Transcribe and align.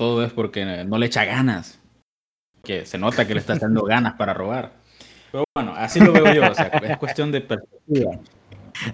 todo 0.00 0.24
es 0.24 0.32
porque 0.32 0.64
no 0.64 0.96
le 0.96 1.06
echa 1.06 1.26
ganas. 1.26 1.78
Que 2.64 2.86
se 2.86 2.96
nota 2.96 3.26
que 3.26 3.34
le 3.34 3.40
está 3.40 3.56
echando 3.56 3.82
ganas 3.82 4.14
para 4.14 4.32
robar. 4.32 4.72
Pero 5.30 5.44
bueno, 5.54 5.74
así 5.76 6.00
lo 6.00 6.10
veo 6.10 6.32
yo, 6.32 6.50
o 6.50 6.54
sea, 6.54 6.68
es 6.68 6.96
cuestión 6.96 7.30
de 7.30 7.42
perspectiva. 7.42 8.12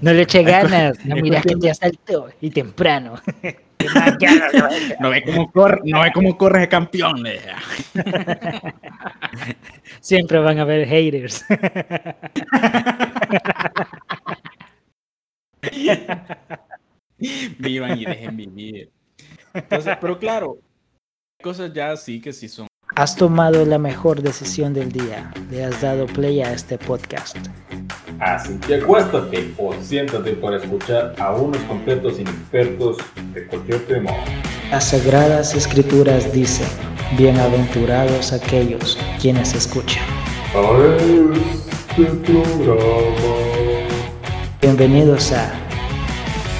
No 0.01 0.13
le 0.13 0.23
eche 0.23 0.43
ganas, 0.43 0.99
no 1.05 1.15
mira 1.15 1.41
que 1.43 1.55
te 1.55 1.71
asaltó 1.71 2.29
y 2.41 2.51
temprano. 2.51 3.23
no 5.01 5.11
ve 5.11 5.23
cómo 5.23 5.53
corre, 5.53 5.83
no 5.85 6.03
ve 6.03 6.11
cómo 6.13 6.37
corre 6.37 6.63
ese 6.63 6.71
campeón. 6.71 7.23
Siempre 10.01 10.41
van 10.41 10.59
a 10.59 10.63
haber 10.63 10.89
haters. 10.89 11.45
Vivan 17.59 17.97
y 17.97 18.07
dejen 18.07 18.37
vivir. 18.37 18.91
Entonces, 19.55 19.97
pero 20.01 20.19
claro, 20.19 20.59
cosas 21.43 21.73
ya 21.73 21.97
sí 21.97 22.21
que 22.21 22.33
sí 22.33 22.49
son. 22.49 22.67
Has 22.95 23.15
tomado 23.15 23.65
la 23.67 23.79
mejor 23.79 24.23
decisión 24.23 24.73
del 24.73 24.91
día. 24.91 25.33
Le 25.51 25.65
has 25.65 25.81
dado 25.83 26.07
play 26.07 26.41
a 26.41 26.53
este 26.53 26.79
podcast. 26.79 27.37
Así 28.19 28.59
que 28.67 28.77
acuéstate 28.77 29.53
o 29.59 29.75
siéntate 29.83 30.33
para 30.33 30.57
escuchar 30.57 31.15
a 31.19 31.35
unos 31.35 31.63
completos 31.65 32.19
inexpertos 32.19 32.97
de 33.35 33.47
cualquier 33.47 33.87
tema. 33.87 34.11
Las 34.71 34.89
sagradas 34.89 35.55
escrituras 35.55 36.33
dicen, 36.33 36.67
bienaventurados 37.19 38.33
aquellos 38.33 38.99
quienes 39.21 39.55
escuchan. 39.55 40.03
este 41.91 42.05
programa. 42.33 42.81
Bienvenidos 44.63 45.33
a 45.33 45.53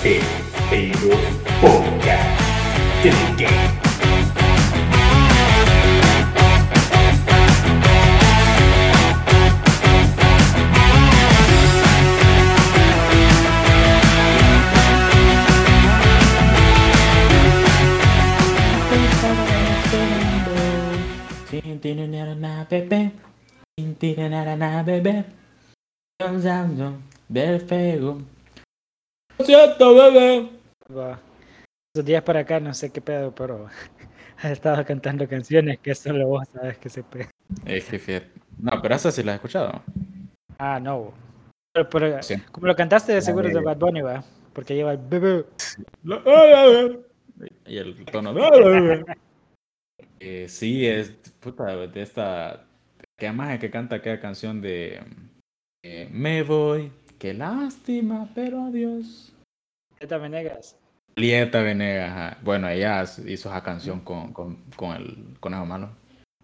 Teteros 0.03 1.19
Podcast. 1.63 2.37
¿Qué? 22.69 23.13
Cierto, 29.45 29.95
bebé. 29.95 30.49
Va. 30.97 31.19
Esos 31.95 32.05
días 32.07 32.23
para 32.23 32.41
acá 32.41 32.61
no 32.61 32.73
sé 32.75 32.91
qué 32.91 33.01
pedo, 33.01 33.35
pero 33.35 33.67
has 34.39 34.51
estado 34.51 34.85
cantando 34.85 35.29
canciones 35.29 35.79
que 35.81 35.95
solo 35.95 36.27
vos 36.27 36.49
sabes 36.53 36.79
que 36.79 36.89
se 36.89 37.03
pegan. 37.03 37.31
Es 37.65 37.85
que 37.85 37.99
fíjate. 37.99 38.31
No, 38.59 38.81
pero 38.81 38.95
esa 38.95 39.11
sí 39.11 39.23
la 39.23 39.33
he 39.33 39.35
escuchado. 39.37 39.83
Ah, 40.59 40.81
no. 40.81 41.13
Pero, 41.73 41.91
pero 41.91 42.23
Sí. 42.23 42.37
como 42.51 42.67
lo 42.67 42.77
cantaste 42.77 43.13
de 43.13 43.21
seguro 43.21 43.49
de 43.49 43.55
bebé. 43.55 43.67
Bad 43.67 43.77
Bunny, 43.79 44.01
va. 44.01 44.25
Porque 44.55 44.75
lleva 44.75 44.93
el 44.93 44.99
bebé. 44.99 45.45
Y 47.67 47.77
el 47.77 48.03
tono. 48.07 48.33
Eh, 50.21 50.47
sí, 50.49 50.87
es 50.87 51.11
puta 51.41 51.65
de 51.87 52.03
esta. 52.03 52.65
Que 53.19 53.33
más 53.33 53.59
que 53.59 53.71
canta 53.71 53.97
aquella 53.97 54.21
canción 54.21 54.61
de 54.61 55.01
eh, 55.83 56.09
Me 56.13 56.43
voy, 56.43 56.93
qué 57.19 57.33
lástima, 57.35 58.29
pero 58.35 58.65
adiós. 58.65 59.33
Neta 60.01 60.19
Venegas. 60.19 60.77
Julieta 61.15 61.63
Venegas, 61.63 62.37
bueno, 62.43 62.69
ella 62.69 63.03
hizo 63.03 63.25
esa 63.49 63.63
canción 63.63 64.01
con, 64.01 64.35
con, 64.35 64.57
con 64.77 64.95
el 64.97 65.35
conejo 65.41 65.65
malo. 65.65 65.89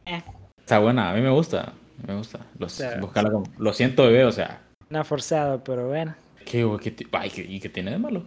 Eh. 0.07 0.23
Está 0.59 0.79
buena, 0.79 1.11
a 1.11 1.15
mí 1.15 1.21
me 1.21 1.29
gusta, 1.29 1.75
me 2.07 2.17
gusta. 2.17 2.47
Lo, 2.59 2.71
sea, 2.71 2.99
buscarla 2.99 3.31
como- 3.31 3.45
lo 3.59 3.73
siento, 3.75 4.05
bebé, 4.05 4.25
o 4.25 4.33
sea, 4.33 4.63
No 4.89 5.05
forzado, 5.05 5.63
pero 5.63 5.89
bueno. 5.89 6.15
¿qué, 6.47 6.67
qué, 6.83 7.07
ay, 7.13 7.29
¿qué- 7.31 7.43
¿y 7.43 7.61
qué 7.61 7.69
tiene 7.69 7.91
de 7.91 7.99
malo? 7.99 8.25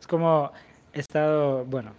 Es 0.00 0.06
como 0.08 0.50
he 0.92 0.98
estado, 0.98 1.64
bueno, 1.64 1.92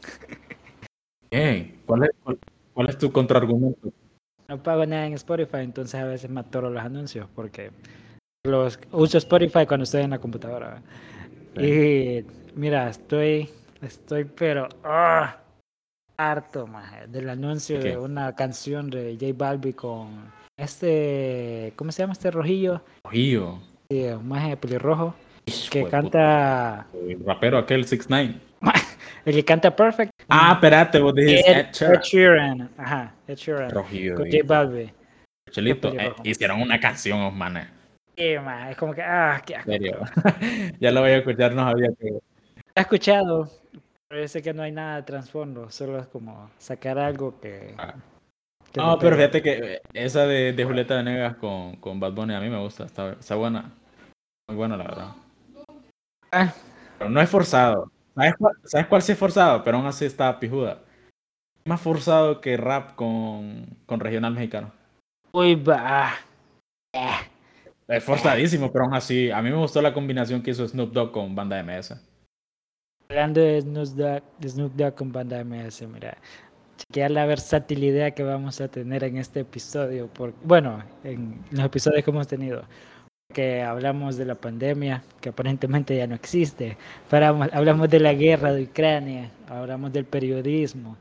¿Qué? 1.29 1.75
¿Cuál 1.85 2.03
es, 2.03 2.09
cuál, 2.23 2.39
cuál 2.75 2.89
es 2.89 2.97
tu 2.97 3.11
contraargumento? 3.11 3.91
no 4.47 4.61
pago 4.61 4.85
nada 4.85 5.07
en 5.07 5.13
Spotify, 5.13 5.59
entonces 5.61 5.99
a 5.99 6.05
veces 6.05 6.29
me 6.29 6.41
atoro 6.41 6.69
los 6.69 6.83
anuncios 6.83 7.27
porque 7.33 7.71
los 8.43 8.79
uso 8.91 9.17
Spotify 9.17 9.65
cuando 9.65 9.85
estoy 9.85 10.03
en 10.03 10.11
la 10.11 10.19
computadora. 10.19 10.81
Y 11.57 12.23
mira, 12.53 12.89
estoy, 12.89 13.49
estoy 13.81 14.25
pero 14.25 14.67
ah, 14.83 15.37
harto 16.17 16.67
maje, 16.67 17.07
del 17.07 17.29
anuncio 17.29 17.79
¿De 17.79 17.91
de 17.91 17.97
una 17.97 18.35
canción 18.35 18.89
de 18.89 19.17
J 19.19 19.33
Balbi 19.35 19.73
con 19.73 20.31
este, 20.57 21.73
¿cómo 21.75 21.91
se 21.91 22.03
llama 22.03 22.13
este 22.13 22.29
rojillo? 22.29 22.81
Ojillo. 23.03 23.59
Sí, 23.89 24.03
un 24.05 24.27
maje 24.27 24.57
pelirrojo 24.57 25.15
Hijo 25.45 25.69
que 25.71 25.83
de 25.83 25.89
canta, 25.89 26.87
El 26.93 27.23
rapero 27.25 27.57
aquel 27.57 27.85
6 27.85 28.07
9 28.09 28.35
el 29.25 29.33
que 29.35 29.43
canta 29.45 29.75
Perfect. 29.75 30.11
Ah, 30.29 30.51
espérate, 30.53 30.99
vos 30.99 31.13
dijiste 31.13 31.51
Ed, 31.51 31.67
Ed 31.81 32.01
Sheeran. 32.01 32.69
Ajá, 32.77 33.13
Ed 33.27 33.35
Sheeran, 33.35 33.69
Rojillo. 33.69 34.15
con. 34.15 34.25
J 34.31 34.37
Balbi. 34.45 34.91
Chelito, 35.51 35.93
eh, 35.93 36.13
hicieron 36.23 36.61
una 36.61 36.79
canción, 36.79 37.19
oh, 37.21 37.31
manes. 37.31 37.67
Sí, 38.17 38.35
ma, 38.43 38.71
es 38.71 38.77
como 38.77 38.93
que, 38.93 39.01
ah, 39.01 39.41
qué 39.45 39.55
asco. 39.55 39.71
serio. 39.71 39.99
ya 40.79 40.91
lo 40.91 41.01
voy 41.01 41.11
a 41.11 41.17
escuchar, 41.17 41.53
no 41.53 41.63
sabía 41.69 41.89
que. 41.99 42.07
He 42.75 42.81
escuchado, 42.81 43.49
pero 44.07 44.21
yo 44.21 44.27
sé 44.27 44.41
que 44.41 44.53
no 44.53 44.63
hay 44.63 44.71
nada 44.71 44.97
de 44.97 45.03
trasfondo, 45.03 45.69
solo 45.69 45.99
es 45.99 46.07
como 46.07 46.49
sacar 46.57 46.97
algo 46.99 47.39
que... 47.39 47.73
Ah. 47.77 47.93
que 48.71 48.79
No, 48.81 48.97
pero 48.99 49.15
pegue. 49.15 49.27
fíjate 49.29 49.41
que 49.41 49.81
esa 49.93 50.25
de, 50.25 50.51
de 50.53 50.65
Julieta 50.65 50.95
Venegas 50.95 51.35
con, 51.37 51.77
con 51.77 51.99
Bad 51.99 52.13
Bunny 52.13 52.33
a 52.33 52.39
mí 52.39 52.49
me 52.49 52.59
gusta, 52.59 52.85
está, 52.85 53.13
está 53.13 53.35
buena. 53.35 53.71
Muy 54.47 54.57
buena, 54.57 54.77
la 54.77 54.83
verdad. 54.83 55.07
Ah. 56.31 56.53
Pero 56.97 57.09
no 57.09 57.21
es 57.21 57.29
forzado. 57.29 57.91
¿Sabes 58.15 58.35
cuál, 58.37 58.53
¿Sabes 58.63 58.87
cuál 58.87 59.01
sí 59.01 59.11
es 59.11 59.17
forzado? 59.17 59.63
Pero 59.63 59.77
aún 59.77 59.85
así 59.85 60.05
está 60.05 60.39
pijuda. 60.39 60.79
Más 61.65 61.81
forzado 61.81 62.41
que 62.41 62.57
rap 62.57 62.95
con, 62.95 63.65
con 63.85 63.99
regional 63.99 64.33
mexicano. 64.33 64.71
Uy, 65.31 65.55
va. 65.55 66.13
Eh, 66.93 67.09
Es 67.87 68.03
forzadísimo, 68.03 68.71
pero 68.71 68.85
aún 68.85 68.93
así. 68.93 69.31
A 69.31 69.41
mí 69.41 69.49
me 69.49 69.57
gustó 69.57 69.81
la 69.81 69.93
combinación 69.93 70.41
que 70.41 70.51
hizo 70.51 70.67
Snoop 70.67 70.93
Dogg 70.93 71.11
con 71.11 71.35
banda 71.35 71.61
MS. 71.61 71.95
Hablando 73.09 73.41
de 73.41 73.61
Snoop 73.61 73.87
Dogg, 73.89 74.23
de 74.39 74.49
Snoop 74.49 74.73
Dogg 74.73 74.95
con 74.95 75.11
banda 75.11 75.43
MS, 75.43 75.87
mira, 75.87 76.17
chequear 76.77 77.11
la 77.11 77.25
versatilidad 77.25 78.13
que 78.13 78.23
vamos 78.23 78.61
a 78.61 78.67
tener 78.67 79.03
en 79.03 79.17
este 79.17 79.41
episodio, 79.41 80.07
por, 80.07 80.33
bueno, 80.43 80.83
en 81.03 81.43
los 81.51 81.65
episodios 81.65 82.03
que 82.03 82.11
hemos 82.11 82.27
tenido, 82.27 82.63
que 83.33 83.63
hablamos 83.63 84.17
de 84.17 84.25
la 84.25 84.35
pandemia, 84.35 85.03
que 85.21 85.29
aparentemente 85.29 85.97
ya 85.97 86.07
no 86.07 86.15
existe, 86.15 86.77
hablamos, 87.11 87.49
hablamos 87.53 87.89
de 87.89 87.99
la 87.99 88.13
guerra 88.13 88.53
de 88.53 88.63
Ucrania, 88.63 89.31
hablamos 89.47 89.91
del 89.91 90.05
periodismo, 90.05 90.97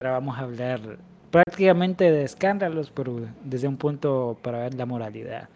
ahora 0.00 0.12
vamos 0.12 0.38
a 0.38 0.42
hablar 0.42 0.80
prácticamente 1.30 2.10
de 2.10 2.24
escándalos, 2.24 2.90
pero 2.90 3.20
desde 3.44 3.68
un 3.68 3.76
punto 3.76 4.38
para 4.42 4.58
ver 4.58 4.74
la 4.74 4.86
moralidad. 4.86 5.48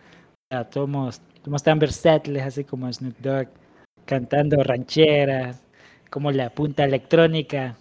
Sea, 0.50 0.68
somos, 0.72 1.20
somos 1.44 1.62
tan 1.62 1.78
versátiles 1.78 2.42
así 2.42 2.64
como 2.64 2.90
Snoop 2.92 3.18
Dogg, 3.18 3.48
cantando 4.06 4.62
rancheras, 4.62 5.62
como 6.10 6.30
la 6.30 6.50
punta 6.50 6.84
electrónica, 6.84 7.76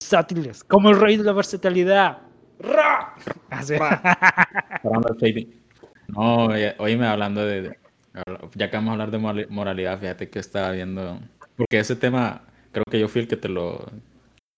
versátiles, 0.00 0.62
como 0.64 0.90
el 0.90 1.00
rey 1.00 1.16
de 1.16 1.24
la 1.24 1.32
versatilidad. 1.32 2.18
¡Ra! 2.60 3.14
Así. 3.50 3.74
No, 6.14 6.46
oye- 6.46 6.74
oíme 6.78 7.06
hablando 7.06 7.44
de, 7.44 7.76
Ya 8.54 8.70
que 8.70 8.76
vamos 8.76 8.90
a 8.90 8.92
hablar 8.92 9.10
de 9.10 9.18
mora- 9.18 9.46
moralidad, 9.48 9.98
fíjate 9.98 10.30
que 10.30 10.38
estaba 10.38 10.70
viendo. 10.70 11.18
Porque 11.56 11.78
ese 11.80 11.96
tema, 11.96 12.42
creo 12.72 12.84
que 12.90 13.00
yo 13.00 13.08
fui 13.08 13.22
el 13.22 13.28
que 13.28 13.36
te 13.36 13.48
lo. 13.48 13.84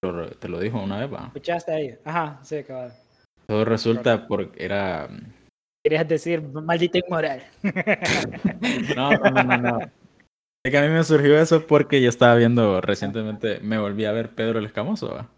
lo- 0.05 0.28
te 0.31 0.49
lo 0.49 0.61
dijo 0.61 0.78
una 0.81 0.99
vez, 0.99 1.12
va. 1.12 1.27
¿Escuchaste 1.28 1.72
ahí? 1.72 1.95
Ajá, 2.05 2.39
sí, 2.43 2.63
cabal. 2.63 2.92
Todo 3.47 3.65
resulta 3.65 4.27
porque 4.28 4.63
era. 4.65 5.09
Querías 5.84 6.07
decir 6.07 6.42
maldita 6.42 6.98
inmoral. 6.98 7.42
No, 8.97 9.10
no, 9.13 9.31
no, 9.31 9.42
no. 9.45 9.59
no. 9.59 9.78
Es 10.65 10.71
que 10.72 10.78
a 10.78 10.83
mí 10.83 10.89
me 10.89 11.03
surgió 11.04 11.39
eso 11.39 11.66
porque 11.66 12.03
yo 12.03 12.09
estaba 12.09 12.34
viendo 12.34 12.81
recientemente, 12.81 13.60
me 13.60 13.78
volví 13.78 14.04
a 14.04 14.13
ver 14.13 14.34
Pedro 14.34 14.59
el 14.59 14.66
Escamoso, 14.66 15.15
¿va? 15.15 15.28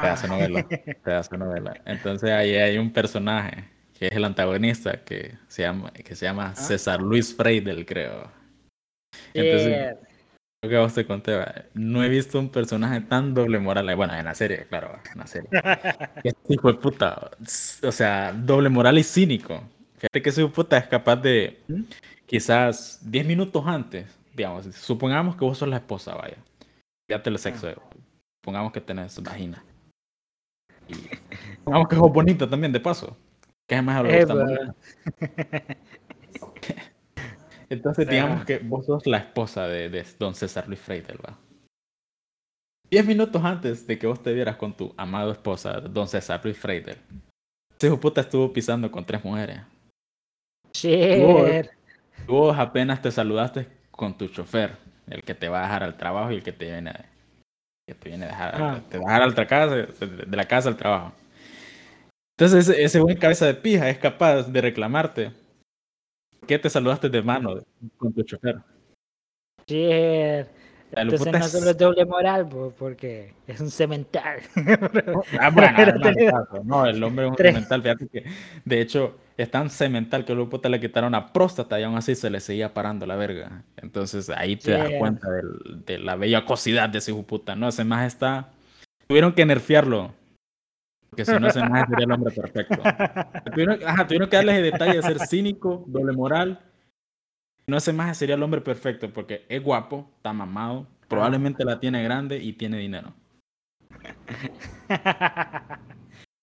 Pedazo 0.00 0.28
novela, 0.28 0.66
pedazo 1.02 1.30
de 1.32 1.38
novela. 1.38 1.80
Entonces 1.84 2.30
ahí 2.30 2.54
hay 2.54 2.78
un 2.78 2.92
personaje 2.92 3.64
que 3.98 4.08
es 4.08 4.12
el 4.12 4.24
antagonista 4.24 5.04
que 5.04 5.36
se 5.48 5.62
llama, 5.62 5.90
que 5.92 6.14
se 6.14 6.26
llama 6.26 6.54
César 6.54 7.00
Luis 7.00 7.34
Freidel, 7.34 7.86
creo. 7.86 8.30
Entonces. 9.32 9.96
Lo 10.62 10.70
que 10.70 10.78
vos 10.78 10.94
te 10.94 11.06
conté, 11.06 11.36
va, 11.36 11.54
no 11.74 12.02
he 12.02 12.08
visto 12.08 12.38
un 12.38 12.48
personaje 12.48 13.02
tan 13.02 13.34
doble 13.34 13.58
moral. 13.58 13.94
Bueno, 13.96 14.14
en 14.14 14.24
la 14.24 14.34
serie, 14.34 14.64
claro, 14.66 14.92
va, 14.94 15.02
en 15.12 15.18
la 15.18 15.26
serie. 15.26 15.50
Este 16.24 16.54
hijo 16.54 16.72
de 16.72 16.78
puta, 16.78 17.32
o 17.82 17.92
sea, 17.92 18.32
doble 18.32 18.70
moral 18.70 18.96
y 18.96 19.04
cínico. 19.04 19.62
Fíjate 19.96 20.22
que 20.22 20.30
ese 20.30 20.40
hijo 20.40 20.48
de 20.48 20.54
puta 20.54 20.78
es 20.78 20.86
capaz 20.86 21.16
de, 21.16 21.60
quizás 22.24 22.98
10 23.02 23.26
minutos 23.26 23.62
antes, 23.66 24.06
digamos, 24.34 24.64
supongamos 24.74 25.36
que 25.36 25.44
vos 25.44 25.58
sos 25.58 25.68
la 25.68 25.76
esposa, 25.76 26.14
vaya. 26.14 26.38
Fíjate 27.06 27.28
el 27.28 27.38
sexo, 27.38 27.68
supongamos 28.42 28.72
que 28.72 28.80
tenés 28.80 29.22
vagina. 29.22 29.62
Y 30.88 30.94
pongamos 31.62 31.88
que 31.88 31.96
sos 31.96 32.10
bonita 32.10 32.48
también, 32.48 32.72
de 32.72 32.80
paso. 32.80 33.14
Que 33.66 33.76
le 33.80 33.82
gusta 34.24 34.32
Eva. 34.32 34.44
mucho. 34.44 34.74
Entonces, 37.70 38.08
digamos 38.08 38.44
que 38.44 38.58
vos 38.58 38.84
sos 38.86 39.06
la 39.06 39.18
esposa 39.18 39.66
de, 39.66 39.88
de 39.88 40.04
don 40.18 40.34
César 40.34 40.68
Luis 40.68 40.80
Freidel, 40.80 41.18
¿va? 41.24 41.38
Diez 42.90 43.06
minutos 43.06 43.42
antes 43.42 43.86
de 43.86 43.98
que 43.98 44.06
vos 44.06 44.22
te 44.22 44.32
vieras 44.32 44.56
con 44.56 44.76
tu 44.76 44.94
amado 44.96 45.32
esposa, 45.32 45.80
don 45.80 46.06
César 46.06 46.40
Luis 46.44 46.58
Freidel, 46.58 46.98
ese 47.76 47.86
hijo 47.88 47.98
puta 47.98 48.20
estuvo 48.20 48.52
pisando 48.52 48.90
con 48.90 49.04
tres 49.04 49.24
mujeres. 49.24 49.60
Shit. 50.72 51.70
Vos 52.26 52.56
apenas 52.58 53.00
te 53.02 53.10
saludaste 53.10 53.66
con 53.90 54.16
tu 54.16 54.28
chofer, 54.28 54.76
el 55.08 55.22
que 55.22 55.34
te 55.34 55.48
va 55.48 55.60
a 55.60 55.62
dejar 55.62 55.82
al 55.84 55.96
trabajo 55.96 56.30
y 56.30 56.36
el 56.36 56.42
que 56.42 56.52
te 56.52 56.66
viene 56.66 56.90
a, 56.90 57.04
que 57.88 57.94
te 57.94 58.08
viene 58.10 58.26
a 58.26 58.28
dejar, 58.28 58.62
Ah. 58.62 58.80
te 58.88 58.98
va 58.98 59.04
a 59.16 59.26
dejar 59.26 60.02
al 60.02 60.30
de 60.30 60.36
la 60.36 60.44
casa 60.44 60.68
al 60.68 60.76
trabajo. 60.76 61.12
Entonces 62.36 62.68
ese, 62.68 62.82
ese 62.82 63.00
buen 63.00 63.16
cabeza 63.16 63.46
de 63.46 63.54
pija 63.54 63.88
es 63.88 63.98
capaz 63.98 64.44
de 64.44 64.60
reclamarte. 64.60 65.30
¿Por 66.40 66.48
qué 66.48 66.58
te 66.58 66.68
saludaste 66.68 67.08
de 67.08 67.22
mano 67.22 67.58
con 67.96 68.12
tu 68.12 68.22
chofer? 68.22 68.58
El 70.96 71.10
Entonces 71.10 71.32
no 71.32 71.48
solo 71.48 71.70
es 71.70 71.78
doble 71.78 72.04
moral, 72.04 72.48
po, 72.48 72.72
porque 72.78 73.34
es 73.46 73.60
un 73.60 73.70
cemental. 73.70 74.40
Ah, 75.40 75.50
bueno, 75.50 75.72
no, 76.64 76.86
el 76.86 77.02
hombre 77.02 77.24
es 77.24 77.30
un 77.30 77.36
Tres. 77.36 77.54
cemental, 77.54 77.82
fíjate 77.82 78.08
que 78.08 78.24
de 78.64 78.80
hecho 78.80 79.16
es 79.36 79.50
tan 79.50 79.70
cemental 79.70 80.24
que 80.24 80.32
el 80.32 80.46
puta 80.48 80.68
le 80.68 80.78
quitaron 80.80 81.12
la 81.12 81.32
próstata 81.32 81.80
y 81.80 81.82
aún 81.82 81.96
así 81.96 82.14
se 82.14 82.30
le 82.30 82.40
seguía 82.40 82.72
parando 82.72 83.06
la 83.06 83.16
verga. 83.16 83.64
Entonces 83.76 84.30
ahí 84.30 84.56
te 84.56 84.72
das 84.72 84.90
cuenta 84.98 85.28
de 85.86 85.98
la 85.98 86.14
bellacosidad 86.16 86.88
de 86.88 86.98
ese 86.98 87.14
puta, 87.14 87.56
¿no? 87.56 87.68
Ese 87.68 87.84
más 87.84 88.06
está. 88.06 88.50
Tuvieron 89.08 89.32
que 89.32 89.44
nerfearlo. 89.44 90.12
Porque 91.14 91.24
si 91.32 91.38
no, 91.38 91.46
ese 91.46 91.60
más 91.60 91.88
sería 91.88 92.06
el 92.06 92.10
hombre 92.10 92.34
perfecto. 92.34 92.74
Tuvieron, 93.52 93.78
ajá, 93.86 94.04
tuvieron 94.04 94.28
que 94.28 94.34
darles 94.34 94.56
el 94.56 94.64
detalle 94.64 94.96
de 94.96 95.02
ser 95.02 95.20
cínico, 95.20 95.84
doble 95.86 96.12
moral. 96.12 96.58
Si 97.58 97.70
No, 97.70 97.76
ese 97.76 97.92
más 97.92 98.18
sería 98.18 98.34
el 98.34 98.42
hombre 98.42 98.60
perfecto 98.60 99.12
porque 99.12 99.46
es 99.48 99.62
guapo, 99.62 100.10
está 100.16 100.32
mamado, 100.32 100.88
probablemente 101.06 101.64
la 101.64 101.78
tiene 101.78 102.02
grande 102.02 102.38
y 102.38 102.54
tiene 102.54 102.78
dinero. 102.78 103.14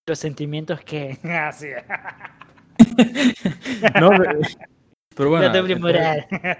Los 0.08 0.20
sentimientos 0.20 0.80
que. 0.80 1.20
Así. 1.24 1.68
No, 4.00 4.12
pero 5.22 5.30
bueno. 5.30 5.92
la. 5.92 6.26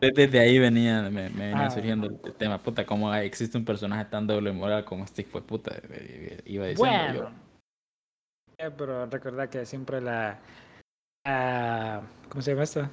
Desde, 0.00 0.12
desde 0.12 0.38
ahí 0.40 0.58
venía, 0.58 1.02
me, 1.02 1.28
me 1.30 1.48
venía 1.48 1.66
Ah. 1.66 1.70
surgiendo 1.70 2.08
el 2.24 2.32
tema, 2.34 2.58
puta, 2.58 2.84
cómo 2.84 3.10
hay- 3.12 3.26
existe 3.26 3.56
un 3.58 3.64
personaje 3.64 4.04
tan 4.06 4.26
doble 4.26 4.50
moral 4.52 4.84
como 4.84 5.04
este 5.04 5.22
hijo 5.22 5.40
de 5.40 5.46
puta, 5.46 5.72
iba 6.46 6.66
diciendo 6.66 7.14
yo. 7.14 7.22
Bueno. 7.22 7.30
Eh, 8.58 8.70
Pero 8.76 9.06
recordad 9.06 9.48
que 9.48 9.64
siempre 9.66 10.00
la. 10.00 10.38
ah, 11.26 12.00
¿Cómo 12.28 12.42
se 12.42 12.50
llama 12.50 12.64
esto? 12.64 12.88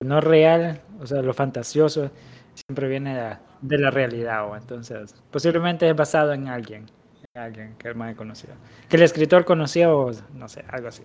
No 0.00 0.20
real, 0.20 0.80
o 1.00 1.06
sea, 1.06 1.22
lo 1.22 1.32
fantasioso, 1.32 2.10
siempre 2.54 2.88
viene 2.88 3.14
de, 3.16 3.36
de 3.62 3.78
la 3.78 3.90
realidad. 3.90 4.46
o 4.48 4.56
Entonces, 4.56 5.14
posiblemente 5.30 5.88
es 5.88 5.96
basado 5.96 6.32
en 6.34 6.48
alguien. 6.48 6.86
En 7.34 7.42
alguien 7.42 7.74
que 7.78 7.88
el 7.88 7.94
man 7.94 8.14
conoció. 8.14 8.50
Que 8.88 8.96
el 8.96 9.02
escritor 9.02 9.44
conoció, 9.44 9.98
o 9.98 10.10
no 10.34 10.48
sé, 10.48 10.64
algo 10.68 10.88
así. 10.88 11.02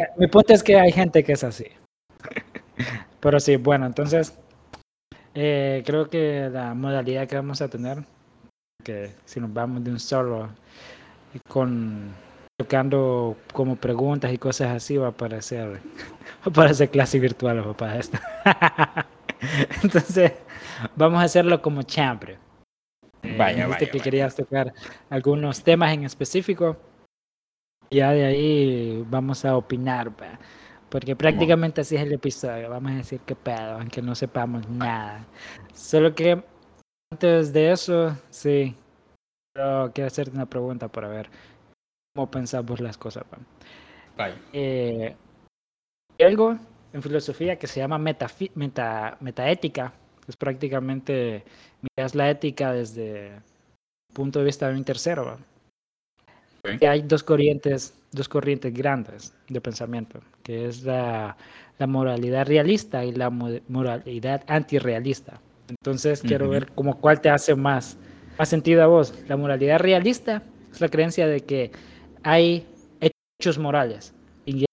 Sea, 0.00 0.14
Mi 0.16 0.26
punto 0.28 0.52
es 0.54 0.62
que 0.62 0.78
hay 0.78 0.92
gente 0.92 1.22
que 1.24 1.32
es 1.32 1.44
así. 1.44 1.66
Pero 3.20 3.40
sí, 3.40 3.56
bueno, 3.56 3.86
entonces. 3.86 4.34
eh, 5.34 5.82
creo 5.86 6.08
que 6.08 6.48
la 6.52 6.74
modalidad 6.74 7.28
que 7.28 7.36
vamos 7.36 7.60
a 7.62 7.68
tener 7.68 7.98
que 8.84 9.14
si 9.26 9.40
nos 9.40 9.52
vamos 9.52 9.84
de 9.84 9.90
un 9.92 10.00
solo 10.00 10.50
con 11.48 12.14
tocando 12.58 13.36
como 13.52 13.76
preguntas 13.76 14.32
y 14.32 14.38
cosas 14.38 14.70
así 14.76 14.96
va 14.96 15.08
a 15.08 15.10
aparecer 15.10 15.68
va 15.76 16.46
a 16.46 16.50
aparecer 16.50 16.90
clase 16.90 17.18
virtual 17.20 17.60
o 17.60 17.76
para 17.76 17.98
esto 17.98 18.18
entonces 19.82 20.32
vamos 20.96 21.20
a 21.20 21.24
hacerlo 21.24 21.60
como 21.62 21.82
Eh, 23.22 23.36
Vaya, 23.36 23.66
dijiste 23.66 23.86
vaya, 23.86 23.90
que 23.90 23.98
vaya. 23.98 24.04
querías 24.04 24.34
tocar 24.36 24.72
algunos 25.10 25.62
temas 25.62 25.92
en 25.92 26.04
específico 26.04 26.76
ya 27.92 28.12
de 28.12 28.24
ahí 28.24 29.04
vamos 29.08 29.44
a 29.44 29.56
opinar 29.56 30.12
porque 30.88 31.14
prácticamente 31.16 31.80
así 31.80 31.96
es 31.96 32.02
el 32.02 32.12
episodio 32.12 32.70
vamos 32.70 32.92
a 32.92 32.96
decir 32.96 33.20
qué 33.26 33.34
pedo 33.34 33.78
aunque 33.78 34.00
no 34.02 34.14
sepamos 34.14 34.68
nada 34.68 35.24
solo 35.74 36.14
que 36.14 36.42
antes 37.12 37.52
de 37.52 37.72
eso 37.72 38.16
sí 38.30 38.74
pero 39.52 39.90
quiero 39.92 40.06
hacerte 40.06 40.34
una 40.36 40.46
pregunta 40.46 40.88
para 40.88 41.08
ver 41.08 41.28
cómo 42.14 42.30
pensás 42.30 42.64
vos 42.64 42.80
las 42.80 42.96
cosas. 42.96 43.24
Vaya. 44.16 44.36
Eh, 44.52 45.16
hay 46.18 46.26
algo 46.26 46.56
en 46.92 47.02
filosofía 47.02 47.58
que 47.58 47.66
se 47.66 47.80
llama 47.80 47.98
metafi- 47.98 48.52
meta, 48.54 49.16
metaética. 49.20 49.92
Es 50.28 50.36
prácticamente, 50.36 51.44
miras 51.82 52.14
la 52.14 52.30
ética 52.30 52.72
desde 52.72 53.28
el 53.28 53.42
punto 54.14 54.38
de 54.38 54.44
vista 54.44 54.68
de 54.68 54.76
un 54.76 54.84
tercero. 54.84 55.24
¿va? 55.24 55.38
Ok. 56.64 56.82
Y 56.82 56.86
hay 56.86 57.02
dos 57.02 57.22
corrientes, 57.22 57.94
dos 58.12 58.28
corrientes 58.28 58.72
grandes 58.72 59.34
de 59.48 59.60
pensamiento, 59.60 60.20
que 60.42 60.66
es 60.66 60.82
la, 60.82 61.36
la 61.78 61.86
moralidad 61.86 62.46
realista 62.46 63.04
y 63.04 63.12
la 63.12 63.30
mo- 63.30 63.60
moralidad 63.68 64.42
antirrealista. 64.46 65.40
Entonces 65.68 66.22
quiero 66.22 66.46
Ujú. 66.46 66.52
ver 66.52 66.68
como 66.72 66.98
cuál 67.00 67.20
te 67.20 67.30
hace 67.30 67.54
más, 67.54 67.96
más 68.38 68.48
sentido 68.48 68.82
a 68.82 68.86
vos. 68.86 69.14
La 69.28 69.36
moralidad 69.36 69.78
realista 69.78 70.42
es 70.72 70.80
la 70.80 70.88
creencia 70.88 71.26
de 71.26 71.40
que 71.40 71.70
hay 72.22 72.66
hechos 73.00 73.58
morales. 73.58 74.12
Y 74.46 74.64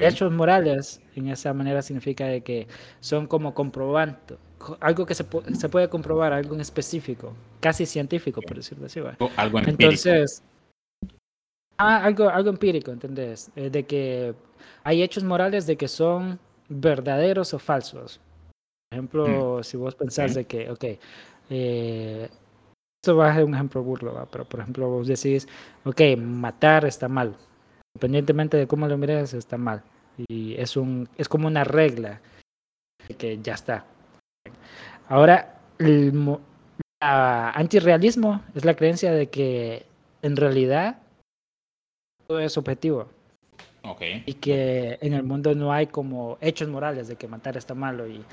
hechos 0.00 0.32
morales, 0.32 1.00
en 1.14 1.28
esa 1.28 1.52
manera, 1.52 1.82
significa 1.82 2.26
de 2.26 2.42
que 2.42 2.66
son 3.00 3.26
como 3.26 3.54
comprobando, 3.54 4.38
co- 4.58 4.76
algo 4.80 5.06
que 5.06 5.14
se, 5.14 5.24
se 5.54 5.68
puede 5.68 5.88
comprobar, 5.88 6.32
algo 6.32 6.54
en 6.54 6.60
específico, 6.60 7.34
casi 7.60 7.86
científico, 7.86 8.42
por 8.42 8.56
decirlo 8.56 8.86
así. 8.86 9.00
Algo 9.36 9.58
empírico. 9.58 9.70
Entonces, 9.70 10.42
ah, 11.78 12.04
algo, 12.04 12.28
algo 12.28 12.50
empírico, 12.50 12.90
¿entendés? 12.90 13.50
Eh, 13.56 13.70
de 13.70 13.84
que 13.84 14.34
hay 14.84 15.02
hechos 15.02 15.24
morales 15.24 15.66
de 15.66 15.76
que 15.76 15.88
son 15.88 16.38
verdaderos 16.68 17.54
o 17.54 17.58
falsos. 17.58 18.20
Por 18.88 18.98
ejemplo, 18.98 19.62
si 19.62 19.76
vos 19.76 19.94
pensás 19.94 20.34
de 20.34 20.44
que, 20.44 20.70
ok, 20.70 20.84
eh, 21.50 22.28
esto 23.02 23.16
va 23.16 23.30
a 23.30 23.34
ser 23.34 23.44
un 23.44 23.54
ejemplo 23.54 23.82
burlo, 23.82 24.14
¿va? 24.14 24.26
pero 24.26 24.44
por 24.44 24.60
ejemplo 24.60 24.88
vos 24.88 25.06
decís, 25.06 25.46
ok, 25.84 26.00
matar 26.18 26.84
está 26.84 27.08
mal. 27.08 27.36
Independientemente 27.94 28.56
de 28.56 28.66
cómo 28.66 28.86
lo 28.86 28.98
mires, 28.98 29.34
está 29.34 29.56
mal. 29.56 29.82
Y 30.28 30.54
es, 30.54 30.76
un, 30.76 31.08
es 31.16 31.28
como 31.28 31.46
una 31.46 31.64
regla 31.64 32.20
de 33.08 33.14
que 33.14 33.38
ya 33.42 33.54
está. 33.54 33.84
Ahora, 35.08 35.60
el 35.78 36.12
la 37.00 37.50
antirrealismo 37.50 38.42
es 38.54 38.64
la 38.64 38.74
creencia 38.74 39.12
de 39.12 39.28
que 39.28 39.86
en 40.22 40.36
realidad 40.36 40.98
todo 42.26 42.40
es 42.40 42.56
objetivo 42.56 43.08
Ok. 43.82 44.02
y 44.26 44.34
que 44.34 44.98
en 45.00 45.12
el 45.12 45.22
mundo 45.22 45.54
no 45.54 45.72
hay 45.72 45.86
como 45.86 46.38
hechos 46.40 46.68
morales 46.68 47.08
de 47.08 47.16
que 47.16 47.28
matar 47.28 47.56
está 47.56 47.74
malo 47.74 48.06
y 48.08 48.24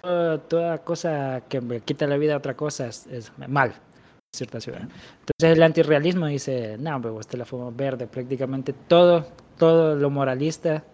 toda, 0.00 0.38
toda 0.38 0.78
cosa 0.78 1.42
que 1.48 1.60
me 1.60 1.80
quita 1.80 2.06
la 2.06 2.16
vida 2.16 2.34
a 2.34 2.38
otra 2.38 2.56
cosa 2.56 2.86
es, 2.86 3.06
es 3.06 3.32
mal 3.48 3.70
en 3.70 4.36
cierta 4.36 4.60
ciudad. 4.60 4.82
Entonces 4.82 5.56
el 5.56 5.62
antirrealismo 5.62 6.26
dice, 6.26 6.76
no, 6.78 7.00
pero 7.00 7.14
usted 7.14 7.38
la 7.38 7.44
forma 7.44 7.70
verde, 7.70 8.06
prácticamente 8.06 8.72
todo, 8.72 9.26
todo 9.58 9.94
lo 9.96 10.10
moralista 10.10 10.84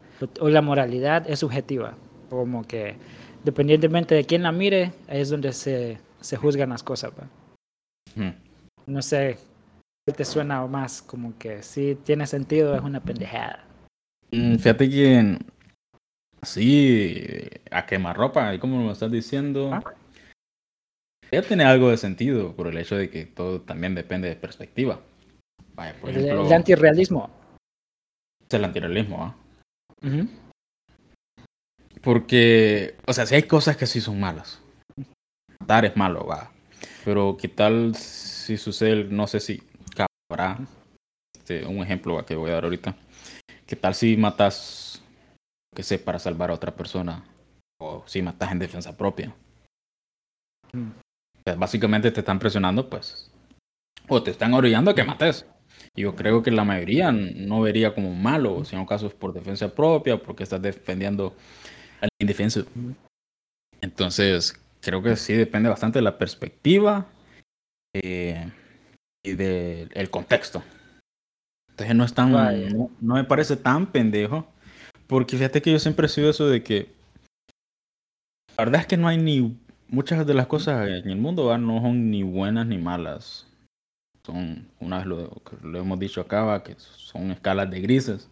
o 0.41 0.49
la 0.49 0.63
moralidad 0.63 1.29
es 1.31 1.39
subjetiva, 1.39 1.95
como 2.29 2.63
que 2.65 2.97
dependientemente 3.43 4.15
de 4.15 4.25
quién 4.25 4.43
la 4.43 4.53
mire, 4.53 4.93
ahí 5.09 5.21
es 5.21 5.31
donde 5.31 5.53
se, 5.53 5.99
se 6.21 6.37
juzgan 6.37 6.71
las 6.71 6.83
cosas. 6.83 7.13
Ujú. 8.17 8.33
No 8.87 9.03
sé, 9.03 9.39
¿qué 9.39 9.50
te 10.13 10.25
suena 10.25 10.67
más? 10.67 11.03
Como 11.03 11.37
que 11.39 11.63
sí 11.63 11.97
tiene 12.05 12.27
sentido, 12.27 12.75
es 12.75 12.83
una 12.83 13.01
pendejada. 13.01 13.65
Mm, 14.33 14.57
Fíjate 14.57 14.89
que 14.91 15.39
sí, 16.43 17.25
a 17.71 17.87
quemarropa, 17.87 18.55
y 18.55 18.59
como 18.59 18.85
me 18.85 18.93
estás 18.93 19.11
diciendo, 19.11 19.71
Ah. 19.73 19.83
ya 21.31 21.43
tiene 21.43 21.65
algo 21.65 21.91
de 21.91 21.97
sentido 21.97 22.55
por 22.57 22.67
el 22.69 22.77
hecho 22.79 22.97
de 22.97 23.11
que 23.11 23.27
todo 23.27 23.61
también 23.61 23.95
depende 23.95 24.29
de 24.29 24.37
perspectiva. 24.37 25.01
Vaya, 25.75 25.95
por 26.01 26.11
El, 26.11 26.17
ejemplo, 26.19 26.47
el 26.47 26.53
antirrealismo. 26.53 27.31
es 28.49 28.55
el 28.55 28.65
antirrealismo, 28.65 29.25
¿ah? 29.25 29.37
Ujú. 30.03 30.29
Porque, 32.03 32.97
o 33.07 33.13
sea, 33.13 33.27
si 33.27 33.35
hay 33.35 33.43
cosas 33.45 33.77
que 33.77 33.87
sí 33.87 34.01
son 34.01 34.19
malas. 34.19 34.61
Matar 35.61 35.85
es 35.85 35.97
malo, 35.97 36.27
va. 36.27 36.51
Pero 37.05 37.37
qué 37.39 37.49
tal 37.49 37.95
si 37.95 38.57
sucede, 38.57 38.93
el- 38.93 39.15
no 39.17 39.27
sé 39.27 39.41
si 39.41 39.63
cabrá, 40.31 40.59
este, 41.37 41.67
un 41.67 41.83
ejemplo 41.83 42.25
que 42.25 42.37
voy 42.37 42.51
a 42.51 42.55
dar 42.55 42.65
ahorita. 42.65 42.95
¿Qué 43.67 43.77
tal 43.77 43.95
si 43.95 44.17
matas, 44.17 45.03
que 45.75 45.83
sé, 45.83 45.99
para 45.99 46.19
salvar 46.19 46.51
a 46.51 46.55
otra 46.55 46.75
persona? 46.75 47.25
O 47.81 48.05
si 48.07 48.23
matas 48.23 48.53
en 48.53 48.61
defensa 48.61 48.97
propia. 48.97 49.35
Mm. 50.73 50.91
O 51.39 51.43
sea, 51.45 51.55
básicamente 51.57 52.11
te 52.11 52.21
están 52.21 52.39
presionando, 52.39 52.89
pues, 52.89 53.31
o 54.09 54.23
te 54.23 54.31
están 54.31 54.55
orillando 54.55 54.91
a 54.91 54.95
que 54.95 55.05
mates. 55.05 55.47
Y 55.97 56.03
yo 56.03 56.15
creo 56.15 56.43
que 56.43 56.51
la 56.51 56.65
mayoría 56.65 57.11
no 57.11 57.63
vería 57.63 57.95
como 57.95 58.15
malo, 58.15 58.65
si 58.65 58.77
en 58.77 58.87
caso 58.87 59.07
es 59.07 59.15
por 59.15 59.33
defensa 59.33 59.75
propia, 59.75 60.23
porque 60.23 60.45
estás 60.45 60.61
defendiendo 60.63 61.35
al 62.01 62.09
indefenso. 62.21 62.65
Entonces, 63.81 64.55
creo 64.81 65.03
que 65.03 65.17
sí 65.17 65.33
depende 65.33 65.69
bastante 65.69 65.99
de 65.99 66.03
la 66.03 66.19
perspectiva 66.19 67.07
eh, 67.95 68.53
y 69.23 69.33
del 69.35 70.11
contexto. 70.11 70.63
Entonces 71.71 71.97
no 71.97 72.05
es 72.05 72.15
tan, 72.15 72.33
no, 72.33 73.15
me 73.15 73.25
parece 73.25 73.57
tan 73.57 73.87
pendejo, 73.87 74.47
porque 75.07 75.37
fíjate 75.37 75.63
que 75.63 75.73
yo 75.73 75.79
siempre 75.79 76.07
he 76.07 76.11
sido 76.11 76.31
eso 76.31 76.49
de 76.49 76.63
que 76.63 76.93
la 78.57 78.65
verdad 78.65 78.83
es 78.83 78.87
que 78.87 78.97
no 78.97 79.09
hay 79.09 79.17
ni 79.17 79.59
muchas 79.89 80.27
de 80.27 80.35
las 80.35 80.47
cosas 80.47 80.87
en 80.89 81.09
el 81.09 81.17
mundo 81.17 81.57
no 81.59 81.81
son 81.81 82.11
ni 82.11 82.23
buenas 82.23 82.67
ni 82.67 82.79
malas. 82.79 83.47
Son, 84.25 84.69
una 84.79 84.99
vez 84.99 85.07
lo, 85.07 85.43
lo 85.63 85.79
hemos 85.79 85.99
dicho 85.99 86.21
acá, 86.21 86.63
que 86.63 86.75
son 86.79 87.31
escalas 87.31 87.71
de 87.71 87.81
grises. 87.81 88.29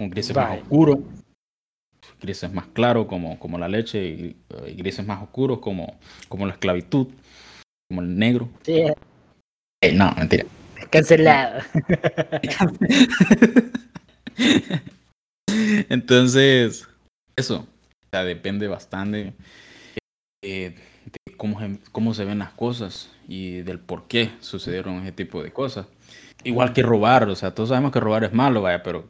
Un 0.00 0.10
gris 0.10 0.34
más 0.34 0.60
oscuro, 0.60 1.04
grises 2.20 2.52
más 2.52 2.66
claros 2.68 3.06
como, 3.06 3.38
como 3.38 3.58
la 3.58 3.68
leche 3.68 4.04
y, 4.04 4.36
grises 4.74 5.06
más 5.06 5.22
oscuros 5.22 5.60
como, 5.60 5.94
como 6.28 6.46
la 6.46 6.54
esclavitud, 6.54 7.06
como 7.88 8.02
el 8.02 8.18
negro. 8.18 8.48
Sí. 8.62 8.82
Eh, 9.84 9.92
no, 9.92 10.10
mentira. 10.16 10.46
Cancelado. 10.88 11.62
Entonces, 15.90 16.88
eso, 17.36 17.56
o 17.56 17.66
sea, 18.10 18.24
depende 18.24 18.66
bastante 18.66 19.34
eh, 20.42 20.74
de 21.26 21.36
cómo, 21.36 21.58
cómo 21.92 22.14
se 22.14 22.24
ven 22.24 22.38
las 22.38 22.52
cosas 22.52 23.10
y 23.28 23.60
del 23.60 23.78
por 23.78 24.06
qué 24.06 24.30
sucedieron 24.40 25.02
ese 25.02 25.12
tipo 25.12 25.42
de 25.42 25.52
cosas. 25.52 25.86
Igual 26.44 26.72
que 26.72 26.82
robar, 26.82 27.28
o 27.28 27.34
sea, 27.34 27.54
todos 27.54 27.68
sabemos 27.68 27.92
que 27.92 28.00
robar 28.00 28.24
es 28.24 28.32
malo, 28.32 28.62
vaya, 28.62 28.82
pero 28.82 29.06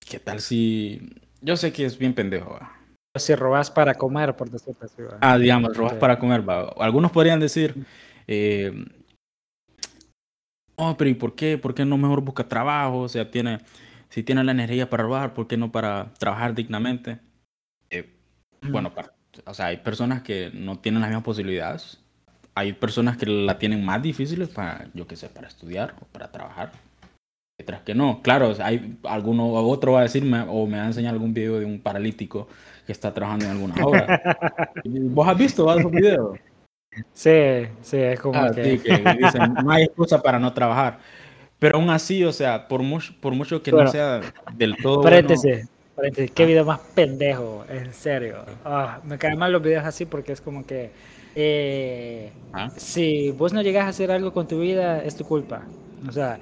¿qué 0.00 0.18
tal 0.18 0.40
si... 0.40 1.10
Yo 1.42 1.58
sé 1.58 1.74
que 1.74 1.84
es 1.84 1.98
bien 1.98 2.14
pendejo, 2.14 2.54
va. 2.54 2.72
Si 3.16 3.34
robas 3.34 3.70
para 3.70 3.94
comer, 3.94 4.34
por 4.34 4.48
decirlo 4.48 4.80
así. 4.82 5.02
Ah, 5.20 5.36
digamos, 5.36 5.76
robas 5.76 5.94
para 5.94 6.18
comer, 6.18 6.48
va. 6.48 6.72
Algunos 6.78 7.12
podrían 7.12 7.38
decir, 7.38 7.84
eh, 8.26 8.72
oh, 10.76 10.96
pero 10.96 11.10
¿y 11.10 11.14
por 11.14 11.34
qué? 11.34 11.58
¿Por 11.58 11.74
qué 11.74 11.84
no 11.84 11.98
mejor 11.98 12.20
busca 12.20 12.48
trabajo? 12.48 13.00
O 13.00 13.08
sea, 13.08 13.30
tiene, 13.30 13.60
si 14.08 14.22
tiene 14.22 14.44
la 14.44 14.52
energía 14.52 14.88
para 14.88 15.02
robar, 15.02 15.34
¿por 15.34 15.46
qué 15.46 15.56
no 15.56 15.72
para 15.72 16.12
trabajar 16.18 16.54
dignamente? 16.54 17.18
Eh, 17.90 18.14
bueno, 18.62 18.92
o 19.44 19.54
sea, 19.54 19.66
hay 19.66 19.78
personas 19.78 20.22
que 20.22 20.50
no 20.54 20.78
tienen 20.78 21.00
las 21.00 21.10
mismas 21.10 21.24
posibilidades. 21.24 22.00
Hay 22.54 22.72
personas 22.72 23.16
que 23.16 23.26
la 23.26 23.58
tienen 23.58 23.84
más 23.84 24.02
difíciles 24.02 24.48
para, 24.48 24.88
yo 24.94 25.06
qué 25.06 25.16
sé, 25.16 25.28
para 25.28 25.48
estudiar 25.48 25.94
o 26.00 26.06
para 26.06 26.30
trabajar. 26.32 26.72
Mientras 27.58 27.82
que 27.82 27.94
no, 27.94 28.20
claro, 28.22 28.54
hay 28.62 28.98
alguno 29.04 29.46
o 29.46 29.68
otro 29.70 29.92
va 29.92 30.00
a 30.00 30.02
decirme 30.02 30.44
o 30.48 30.66
me 30.66 30.76
va 30.78 30.84
a 30.84 30.88
enseñar 30.88 31.14
algún 31.14 31.32
video 31.32 31.58
de 31.58 31.64
un 31.64 31.80
paralítico 31.80 32.48
que 32.86 32.92
está 32.92 33.12
trabajando 33.12 33.46
en 33.46 33.50
alguna 33.52 33.74
obra. 33.84 34.22
¿Vos 34.84 35.28
has 35.28 35.38
visto 35.38 35.78
esos 35.78 35.90
videos? 35.90 36.38
Sí, 37.12 37.68
sí, 37.82 37.96
es 37.96 38.20
como 38.20 38.38
ah, 38.38 38.50
que... 38.54 38.62
dicen, 38.62 39.54
no 39.64 39.70
hay 39.70 39.84
excusa 39.84 40.22
para 40.22 40.38
no 40.38 40.52
trabajar. 40.52 40.98
Pero 41.58 41.78
aún 41.78 41.90
así, 41.90 42.22
o 42.24 42.32
sea, 42.32 42.68
por 42.68 42.82
mucho, 42.82 43.14
por 43.20 43.34
mucho 43.34 43.62
que 43.62 43.72
no 43.72 43.86
sea 43.88 44.20
del 44.54 44.76
todo 44.76 45.02
paréntesis, 45.02 45.68
paréntesis, 45.94 46.30
qué 46.32 46.42
ah. 46.42 46.46
video 46.46 46.64
más 46.64 46.80
pendejo, 46.94 47.64
en 47.68 47.92
serio. 47.94 48.44
Ah, 48.64 49.00
me 49.04 49.16
caen 49.16 49.38
mal 49.38 49.52
los 49.52 49.62
videos 49.62 49.84
así 49.84 50.04
porque 50.04 50.32
es 50.32 50.40
como 50.40 50.66
que 50.66 50.90
eh, 51.34 52.32
si 52.76 53.30
vos 53.32 53.52
no 53.52 53.62
llegas 53.62 53.84
a 53.84 53.88
hacer 53.88 54.10
algo 54.10 54.32
con 54.32 54.48
tu 54.48 54.60
vida, 54.60 55.02
es 55.02 55.16
tu 55.16 55.24
culpa. 55.24 55.62
O 56.08 56.12
sea, 56.12 56.38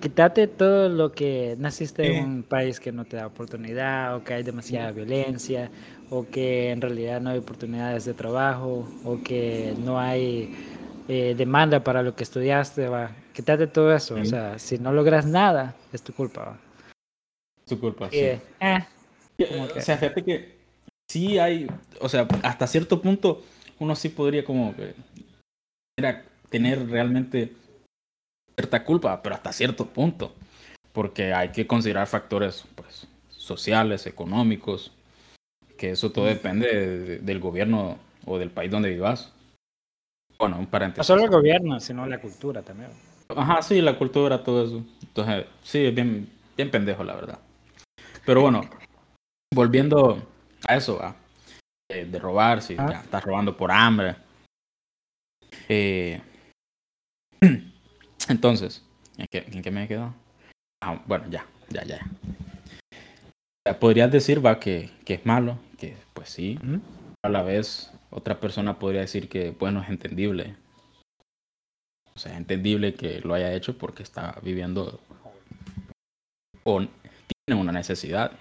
quítate 0.00 0.48
todo 0.48 0.88
lo 0.90 1.12
que 1.12 1.56
naciste 1.58 2.18
en 2.18 2.24
un 2.24 2.42
país 2.42 2.78
que 2.78 2.92
no 2.92 3.06
te 3.06 3.16
da 3.16 3.26
oportunidad 3.26 4.16
o 4.16 4.24
que 4.24 4.34
hay 4.34 4.42
demasiada 4.42 4.92
violencia 4.92 5.70
o 6.10 6.26
que 6.28 6.70
en 6.70 6.80
realidad 6.80 7.20
no 7.20 7.30
hay 7.30 7.38
oportunidades 7.38 8.04
de 8.04 8.14
trabajo 8.14 8.88
o 9.04 9.22
que 9.22 9.74
no 9.78 9.98
hay 9.98 10.54
eh, 11.08 11.34
demanda 11.36 11.82
para 11.82 12.02
lo 12.02 12.14
que 12.14 12.24
estudiaste, 12.24 12.88
va. 12.88 13.10
Quítate 13.32 13.66
todo 13.66 13.94
eso. 13.94 14.14
O 14.14 14.24
sea, 14.24 14.58
si 14.58 14.78
no 14.78 14.92
logras 14.92 15.26
nada, 15.26 15.74
es 15.92 16.02
tu 16.02 16.12
culpa. 16.12 16.58
Es 17.58 17.66
tu 17.66 17.80
culpa, 17.80 18.10
sí. 18.10 18.18
Eh, 18.18 18.40
o 19.76 19.80
sea, 19.80 19.96
fíjate 19.98 20.24
que 20.24 20.54
sí 21.10 21.38
hay, 21.38 21.66
o 22.00 22.08
sea, 22.08 22.28
hasta 22.42 22.66
cierto 22.66 23.02
punto 23.02 23.42
uno 23.78 23.96
sí 23.96 24.08
podría 24.08 24.44
como 24.44 24.74
que 24.76 24.94
tener 26.48 26.88
realmente 26.88 27.52
cierta 28.56 28.84
culpa, 28.84 29.20
pero 29.22 29.34
hasta 29.34 29.52
cierto 29.52 29.86
punto, 29.86 30.32
porque 30.92 31.32
hay 31.32 31.50
que 31.50 31.66
considerar 31.66 32.06
factores 32.06 32.64
pues, 32.74 33.06
sociales, 33.28 34.06
económicos, 34.06 34.92
que 35.76 35.90
eso 35.90 36.12
todo 36.12 36.26
depende 36.26 37.18
del 37.18 37.40
gobierno 37.40 37.98
o 38.26 38.38
del 38.38 38.50
país 38.50 38.70
donde 38.70 38.90
vivas. 38.90 39.32
Bueno, 40.38 40.58
un 40.58 40.66
paréntesis. 40.66 40.98
No 40.98 41.04
solo 41.04 41.24
el 41.24 41.30
gobierno, 41.30 41.80
sino 41.80 42.06
la 42.06 42.20
cultura 42.20 42.62
también. 42.62 42.90
Ajá, 43.28 43.62
sí, 43.62 43.80
la 43.80 43.96
cultura, 43.96 44.42
todo 44.42 44.64
eso. 44.64 44.84
Entonces, 45.02 45.46
sí, 45.62 45.86
es 45.86 45.94
bien, 45.94 46.28
bien 46.56 46.70
pendejo, 46.70 47.04
la 47.04 47.14
verdad. 47.14 47.38
Pero 48.26 48.42
bueno, 48.42 48.62
volviendo 49.54 50.22
a 50.66 50.76
eso, 50.76 51.00
de 51.88 52.18
robar, 52.18 52.62
si 52.62 52.76
ah. 52.78 53.00
estás 53.04 53.24
robando 53.24 53.56
por 53.56 53.70
hambre. 53.70 54.16
Eh, 55.68 56.20
entonces, 58.28 58.84
¿en 59.16 59.62
qué, 59.62 59.70
me 59.70 59.84
he 59.84 59.88
quedado? 59.88 60.14
Ah, 60.82 61.00
bueno, 61.06 61.26
ya, 61.30 61.46
ya, 61.70 61.84
ya 61.84 62.00
podrías 63.72 64.12
decir, 64.12 64.44
va, 64.44 64.60
que, 64.60 64.90
que, 65.06 65.14
es 65.14 65.26
malo, 65.26 65.58
que 65.78 65.96
pues 66.12 66.28
sí. 66.28 66.58
A 67.22 67.30
la 67.30 67.42
vez, 67.42 67.90
otra 68.10 68.38
persona 68.38 68.78
podría 68.78 69.00
decir 69.00 69.28
que, 69.28 69.50
bueno, 69.50 69.82
es 69.82 69.88
entendible. 69.88 70.56
O 72.14 72.18
sea, 72.18 72.32
es 72.32 72.38
entendible 72.38 72.94
que 72.94 73.20
lo 73.20 73.34
haya 73.34 73.54
hecho 73.54 73.78
porque 73.78 74.02
está 74.02 74.38
viviendo 74.42 75.00
o 76.64 76.78
tiene 76.78 77.60
una 77.60 77.72
necesidad. 77.72 78.32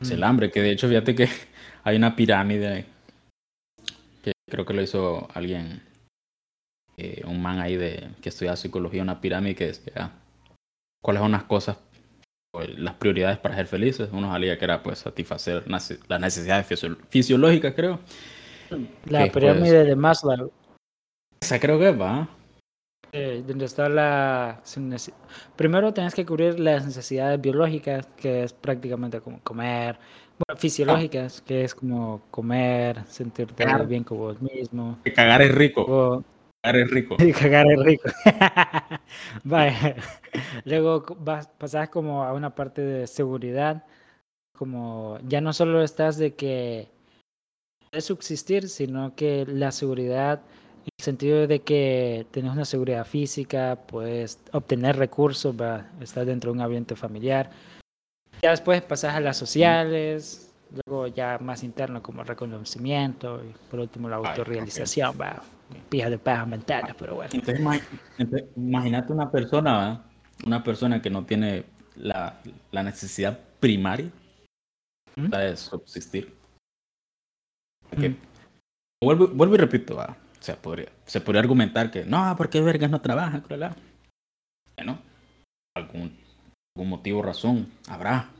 Es 0.00 0.10
el 0.10 0.22
hambre, 0.22 0.50
que 0.50 0.62
de 0.62 0.70
hecho, 0.70 0.88
fíjate 0.88 1.14
que 1.14 1.28
hay 1.84 1.96
una 1.96 2.14
pirámide 2.14 2.86
que 4.22 4.32
creo 4.48 4.64
que 4.64 4.74
lo 4.74 4.82
hizo 4.82 5.28
alguien, 5.34 5.82
eh, 6.96 7.22
un 7.26 7.42
man 7.42 7.58
ahí 7.58 7.76
de 7.76 8.10
que 8.22 8.28
estudia 8.28 8.56
psicología, 8.56 9.02
una 9.02 9.20
pirámide 9.20 9.54
que 9.54 9.66
decía 9.66 10.12
cuáles 11.02 11.22
son 11.22 11.32
las 11.32 11.44
cosas 11.44 11.78
las 12.76 12.94
prioridades 12.94 13.38
para 13.38 13.54
ser 13.54 13.66
felices. 13.66 14.08
Uno 14.12 14.30
salía 14.30 14.58
que 14.58 14.64
era 14.64 14.82
pues 14.82 14.98
satisfacer 14.98 15.64
las 15.68 16.20
necesidades 16.20 16.66
fisiológicas, 17.08 17.74
creo. 17.74 18.00
La 19.06 19.30
pirámide 19.30 19.84
de 19.84 19.96
Maslow. 19.96 20.50
Esa 21.40 21.58
creo 21.58 21.78
que 21.78 21.90
va. 21.92 22.28
Eh, 23.12 23.42
donde 23.46 23.64
está 23.64 23.88
la... 23.88 24.62
Primero 25.56 25.92
tienes 25.92 26.14
que 26.14 26.24
cubrir 26.24 26.60
las 26.60 26.84
necesidades 26.84 27.40
biológicas, 27.40 28.06
que 28.16 28.44
es 28.44 28.52
prácticamente 28.52 29.20
como 29.20 29.40
comer. 29.40 29.98
Bueno, 30.38 30.58
fisiológicas, 30.58 31.42
que 31.42 31.64
es 31.64 31.74
como 31.74 32.22
comer, 32.30 33.04
sentirte 33.06 33.64
bien 33.86 34.04
con 34.04 34.18
vos 34.18 34.40
mismo. 34.40 34.98
Que 35.04 35.12
cagar 35.12 35.42
es 35.42 35.54
rico. 35.54 36.24
Cagar 36.62 36.88
rico. 36.90 37.16
Cagar 37.38 37.66
es 37.72 37.82
rico. 37.82 38.10
Luego 40.64 41.04
vas, 41.18 41.48
pasas 41.48 41.88
como 41.88 42.22
a 42.22 42.34
una 42.34 42.54
parte 42.54 42.82
de 42.82 43.06
seguridad, 43.06 43.84
como 44.56 45.18
ya 45.26 45.40
no 45.40 45.52
solo 45.52 45.82
estás 45.82 46.18
de 46.18 46.34
que 46.34 46.88
puedes 47.90 48.04
subsistir, 48.04 48.68
sino 48.68 49.14
que 49.16 49.46
la 49.46 49.72
seguridad, 49.72 50.42
en 50.84 50.90
el 50.98 51.04
sentido 51.04 51.46
de 51.46 51.60
que 51.60 52.26
tienes 52.30 52.52
una 52.52 52.66
seguridad 52.66 53.06
física, 53.06 53.78
puedes 53.86 54.38
obtener 54.52 54.96
recursos, 54.96 55.54
va, 55.58 55.88
estar 56.00 56.26
dentro 56.26 56.50
de 56.50 56.58
un 56.58 56.62
ambiente 56.62 56.94
familiar. 56.94 57.50
Ya 58.42 58.50
después 58.50 58.82
pasas 58.82 59.14
a 59.14 59.20
las 59.20 59.38
sociales, 59.38 60.49
luego 60.86 61.06
ya 61.08 61.38
más 61.38 61.62
interno 61.62 62.02
como 62.02 62.22
reconocimiento 62.22 63.42
y 63.44 63.52
por 63.70 63.80
último 63.80 64.08
la 64.08 64.16
autorrealización, 64.16 65.14
va 65.20 65.42
pija 65.88 66.10
de 66.10 66.18
paja 66.18 66.46
mental, 66.46 66.94
pero 66.98 67.16
bueno. 67.16 67.30
Entonces, 67.32 67.60
imagínate 68.56 69.12
una 69.12 69.30
persona, 69.30 70.04
una 70.44 70.62
persona 70.62 71.00
que 71.00 71.10
no 71.10 71.24
tiene 71.24 71.64
la, 71.96 72.40
la 72.70 72.82
necesidad 72.82 73.38
primaria 73.58 74.10
¿Mm? 75.16 75.26
de 75.28 75.56
subsistir. 75.56 76.34
¿Mm? 77.96 78.14
vuelvo, 79.02 79.28
vuelvo, 79.28 79.54
y 79.54 79.58
repito, 79.58 79.96
o 79.96 80.16
sea, 80.38 80.56
podría, 80.56 80.88
se 81.06 81.20
podría 81.20 81.40
argumentar 81.40 81.90
que 81.90 82.04
no, 82.04 82.34
porque 82.36 82.60
vergas 82.60 82.90
no 82.90 83.00
trabaja, 83.00 83.42
Bueno, 83.48 84.98
algún, 85.76 86.16
algún 86.76 86.90
motivo, 86.90 87.22
razón, 87.22 87.68
habrá. 87.88 88.30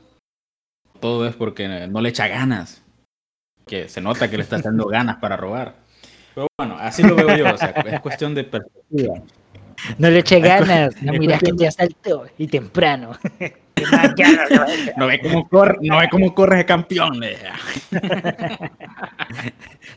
Todo 1.01 1.27
es 1.27 1.35
porque 1.35 1.67
no 1.67 1.99
le 1.99 2.09
echa 2.09 2.27
ganas. 2.27 2.81
Que 3.67 3.89
se 3.89 3.99
nota 4.01 4.29
que 4.29 4.37
le 4.37 4.43
está 4.43 4.59
dando 4.59 4.85
ganas 4.85 5.17
para 5.17 5.35
robar. 5.35 5.75
Pero 6.33 6.47
bueno, 6.57 6.77
así 6.79 7.03
lo 7.03 7.15
veo 7.15 7.35
yo, 7.35 7.53
o 7.53 7.57
sea, 7.57 7.69
es 7.69 7.99
cuestión 7.99 8.33
de 8.33 8.45
perspectiva. 8.45 9.21
No 9.97 10.09
le 10.09 10.19
eche 10.19 10.39
ganas, 10.39 11.01
no 11.01 11.11
mira 11.13 11.39
que 11.39 11.51
ya 11.55 11.71
saltó 11.71 12.25
y 12.37 12.47
temprano. 12.47 13.17
no 14.97 15.07
ve 15.07 15.19
cómo 15.21 15.49
corre, 15.49 15.77
no 15.81 15.97
ve 15.97 16.07
cómo 16.09 16.35
corre 16.35 16.57
ese 16.57 16.65
campeón. 16.65 17.19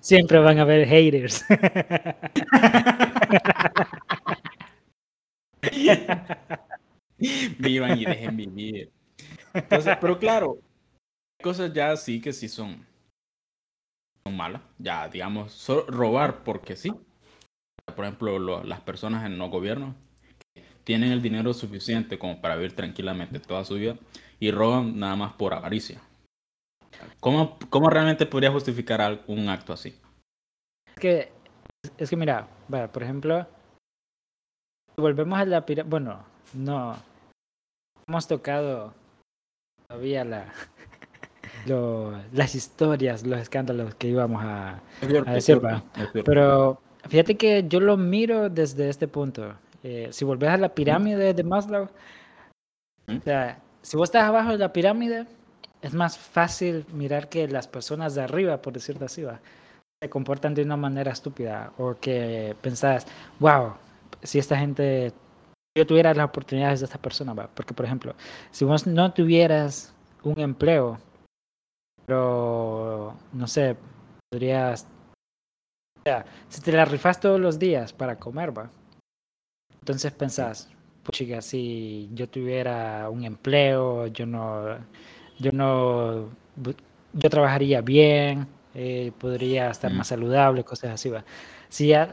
Siempre 0.01 0.39
van 0.39 0.59
a 0.59 0.63
haber 0.63 0.87
haters. 0.87 1.45
Vivan 7.59 7.99
y 7.99 8.05
dejen 8.05 8.37
vivir. 8.37 8.91
Entonces, 9.53 9.97
pero 10.01 10.19
claro, 10.19 10.59
cosas 11.45 11.75
ya 11.75 11.95
sí 11.99 12.23
que 12.23 12.33
sí 12.33 12.49
son, 12.49 12.87
malas. 14.33 14.63
Ya, 14.79 15.07
digamos, 15.09 15.69
robar 15.89 16.43
porque 16.43 16.75
sí. 16.75 16.91
Por 17.95 18.07
ejemplo, 18.07 18.65
las 18.65 18.81
personas 18.81 19.27
en 19.27 19.37
los 19.37 19.51
gobiernos 19.51 19.95
tienen 20.85 21.13
el 21.13 21.21
dinero 21.21 21.53
suficiente 21.53 22.19
como 22.19 22.41
para 22.41 22.57
vivir 22.57 22.75
tranquilamente 22.75 23.41
toda 23.41 23.63
su 23.67 23.75
vida 23.75 23.99
y 24.41 24.51
roban 24.53 24.99
nada 24.99 25.17
más 25.17 25.35
por 25.35 25.53
avaricia. 25.53 26.01
¿Cómo, 27.21 27.59
cómo 27.69 27.91
realmente 27.91 28.25
podría 28.25 28.51
justificar 28.51 29.23
un 29.27 29.51
acto 29.51 29.75
así? 29.75 30.01
Es 30.95 31.01
que, 31.01 31.33
es 31.99 32.09
que 32.09 32.17
mira, 32.17 32.49
por 32.91 33.03
ejemplo, 33.03 33.47
volvemos 34.97 35.39
a 35.39 35.45
la 35.45 35.67
pirámide, 35.67 35.91
bueno, 35.91 36.25
no, 36.55 36.97
hemos 38.09 38.27
tocado 38.27 38.95
todavía 39.87 40.25
la, 40.25 40.53
las 41.67 42.55
historias, 42.55 43.27
los 43.27 43.41
escándalos 43.41 43.95
que 43.95 44.09
íbamos 44.09 44.43
a, 44.45 44.81
decir, 45.33 45.61
pero 46.25 46.81
fíjate 47.09 47.37
que 47.37 47.65
yo 47.69 47.81
lo 47.81 47.97
miro 47.97 48.49
desde 48.49 48.89
este 48.89 49.09
punto. 49.09 49.55
Eh, 49.83 50.09
si 50.13 50.25
volvés 50.25 50.51
a 50.51 50.57
la 50.57 50.71
pirámide 50.71 51.35
de 51.35 51.43
Maslow, 51.45 51.89
o 53.07 53.21
sea, 53.23 53.59
si 53.83 53.97
vos 53.97 54.09
estás 54.09 54.25
abajo 54.25 54.51
de 54.53 54.59
la 54.59 54.73
pirámide, 54.73 55.27
es 55.83 55.93
más 55.93 56.17
fácil 56.17 56.87
mirar 56.93 57.29
que 57.29 57.47
las 57.47 57.69
personas 57.69 58.15
de 58.15 58.23
arriba, 58.23 58.63
por 58.63 58.73
decirlo 58.73 59.05
así, 59.05 59.23
se 60.01 60.09
comportan 60.09 60.55
de 60.55 60.63
una 60.63 60.79
manera 60.79 61.13
estúpida 61.13 61.73
o 61.77 61.95
que 62.01 62.57
pensás, 62.63 63.07
wow, 63.39 63.75
si 64.23 64.39
esta 64.39 64.57
gente, 64.57 65.13
yo 65.77 65.87
tuviera 65.87 66.15
las 66.15 66.25
oportunidades 66.25 66.81
de 66.81 66.87
esta 66.87 66.99
persona, 66.99 67.35
¿va? 67.35 67.49
porque 67.55 67.75
por 67.75 67.85
ejemplo, 67.85 68.15
si 68.51 68.65
vos 68.65 68.87
no 68.87 69.13
tuvieras 69.13 69.93
un 70.23 70.41
empleo, 70.41 70.99
pero 72.07 73.17
no 73.33 73.47
sé, 73.47 73.77
podrías, 74.31 74.87
o 75.99 76.03
sea, 76.05 76.25
si 76.49 76.61
te 76.61 76.73
la 76.73 76.85
rifas 76.85 77.21
todos 77.21 77.41
los 77.41 77.59
días 77.59 77.93
para 77.93 78.19
comer, 78.19 78.57
va, 78.57 78.71
entonces 79.81 80.13
pensás, 80.13 80.69
chica, 81.11 81.43
si 81.43 82.11
yo 82.15 82.29
tuviera 82.29 83.09
un 83.11 83.25
empleo, 83.25 84.07
yo 84.07 84.27
no, 84.27 84.79
yo 85.39 85.53
no, 85.53 86.31
yo 87.13 87.31
trabajaría 87.31 87.81
bien, 87.81 88.47
eh, 88.75 89.13
podría 89.19 89.71
estar 89.71 89.93
más 89.93 90.09
saludable, 90.09 90.65
cosas 90.65 90.93
así, 90.93 91.11
va. 91.11 91.25
Si 91.69 91.89
ya 91.89 92.11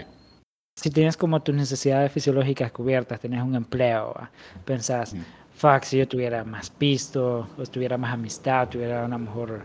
si 0.76 0.90
tienes 0.90 1.18
como 1.18 1.42
tus 1.42 1.54
necesidades 1.54 2.12
fisiológicas 2.12 2.72
cubiertas, 2.72 3.20
tienes 3.20 3.44
un 3.44 3.56
empleo, 3.56 4.16
pensás, 4.66 5.16
fuck, 5.62 5.84
si 5.84 5.98
yo 6.00 6.08
tuviera 6.08 6.44
más 6.44 6.72
pisto, 6.72 7.48
o 7.56 7.64
tuviera 7.68 7.96
más 7.96 8.14
amistad, 8.14 8.68
tuviera 8.68 9.06
un 9.06 9.22
mejor 9.22 9.64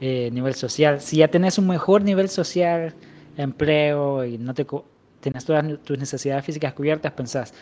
eh, 0.00 0.28
nivel 0.32 0.54
social, 0.54 1.00
si 1.00 1.18
ya 1.18 1.28
tenés 1.28 1.56
un 1.58 1.68
mejor 1.68 2.02
nivel 2.02 2.28
social, 2.28 2.94
empleo 3.36 4.24
y 4.24 4.38
no 4.38 4.54
te 4.54 4.66
tienes 5.20 5.44
todas 5.44 5.64
tus 5.84 5.98
necesidades 5.98 6.44
físicas 6.44 6.72
cubiertas, 6.74 7.12
pensás, 7.12 7.54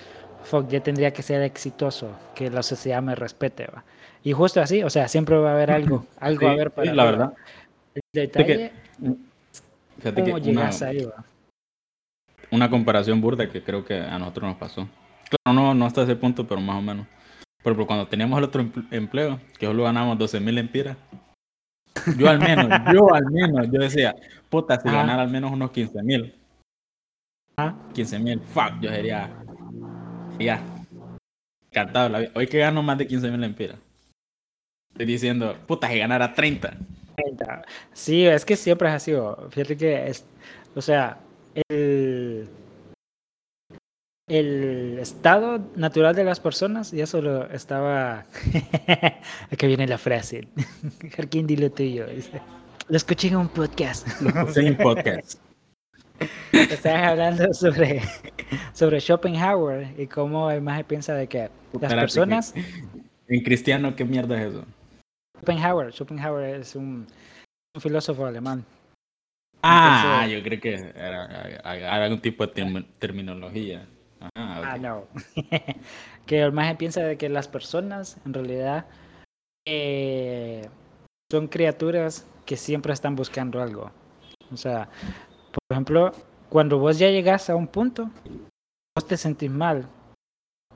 fuck, 0.44 0.66
ya 0.68 0.80
tendría 0.80 1.12
que 1.12 1.22
ser 1.22 1.42
exitoso, 1.42 2.08
que 2.34 2.48
la 2.48 2.62
sociedad 2.62 3.02
me 3.02 3.14
respete. 3.14 3.66
¿va? 3.66 3.84
Y 4.22 4.32
justo 4.32 4.62
así, 4.62 4.82
o 4.82 4.88
sea, 4.88 5.06
siempre 5.06 5.36
va 5.36 5.50
a 5.50 5.54
haber 5.54 5.70
algo, 5.70 6.06
algo 6.18 6.48
a 6.48 6.54
ver 6.56 6.70
para... 6.70 6.94
la 6.94 7.04
verdad. 7.04 7.34
El 7.94 8.02
detalle, 8.12 8.72
¿cómo 10.02 10.38
llegas 10.38 10.80
ahí? 10.80 11.04
¿va? 11.04 11.24
una 12.50 12.70
comparación 12.70 13.20
burda 13.20 13.50
que 13.50 13.62
creo 13.62 13.84
que 13.84 13.98
a 13.98 14.18
nosotros 14.18 14.48
nos 14.50 14.56
pasó. 14.56 14.88
Claro, 15.28 15.60
no, 15.60 15.74
no 15.74 15.86
hasta 15.86 16.02
ese 16.02 16.16
punto, 16.16 16.46
pero 16.46 16.60
más 16.60 16.78
o 16.78 16.82
menos. 16.82 17.06
Pero, 17.64 17.86
cuando 17.86 18.06
teníamos 18.06 18.38
el 18.38 18.44
otro 18.44 18.64
empleo, 18.90 19.40
que 19.58 19.64
solo 19.64 19.84
ganábamos 19.84 20.18
12 20.18 20.38
mil 20.38 20.58
empiras, 20.58 20.98
yo 22.18 22.28
al 22.28 22.38
menos, 22.38 22.68
yo 22.92 23.12
al 23.12 23.24
menos, 23.30 23.66
yo 23.72 23.80
decía, 23.80 24.14
puta, 24.50 24.78
si 24.78 24.88
ganara 24.88 25.22
al 25.22 25.30
menos 25.30 25.50
unos 25.50 25.70
15 25.70 26.02
mil. 26.02 26.34
15 27.94 28.18
mil, 28.18 28.40
fuck, 28.40 28.80
yo 28.80 28.90
sería, 28.90 29.30
ya, 30.38 30.60
encantado. 31.70 32.18
Hoy 32.34 32.46
que 32.46 32.58
gano 32.58 32.82
más 32.82 32.98
de 32.98 33.06
15 33.06 33.30
mil 33.30 33.42
empiras. 33.44 33.78
Estoy 34.92 35.06
diciendo, 35.06 35.56
puta, 35.66 35.88
si 35.88 35.98
ganara 35.98 36.34
30. 36.34 36.76
30. 37.16 37.64
Sí, 37.94 38.26
es 38.26 38.44
que 38.44 38.56
siempre 38.56 38.88
es 38.88 38.94
así. 38.94 39.12
Fíjate 39.50 39.76
que, 39.76 40.06
es, 40.08 40.26
o 40.74 40.82
sea, 40.82 41.18
el, 41.68 42.46
el 44.26 44.98
estado 44.98 45.70
natural 45.76 46.14
de 46.14 46.24
las 46.24 46.40
personas, 46.40 46.92
y 46.92 47.00
eso 47.00 47.20
lo 47.20 47.50
estaba. 47.50 48.24
Aquí 49.50 49.66
viene 49.66 49.86
la 49.86 49.98
frase. 49.98 50.48
Jarquín, 51.16 51.46
dilo 51.46 51.70
tuyo. 51.70 52.06
Lo 52.88 52.96
escuché 52.96 53.28
en 53.28 53.36
un 53.36 53.48
podcast. 53.48 54.06
Lo 54.20 54.30
escuché 54.30 54.60
en 54.60 54.68
un 54.68 54.76
podcast. 54.76 55.40
Estás 56.52 57.02
hablando 57.02 57.52
sobre, 57.52 58.00
sobre 58.72 59.00
Schopenhauer 59.00 59.88
y 59.98 60.06
cómo 60.06 60.50
el 60.50 60.62
más 60.62 60.82
piensa 60.84 61.14
de 61.14 61.26
que 61.26 61.50
las 61.80 61.94
personas. 61.94 62.54
En 63.26 63.42
cristiano, 63.42 63.96
¿qué 63.96 64.04
mierda 64.04 64.40
es 64.40 64.52
eso? 64.52 64.64
Schopenhauer. 65.38 65.92
Schopenhauer 65.92 66.60
es 66.60 66.76
un 66.76 67.06
filósofo 67.78 68.26
alemán. 68.26 68.64
Ah, 69.62 70.26
yo 70.30 70.42
creo 70.42 70.60
que 70.60 70.74
era, 70.74 72.04
algún 72.04 72.20
tipo 72.20 72.46
de 72.46 72.84
terminología. 72.98 73.86
Ah, 74.34 74.76
no. 74.80 75.06
que 76.26 76.42
el 76.42 76.52
más 76.52 76.74
piensa 76.76 77.00
de 77.02 77.16
que 77.16 77.28
las 77.28 77.48
personas 77.48 78.18
en 78.24 78.34
realidad 78.34 78.86
eh, 79.66 80.68
son 81.30 81.48
criaturas 81.48 82.26
que 82.46 82.56
siempre 82.56 82.92
están 82.92 83.16
buscando 83.16 83.62
algo. 83.62 83.90
O 84.52 84.56
sea, 84.56 84.88
por 85.50 85.60
ejemplo, 85.70 86.12
cuando 86.48 86.78
vos 86.78 86.98
ya 86.98 87.08
llegas 87.10 87.50
a 87.50 87.56
un 87.56 87.66
punto, 87.66 88.10
vos 88.96 89.06
te 89.06 89.16
sentís 89.16 89.50
mal, 89.50 89.88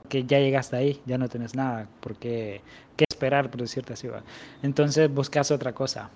que 0.09 0.25
ya 0.25 0.39
llegaste 0.39 0.77
ahí, 0.77 1.03
ya 1.07 1.19
no 1.19 1.29
tenés 1.29 1.55
nada, 1.55 1.89
porque 2.01 2.63
qué 2.97 3.05
esperar, 3.09 3.51
por 3.51 3.61
decirte 3.61 3.93
así. 3.93 4.09
¿va? 4.09 4.23
Entonces 4.63 5.13
buscas 5.13 5.51
otra 5.51 5.73
cosa 5.73 6.11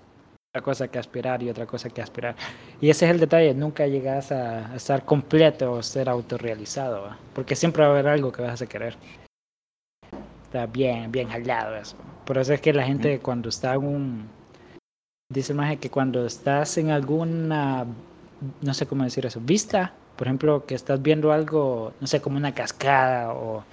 cosa 0.60 0.88
que 0.88 0.98
aspirar 0.98 1.42
y 1.42 1.48
otra 1.48 1.66
cosa 1.66 1.88
que 1.88 2.02
aspirar. 2.02 2.36
Y 2.80 2.90
ese 2.90 3.06
es 3.06 3.10
el 3.10 3.20
detalle, 3.20 3.54
nunca 3.54 3.86
llegas 3.86 4.30
a, 4.32 4.74
estar 4.76 5.04
completo 5.04 5.72
o 5.72 5.82
ser 5.82 6.10
autorrealizado, 6.10 7.16
porque 7.34 7.56
siempre 7.56 7.82
va 7.82 7.88
a 7.88 7.92
haber 7.92 8.08
algo 8.08 8.30
que 8.30 8.42
vas 8.42 8.60
a 8.60 8.66
querer. 8.66 8.96
Está 10.44 10.66
bien, 10.66 11.10
bien 11.10 11.28
jalado 11.30 11.76
eso. 11.76 11.96
Por 12.26 12.36
eso 12.36 12.52
es 12.52 12.60
que 12.60 12.74
la 12.74 12.84
gente 12.84 13.18
cuando 13.20 13.48
está 13.48 13.74
en 13.74 13.84
un... 13.84 14.28
Dice 15.30 15.54
más 15.54 15.74
que 15.78 15.88
cuando 15.88 16.26
estás 16.26 16.76
en 16.76 16.90
alguna, 16.90 17.86
no 18.60 18.74
sé 18.74 18.86
cómo 18.86 19.04
decir 19.04 19.24
eso, 19.24 19.40
vista, 19.40 19.94
por 20.16 20.26
ejemplo, 20.26 20.66
que 20.66 20.74
estás 20.74 21.00
viendo 21.00 21.32
algo, 21.32 21.94
no 21.98 22.06
sé, 22.06 22.20
como 22.20 22.36
una 22.36 22.52
cascada 22.52 23.32
o, 23.32 23.64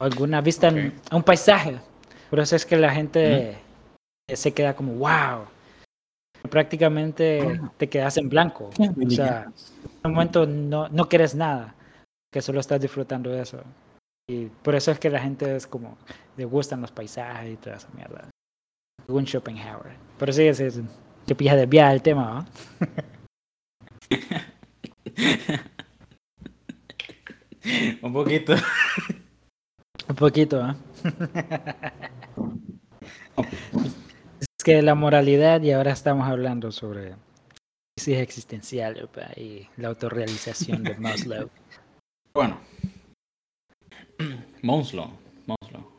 alguna 0.00 0.40
vista 0.40 0.68
en 0.68 0.94
un 1.10 1.22
paisaje. 1.24 1.80
Por 2.30 2.38
eso 2.38 2.54
es 2.54 2.64
que 2.64 2.76
la 2.76 2.94
gente 2.94 3.58
se 4.32 4.52
queda 4.52 4.74
como, 4.74 4.92
wow, 4.94 5.46
prácticamente 6.50 7.60
te 7.76 7.88
quedas 7.88 8.16
en 8.16 8.28
blanco. 8.28 8.70
O 8.78 9.10
sea, 9.10 9.44
en 9.44 9.52
un 10.04 10.12
momento 10.12 10.46
no, 10.46 10.88
no 10.88 11.08
quieres 11.08 11.34
nada, 11.34 11.74
que 12.32 12.42
solo 12.42 12.60
estás 12.60 12.80
disfrutando 12.80 13.30
de 13.30 13.42
eso. 13.42 13.62
Y 14.28 14.46
por 14.46 14.74
eso 14.74 14.90
es 14.90 14.98
que 14.98 15.10
la 15.10 15.20
gente 15.20 15.56
es 15.56 15.66
como, 15.66 15.96
le 16.36 16.44
gustan 16.44 16.80
los 16.80 16.90
paisajes 16.90 17.52
y 17.52 17.56
toda 17.56 17.76
esa 17.76 17.88
mierda. 17.94 18.28
Según 19.06 19.26
Schopenhauer. 19.26 19.96
Pero 20.18 20.32
sí, 20.32 20.44
es, 20.44 20.60
es 20.60 20.80
que 21.26 21.34
pilla 21.34 21.56
desviar 21.56 21.92
el 21.92 22.02
tema, 22.02 22.46
un 28.02 28.12
poquito. 28.12 28.54
un 30.08 30.16
poquito, 30.16 30.68
¿eh? 30.68 30.74
que 34.62 34.82
la 34.82 34.94
moralidad 34.94 35.62
y 35.62 35.72
ahora 35.72 35.92
estamos 35.92 36.28
hablando 36.28 36.72
sobre 36.72 37.14
crisis 37.96 38.18
existencial 38.18 39.08
y 39.36 39.68
la 39.76 39.88
autorrealización 39.88 40.82
de 40.82 40.94
Maslow. 40.98 41.50
Bueno, 42.34 42.58
Maslow, 44.62 45.10
Maslow. 45.46 45.92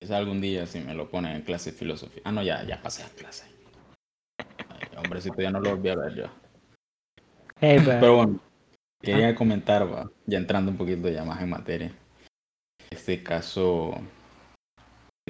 Quizás 0.00 0.16
algún 0.16 0.40
día 0.40 0.66
si 0.66 0.80
me 0.80 0.94
lo 0.94 1.10
pone 1.10 1.34
en 1.34 1.42
clase 1.42 1.72
de 1.72 1.78
filosofía. 1.78 2.22
Ah, 2.24 2.32
no, 2.32 2.42
ya, 2.42 2.62
ya 2.64 2.80
pasé 2.82 3.02
a 3.02 3.08
clase. 3.08 3.46
Ay, 4.38 4.88
hombrecito, 4.96 5.40
ya 5.40 5.50
no 5.50 5.60
lo 5.60 5.70
volví 5.70 5.88
a 5.88 5.96
ver 5.96 6.14
yo. 6.14 6.26
Pero 7.60 8.16
bueno. 8.16 8.40
Quería 9.00 9.34
comentar, 9.34 9.90
va, 9.92 10.10
ya 10.26 10.38
entrando 10.38 10.72
un 10.72 10.76
poquito 10.76 11.08
ya 11.08 11.24
más 11.24 11.40
en 11.40 11.50
materia. 11.50 11.92
Este 12.90 13.22
caso, 13.22 13.94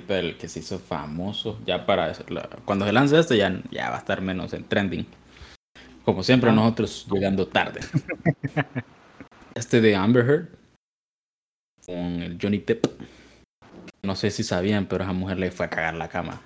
el 0.08 0.36
que 0.38 0.48
se 0.48 0.60
hizo 0.60 0.78
famoso, 0.78 1.58
ya 1.66 1.84
para 1.86 2.12
cuando 2.64 2.84
se 2.86 2.92
lance 2.92 3.18
este 3.18 3.36
ya, 3.36 3.60
ya 3.70 3.90
va 3.90 3.96
a 3.96 4.00
estar 4.00 4.20
menos 4.20 4.52
en 4.54 4.64
trending. 4.64 5.06
Como 6.04 6.22
siempre, 6.22 6.50
Ah. 6.50 6.54
nosotros 6.54 7.06
llegando 7.10 7.46
tarde. 7.48 7.80
Este 9.54 9.80
de 9.80 9.96
Amber 9.96 10.24
Heard 10.24 10.48
con 11.84 11.96
el 12.22 12.38
Johnny 12.40 12.58
Depp. 12.58 12.86
No 14.04 14.14
sé 14.14 14.30
si 14.30 14.44
sabían, 14.44 14.86
pero 14.86 15.02
esa 15.02 15.12
mujer 15.12 15.36
le 15.38 15.50
fue 15.50 15.66
a 15.66 15.70
cagar 15.70 15.94
la 15.94 16.08
cama. 16.08 16.40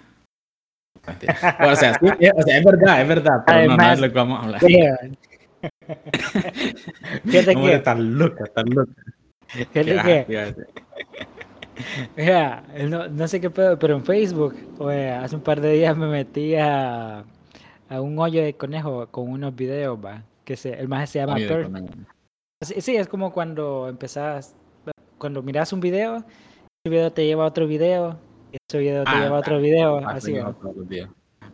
O 1.60 1.76
sea, 1.76 1.94
sí, 1.98 2.06
o 2.06 2.42
sea, 2.42 2.58
es 2.58 2.64
verdad, 2.64 3.02
es 3.02 3.08
verdad, 3.08 3.42
pero 3.46 3.60
no, 3.62 3.66
no 3.66 3.72
Además- 3.74 3.94
es 3.94 4.00
lo 4.00 4.08
que 4.08 4.14
vamos 4.14 4.40
a 4.40 4.44
hablar. 4.44 4.60
Fíjate 7.24 7.54
que, 7.54 7.78
tan 7.80 8.18
loca, 8.18 8.44
tan 8.54 8.64
loca. 8.70 8.92
fíjate 9.48 10.24
que. 10.26 10.54
mira, 12.16 12.64
no, 12.88 13.08
no 13.08 13.28
sé 13.28 13.40
qué 13.40 13.50
pedo, 13.50 13.78
pero 13.78 13.96
en 13.96 14.04
Facebook, 14.04 14.54
oye, 14.78 15.10
hace 15.10 15.36
un 15.36 15.42
par 15.42 15.60
de 15.60 15.72
días 15.72 15.96
me 15.96 16.06
metí 16.06 16.54
a, 16.56 17.24
a 17.88 18.00
un 18.00 18.18
hoyo 18.18 18.42
de 18.42 18.54
conejo 18.54 19.06
con 19.08 19.28
unos 19.30 19.54
videos, 19.54 19.98
va, 20.04 20.22
que 20.44 20.56
se, 20.56 20.72
el 20.74 20.88
más 20.88 21.08
se 21.10 21.18
llama 21.20 21.34
Oye, 21.34 21.48
Per- 21.48 21.62
con- 21.70 22.06
Sí, 22.64 22.80
sí, 22.80 22.96
es 22.96 23.08
como 23.08 23.32
cuando 23.32 23.88
empezás, 23.88 24.54
cuando 25.18 25.42
miras 25.42 25.72
un 25.72 25.80
video, 25.80 26.18
ese 26.84 26.90
video 26.90 27.12
te 27.12 27.26
lleva 27.26 27.44
a 27.44 27.48
otro 27.48 27.66
video, 27.66 28.18
y 28.52 28.56
ese 28.68 28.78
video 28.78 29.02
te 29.04 29.10
Ah, 29.10 29.20
lleva 29.22 29.36
a 29.36 29.40
otro 29.40 29.56
ah, 29.56 29.58
video, 29.58 30.00
pasa 30.02 30.16
así 30.16 30.32
va. 30.34 30.54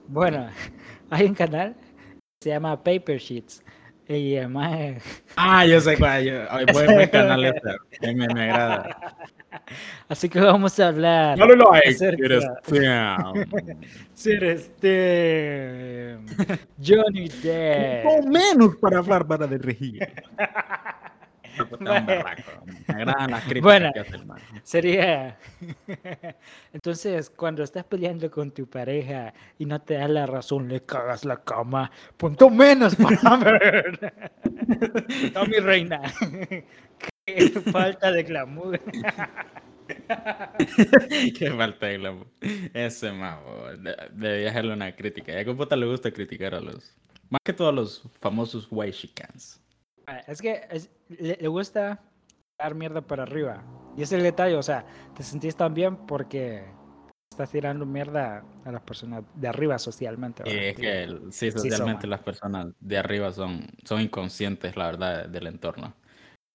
Bueno, 0.09 0.49
hay 1.11 1.27
un 1.27 1.35
canal 1.35 1.75
que 1.75 2.45
se 2.45 2.51
llama 2.51 2.83
Paper 2.83 3.19
Sheets. 3.19 3.63
Y 4.07 4.37
además, 4.37 5.03
Ah, 5.37 5.67
yo 5.67 5.81
sé 5.81 5.99
cuál. 5.99 6.25
Yo, 6.25 6.33
ay, 6.51 6.65
buen, 6.73 6.87
buen 6.95 7.09
canal 7.11 7.45
este. 7.91 8.15
Me, 8.15 8.27
me 8.29 8.43
agrada. 8.51 8.97
así 10.09 10.29
que 10.29 10.41
vamos 10.41 10.79
a 10.81 10.89
hablar. 10.89 11.39
Like. 11.39 11.89
acerca- 11.89 12.25
eres 12.25 12.45
fam. 12.63 13.35
Ser 14.15 14.45
este 14.45 16.19
Johnny 16.85 17.29
Depp. 17.29 18.07
Un 18.25 18.31
menos 18.31 18.77
para 18.77 19.01
Bárbara 19.03 19.47
de 19.47 19.59
Regina. 19.59 20.07
Me 21.81 21.97
agradan 22.95 23.31
las 23.33 23.43
críticas 23.49 23.63
Bueno. 23.63 23.91
Sería. 24.63 25.37
Entonces, 26.73 27.31
cuando 27.31 27.65
estás 27.65 27.83
peleando 27.85 28.31
con 28.31 28.53
tu 28.53 28.69
pareja 28.69 29.35
y 29.59 29.67
no 29.67 29.81
te 29.81 29.95
das 29.95 30.09
la 30.09 30.25
razón, 30.27 30.69
le 30.69 30.83
cagas 30.85 31.25
la 31.25 31.39
cama. 31.43 31.91
Punto 32.17 32.49
menos 32.49 32.95
para 32.95 33.37
ver. 33.39 34.31
No, 35.35 35.47
mi 35.47 35.59
reina. 35.59 36.01
Falta 37.73 38.13
de 38.13 38.23
glamour. 38.23 38.81
Qué 41.39 41.51
falta 41.57 41.87
de 41.87 41.99
glamour. 41.99 42.27
Ese 42.75 43.13
mago. 43.13 43.69
Debería 44.13 44.51
hacerle 44.51 44.75
una 44.75 44.95
crítica. 44.95 45.33
Ya 45.33 45.45
que 45.45 45.55
puta 45.55 45.77
le 45.77 45.87
gusta 45.87 46.11
criticar 46.11 46.55
a 46.55 46.61
los. 46.61 46.95
Más 47.31 47.41
que 47.45 47.53
todos 47.53 47.75
los 47.75 48.03
famosos 48.21 48.69
white 48.71 48.93
chicans. 48.97 49.61
Ah, 50.07 50.23
Es 50.27 50.41
que 50.41 50.63
es- 50.71 50.91
le, 51.09 51.37
le 51.41 51.49
gusta 51.49 52.03
dar 52.59 52.75
mierda 52.75 53.01
para 53.03 53.23
arriba. 53.25 53.63
Y 53.97 54.03
ese 54.03 54.17
es 54.17 54.19
el 54.19 54.23
detalle, 54.25 54.57
o 54.57 54.63
sea, 54.63 54.85
te 55.17 55.23
sentís 55.23 55.57
tan 55.57 55.75
bien 55.75 55.97
porque 56.07 56.65
estás 57.31 57.51
tirando 57.51 57.85
mierda 57.87 58.45
a 58.65 58.73
las 58.73 58.83
personas 58.83 59.25
de 59.35 59.49
arriba 59.49 59.79
socialmente. 59.79 60.43
Y 60.47 60.55
¿verdad? 60.55 60.69
es 60.69 60.77
que 60.77 61.19
sí, 61.31 61.51
socialmente 61.51 62.07
las 62.07 62.21
personas 62.21 62.69
de 62.81 62.99
arriba 62.99 63.33
son, 63.33 63.67
son 63.85 64.01
inconscientes, 64.01 64.77
la 64.77 64.87
verdad, 64.87 65.29
del 65.29 65.47
entorno. 65.47 65.95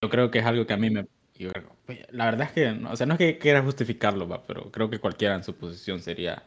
Yo 0.04 0.10
creo 0.10 0.30
que 0.30 0.40
es 0.40 0.46
algo 0.46 0.68
que 0.68 0.74
a 0.74 0.78
mí 0.78 0.90
me... 0.90 1.08
yo 1.40 1.50
creo- 1.54 1.78
pues, 1.86 2.00
la 2.12 2.26
verdad 2.26 2.48
es 2.48 2.52
que, 2.52 2.74
no- 2.74 2.92
o 2.92 2.96
sea, 2.98 3.06
no 3.06 3.14
es 3.14 3.18
que 3.20 3.38
quiera 3.38 3.62
justificarlo, 3.64 4.28
va, 4.28 4.46
pero 4.46 4.70
creo 4.70 4.90
que 4.90 5.00
cualquiera 5.00 5.34
en 5.36 5.46
su 5.46 5.56
posición 5.56 6.02
sería 6.02 6.44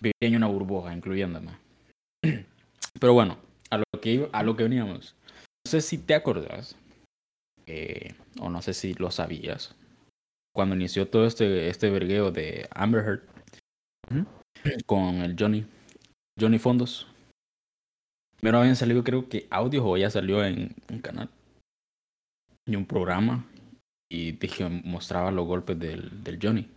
vivir 0.00 0.14
en 0.20 0.34
una 0.34 0.48
burbuja, 0.48 0.92
incluyéndome. 0.92 1.52
Pero 3.00 3.12
bueno, 3.12 3.38
a 3.70 3.78
lo 3.78 3.84
que, 4.00 4.28
a 4.32 4.42
lo 4.42 4.56
que 4.56 4.64
veníamos. 4.64 5.14
No 5.64 5.70
sé 5.70 5.80
si 5.80 5.98
te 5.98 6.14
acordás, 6.16 6.74
eh, 7.66 8.14
o 8.40 8.50
no 8.50 8.62
sé 8.62 8.74
si 8.74 8.94
lo 8.94 9.12
sabías, 9.12 9.76
cuando 10.52 10.74
inició 10.74 11.06
todo 11.06 11.26
este, 11.26 11.68
este 11.68 11.90
vergueo 11.90 12.32
de 12.32 12.68
Amber 12.72 13.04
Heard 13.04 13.22
con 14.86 15.16
el 15.16 15.36
Johnny, 15.38 15.66
Johnny 16.40 16.58
Fondos. 16.58 17.06
Primero 18.40 18.58
habían 18.58 18.76
salido 18.76 19.04
creo 19.04 19.28
que 19.28 19.46
audios 19.50 19.84
o 19.86 19.96
ya 19.96 20.10
salió 20.10 20.44
en 20.44 20.74
un 20.90 21.00
canal 21.00 21.28
y 22.66 22.76
un 22.76 22.86
programa 22.86 23.44
y 24.10 24.32
dije 24.32 24.68
mostraba 24.84 25.30
los 25.30 25.46
golpes 25.46 25.78
del, 25.78 26.22
del 26.22 26.38
Johnny. 26.42 26.68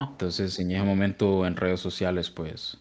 Entonces 0.00 0.58
en 0.58 0.70
ese 0.70 0.82
momento 0.82 1.46
en 1.46 1.56
redes 1.56 1.80
sociales 1.80 2.30
pues 2.30 2.78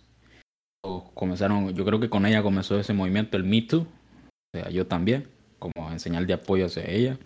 comenzaron, 1.13 1.73
yo 1.73 1.85
creo 1.85 1.99
que 1.99 2.09
con 2.09 2.25
ella 2.25 2.43
comenzó 2.43 2.79
ese 2.79 2.93
movimiento, 2.93 3.37
el 3.37 3.43
Me 3.43 3.61
Too, 3.63 3.81
o 3.81 3.87
sea, 4.53 4.69
yo 4.69 4.85
también, 4.85 5.27
como 5.57 5.91
en 5.91 5.99
señal 5.99 6.27
de 6.27 6.33
apoyo 6.33 6.67
hacia 6.67 6.85
ella. 6.85 7.17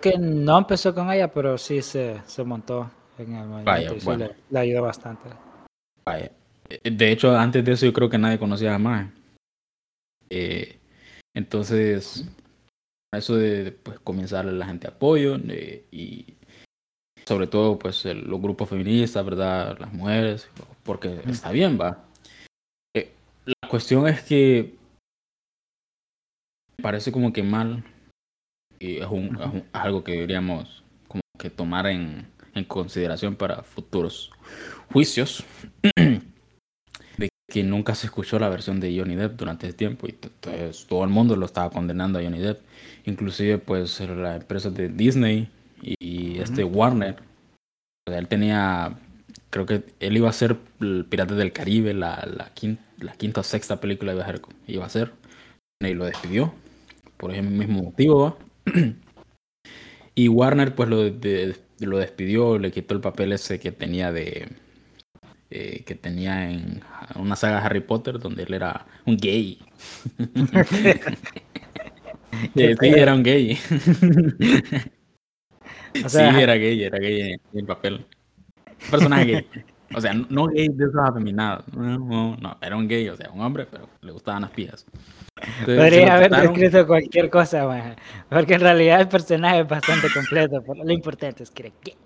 Que 0.00 0.18
no 0.18 0.58
empezó 0.58 0.94
con 0.94 1.10
ella, 1.10 1.30
pero 1.30 1.58
sí 1.58 1.82
se, 1.82 2.20
se 2.26 2.44
montó 2.44 2.90
en 3.18 3.34
el 3.34 3.46
movimiento 3.46 3.64
Vaya, 3.70 3.94
y 3.94 4.00
sí 4.00 4.06
bueno. 4.06 4.26
le, 4.26 4.36
le 4.50 4.58
ayudó 4.58 4.82
bastante. 4.82 5.28
Vaya. 6.06 6.30
Eh, 6.70 6.90
De 6.90 7.12
hecho, 7.12 7.36
antes 7.36 7.64
de 7.64 7.72
eso 7.72 7.86
yo 7.86 7.92
creo 7.92 8.08
que 8.08 8.18
nadie 8.18 8.38
conocía 8.38 8.74
a 8.74 8.78
Mae. 8.78 9.10
Eh, 10.30 10.78
entonces, 11.34 12.26
eso 13.12 13.36
de 13.36 13.72
pues, 13.72 13.98
comenzar 14.00 14.44
la 14.44 14.66
gente 14.66 14.86
apoyo 14.88 15.36
y 15.90 16.34
sobre 17.26 17.46
todo 17.46 17.78
pues 17.78 18.04
el- 18.06 18.26
los 18.28 18.40
grupos 18.40 18.68
feministas, 18.68 19.24
¿verdad? 19.24 19.78
Las 19.78 19.92
mujeres, 19.92 20.48
porque 20.82 21.20
está 21.26 21.50
bien, 21.50 21.78
va. 21.80 22.04
Eh, 22.94 23.12
la 23.44 23.68
cuestión 23.68 24.06
es 24.08 24.22
que 24.22 24.76
parece 26.82 27.12
como 27.12 27.32
que 27.32 27.42
mal 27.42 27.84
y 28.78 28.98
es, 28.98 29.06
un, 29.06 29.36
es 29.40 29.46
un- 29.52 29.64
algo 29.72 30.04
que 30.04 30.12
deberíamos 30.12 30.84
como 31.08 31.20
que 31.38 31.50
tomar 31.50 31.86
en, 31.86 32.26
en 32.54 32.64
consideración 32.64 33.36
para 33.36 33.62
futuros 33.62 34.30
juicios 34.92 35.44
de 37.16 37.28
que 37.50 37.62
nunca 37.62 37.94
se 37.94 38.06
escuchó 38.06 38.38
la 38.38 38.48
versión 38.48 38.78
de 38.80 38.96
Johnny 38.96 39.16
Depp 39.16 39.36
durante 39.36 39.66
ese 39.66 39.76
tiempo 39.76 40.06
y 40.06 40.10
entonces 40.10 40.86
todo 40.86 41.02
el 41.04 41.10
mundo 41.10 41.34
lo 41.36 41.46
estaba 41.46 41.70
condenando 41.70 42.18
a 42.18 42.22
Johnny 42.22 42.38
Depp 42.38 42.60
inclusive 43.08 43.58
pues 43.58 44.00
la 44.00 44.36
empresa 44.36 44.70
de 44.70 44.88
Disney 44.88 45.48
y 45.82 46.38
este 46.40 46.64
Warner 46.64 47.16
o 48.06 48.10
sea, 48.10 48.18
él 48.18 48.28
tenía 48.28 48.98
creo 49.50 49.66
que 49.66 49.84
él 50.00 50.16
iba 50.16 50.28
a 50.28 50.32
ser 50.32 50.56
el 50.80 51.06
Piratas 51.08 51.36
del 51.38 51.52
Caribe 51.52 51.94
la, 51.94 52.26
la, 52.36 52.52
quinta, 52.54 52.82
la 52.98 53.12
quinta 53.14 53.40
o 53.40 53.44
sexta 53.44 53.80
película 53.80 54.12
iba 54.12 54.24
a 54.24 54.26
ser, 54.26 54.40
iba 54.66 54.84
a 54.86 54.88
ser 54.88 55.12
y 55.80 55.94
lo 55.94 56.04
despidió 56.04 56.52
por 57.16 57.30
ese 57.32 57.42
mismo 57.42 57.82
motivo 57.84 58.24
¿va? 58.24 58.36
y 60.14 60.28
Warner 60.28 60.74
pues 60.74 60.88
lo, 60.88 61.10
de- 61.10 61.56
lo 61.80 61.98
despidió 61.98 62.58
le 62.58 62.70
quitó 62.72 62.94
el 62.94 63.00
papel 63.00 63.32
ese 63.32 63.58
que 63.60 63.72
tenía 63.72 64.12
de 64.12 64.48
eh, 65.50 65.82
que 65.86 65.94
tenía 65.94 66.50
en 66.50 66.82
una 67.16 67.34
saga 67.36 67.60
de 67.60 67.66
Harry 67.66 67.80
Potter 67.80 68.18
donde 68.18 68.42
él 68.42 68.52
era 68.52 68.84
un 69.06 69.16
gay. 69.16 69.58
Sí, 72.54 72.74
era 72.80 73.14
un 73.14 73.22
gay. 73.22 73.58
O 76.04 76.08
sea, 76.08 76.32
sí, 76.32 76.40
era 76.40 76.54
gay, 76.54 76.84
era 76.84 76.98
gay 76.98 77.32
en 77.32 77.40
el 77.54 77.64
papel. 77.64 78.06
Un 78.84 78.90
personaje 78.90 79.24
gay. 79.24 79.46
O 79.94 80.00
sea, 80.00 80.12
no 80.12 80.46
gay 80.48 80.68
de 80.68 80.84
esos 80.84 81.00
afeminados. 81.02 81.66
No, 81.74 81.98
no, 81.98 82.36
no, 82.36 82.56
era 82.60 82.76
un 82.76 82.86
gay, 82.86 83.08
o 83.08 83.16
sea, 83.16 83.30
un 83.30 83.40
hombre, 83.40 83.66
pero 83.70 83.88
le 84.02 84.12
gustaban 84.12 84.42
las 84.42 84.50
pijas. 84.50 84.84
Entonces, 85.36 85.76
podría 85.76 86.14
haber 86.14 86.28
quitaron. 86.28 86.52
escrito 86.52 86.86
cualquier 86.86 87.30
cosa, 87.30 87.66
maje. 87.66 87.96
porque 88.28 88.54
en 88.54 88.60
realidad 88.60 89.00
el 89.00 89.08
personaje 89.08 89.60
es 89.60 89.68
bastante 89.68 90.08
completo. 90.12 90.62
pero 90.66 90.84
lo 90.84 90.92
importante 90.92 91.42
es 91.42 91.50
que 91.50 91.66
era 91.66 91.74
gay. 91.82 91.96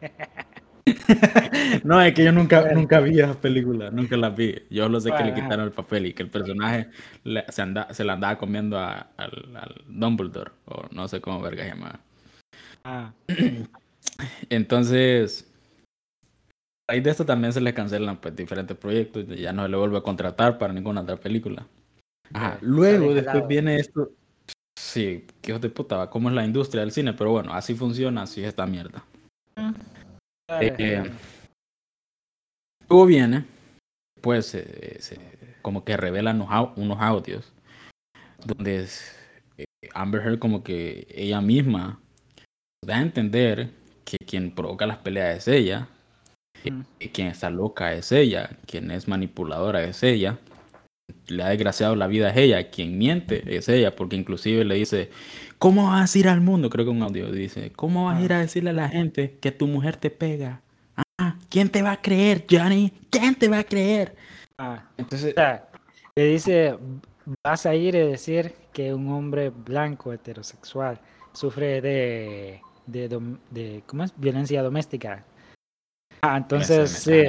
No, 1.84 2.00
es 2.00 2.14
que 2.14 2.24
yo 2.24 2.32
nunca, 2.32 2.72
nunca 2.74 3.00
vi 3.00 3.20
esas 3.20 3.36
películas, 3.36 3.92
nunca 3.92 4.16
las 4.16 4.36
vi. 4.36 4.62
Yo 4.70 4.88
lo 4.88 5.00
sé 5.00 5.12
que 5.12 5.24
le 5.24 5.34
quitaron 5.34 5.64
el 5.66 5.72
papel 5.72 6.06
y 6.06 6.12
que 6.14 6.22
el 6.22 6.30
personaje 6.30 6.88
le- 7.24 7.44
se, 7.50 7.62
anda, 7.62 7.92
se 7.92 8.04
la 8.04 8.14
andaba 8.14 8.38
comiendo 8.38 8.78
a- 8.78 9.10
al, 9.16 9.56
al 9.56 9.84
Dumbledore, 9.86 10.52
o 10.66 10.84
no 10.90 11.08
sé 11.08 11.20
cómo 11.20 11.40
verga 11.40 11.64
se 11.64 11.70
llamaba. 11.70 12.00
Ah, 12.84 13.12
Entonces, 14.50 15.50
a 16.88 16.92
raíz 16.92 17.04
de 17.04 17.10
esto 17.10 17.24
también 17.24 17.52
se 17.52 17.60
le 17.60 17.74
cancelan 17.74 18.20
pues, 18.20 18.34
diferentes 18.36 18.76
proyectos, 18.76 19.24
y 19.28 19.36
ya 19.42 19.52
no 19.52 19.62
se 19.62 19.68
le 19.68 19.76
vuelve 19.76 19.98
a 19.98 20.02
contratar 20.02 20.58
para 20.58 20.72
ninguna 20.72 21.02
otra 21.02 21.16
película. 21.16 21.66
Ajá, 22.32 22.58
luego 22.60 23.14
después 23.14 23.46
viene 23.48 23.76
esto. 23.76 24.12
Sí, 24.78 25.26
qué 25.42 25.50
hijos 25.52 25.60
de 25.60 25.68
puta, 25.70 26.08
cómo 26.10 26.28
es 26.28 26.34
la 26.34 26.44
industria 26.44 26.80
del 26.82 26.92
cine, 26.92 27.12
pero 27.12 27.30
bueno, 27.32 27.52
así 27.52 27.74
funciona, 27.74 28.22
así 28.22 28.40
es 28.40 28.48
esta 28.48 28.66
mierda. 28.66 29.04
dale. 29.56 29.76
Eh, 30.58 31.10
Luego 32.88 33.06
viene, 33.06 33.44
pues, 34.20 34.54
eh, 34.54 34.96
se- 35.00 35.18
como 35.62 35.84
que 35.84 35.96
revelan 35.96 36.36
unos, 36.40 36.48
au- 36.50 36.72
unos 36.76 36.98
audios 37.00 37.52
donde 38.44 38.80
es- 38.82 39.16
eh, 39.58 39.64
Amber 39.94 40.22
Heard 40.22 40.38
como 40.40 40.64
que 40.64 41.06
ella 41.14 41.40
misma 41.40 42.00
da 42.84 42.96
a 42.96 43.02
entender 43.02 43.70
que 44.04 44.16
quien 44.18 44.52
provoca 44.54 44.86
las 44.86 44.98
peleas 44.98 45.36
es 45.38 45.48
ella, 45.48 45.88
Mm. 46.64 46.80
que 46.98 47.12
quien 47.12 47.28
está 47.28 47.48
loca 47.48 47.92
es 47.94 48.10
ella, 48.10 48.50
quien 48.66 48.90
es 48.90 49.06
manipuladora 49.06 49.84
es 49.84 50.02
ella, 50.02 50.38
le 51.28 51.42
ha 51.42 51.48
desgraciado 51.50 51.96
la 51.96 52.06
vida 52.06 52.30
es 52.30 52.36
ella, 52.36 52.70
quien 52.70 52.98
miente 52.98 53.56
es 53.56 53.68
ella, 53.68 53.94
porque 53.96 54.16
inclusive 54.16 54.64
le 54.64 54.74
dice, 54.76 55.10
¿cómo 55.58 55.86
vas 55.88 55.98
a 55.98 56.02
decir 56.02 56.28
al 56.28 56.40
mundo? 56.40 56.70
Creo 56.70 56.84
que 56.84 56.90
un 56.90 57.02
audio 57.02 57.30
dice, 57.30 57.72
¿cómo 57.72 58.06
vas 58.06 58.18
a 58.20 58.24
ir 58.24 58.32
a 58.32 58.40
decirle 58.40 58.70
a 58.70 58.72
la 58.74 58.88
gente 58.88 59.36
que 59.40 59.52
tu 59.52 59.66
mujer 59.66 59.96
te 59.96 60.10
pega? 60.10 60.62
Ah, 61.18 61.36
¿quién 61.48 61.68
te 61.70 61.82
va 61.82 61.92
a 61.92 62.00
creer, 62.02 62.46
Johnny? 62.50 62.92
¿Quién 63.10 63.34
te 63.34 63.48
va 63.48 63.58
a 63.60 63.64
creer? 63.64 64.16
Ah, 64.58 64.84
Entonces, 64.98 65.32
o 65.32 65.34
sea, 65.34 65.68
le 66.14 66.24
dice, 66.24 66.76
vas 67.44 67.66
a 67.66 67.74
ir 67.74 67.96
a 67.96 68.00
decir 68.06 68.54
que 68.72 68.92
un 68.94 69.08
hombre 69.10 69.50
blanco 69.50 70.12
heterosexual 70.12 71.00
sufre 71.32 71.80
de, 71.80 72.60
de, 72.86 73.08
de- 73.50 73.82
¿cómo 73.86 74.04
es? 74.04 74.12
Violencia 74.16 74.62
doméstica. 74.62 75.24
Ah, 76.22 76.36
entonces 76.36 76.90
sí, 76.90 77.22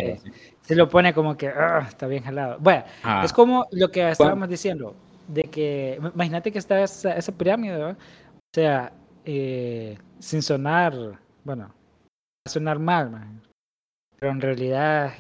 se 0.62 0.76
lo 0.76 0.90
pone 0.90 1.14
como 1.14 1.36
que 1.38 1.48
"Ah, 1.48 1.86
está 1.88 2.08
bien 2.08 2.24
jalado. 2.24 2.58
Bueno, 2.60 2.84
Ah, 3.04 3.22
es 3.26 3.32
como 3.34 3.66
lo 3.72 3.90
que 3.90 4.10
estábamos 4.10 4.50
diciendo, 4.50 4.96
de 5.28 5.44
que 5.44 5.98
im- 6.00 6.12
imagínate 6.14 6.52
que 6.52 6.60
está 6.60 6.82
esa, 6.84 7.16
esa 7.16 7.32
pirámide, 7.32 7.78
¿no? 7.78 7.90
o 7.90 7.96
sea, 8.54 8.92
eh, 9.26 9.98
sin 10.20 10.42
sonar, 10.42 10.94
bueno, 11.44 11.68
va 11.68 11.74
a 12.48 12.50
sonar 12.50 12.80
mal, 12.80 13.10
man, 13.10 13.42
pero 14.20 14.32
en 14.34 14.42
realidad, 14.42 15.14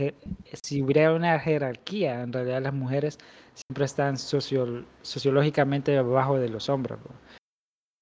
si 0.63 0.81
hubiera 0.81 1.13
una 1.13 1.39
jerarquía, 1.39 2.21
en 2.21 2.33
realidad 2.33 2.61
las 2.61 2.73
mujeres 2.73 3.17
siempre 3.53 3.85
están 3.85 4.17
socio- 4.17 4.85
sociológicamente 5.01 5.97
abajo 5.97 6.37
de 6.39 6.49
los 6.49 6.67
hombres. 6.69 6.99
¿no? 6.99 7.15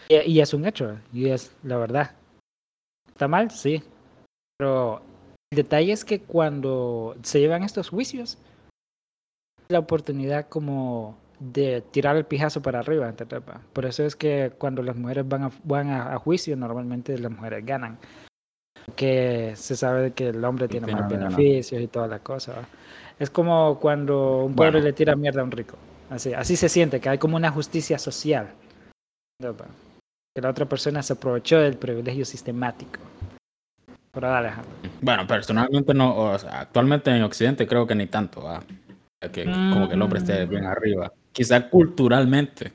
Y, 0.10 0.16
y 0.32 0.42
es 0.42 0.54
un 0.54 0.66
hecho, 0.66 0.98
y 1.14 1.30
es 1.30 1.56
la 1.64 1.78
verdad. 1.78 2.12
¿Está 3.08 3.28
mal? 3.28 3.52
Sí. 3.52 3.84
Pero 4.58 5.02
el 5.52 5.56
detalle 5.56 5.92
es 5.92 6.06
que 6.06 6.22
cuando 6.22 7.16
se 7.24 7.40
llevan 7.40 7.64
estos 7.64 7.90
juicios, 7.90 8.38
la 9.70 9.80
oportunidad 9.80 10.48
como 10.48 11.18
de 11.40 11.82
tirar 11.82 12.18
el 12.18 12.26
pijazo 12.26 12.62
para 12.62 12.80
arriba. 12.80 13.14
Por 13.74 13.86
eso 13.86 14.04
es 14.04 14.16
que 14.16 14.52
cuando 14.58 14.84
las 14.84 14.96
mujeres 14.96 15.28
van 15.28 15.44
a, 15.44 15.52
van 15.64 15.90
a, 15.90 16.14
a 16.14 16.20
juicio, 16.20 16.56
normalmente 16.56 17.18
las 17.18 17.32
mujeres 17.32 17.66
ganan. 17.66 17.98
Que 18.96 19.54
se 19.56 19.76
sabe 19.76 20.12
que 20.12 20.30
el 20.30 20.44
hombre 20.44 20.68
tiene 20.68 20.92
más 20.92 21.08
beneficios 21.10 21.82
y 21.82 21.88
toda 21.88 22.08
la 22.08 22.20
cosa. 22.20 22.54
¿va? 22.54 22.68
Es 23.20 23.30
como 23.30 23.80
cuando 23.80 24.46
un 24.46 24.56
pobre 24.56 24.72
Bueno. 24.72 24.86
le 24.86 24.94
tira 24.94 25.16
mierda 25.16 25.42
a 25.42 25.44
un 25.44 25.52
rico. 25.52 25.78
Así, 26.10 26.34
así 26.34 26.56
se 26.56 26.70
siente, 26.70 27.00
que 27.00 27.10
hay 27.10 27.18
como 27.18 27.38
una 27.38 27.52
justicia 27.52 28.00
social. 28.00 28.50
Que 29.40 30.42
la 30.42 30.50
otra 30.50 30.66
persona 30.66 31.04
se 31.04 31.14
aprovechó 31.14 31.60
del 31.60 31.78
privilegio 31.78 32.26
sistemático. 32.26 33.00
Pero 34.12 34.28
dale, 34.28 34.48
Alejandro. 34.48 34.72
Bueno, 35.02 35.28
personalmente 35.28 35.94
no, 35.94 36.16
o 36.16 36.40
sea, 36.40 36.62
actualmente 36.62 37.12
en 37.12 37.24
Occidente 37.24 37.68
creo 37.68 37.86
que 37.86 37.96
ni 37.96 38.08
tanto, 38.08 38.44
¿va? 38.44 38.64
que 39.28 39.44
como 39.46 39.88
que 39.88 39.96
el 39.96 40.02
hombre 40.02 40.20
esté 40.20 40.46
bien 40.46 40.66
arriba. 40.66 41.12
Quizá 41.32 41.70
culturalmente, 41.70 42.72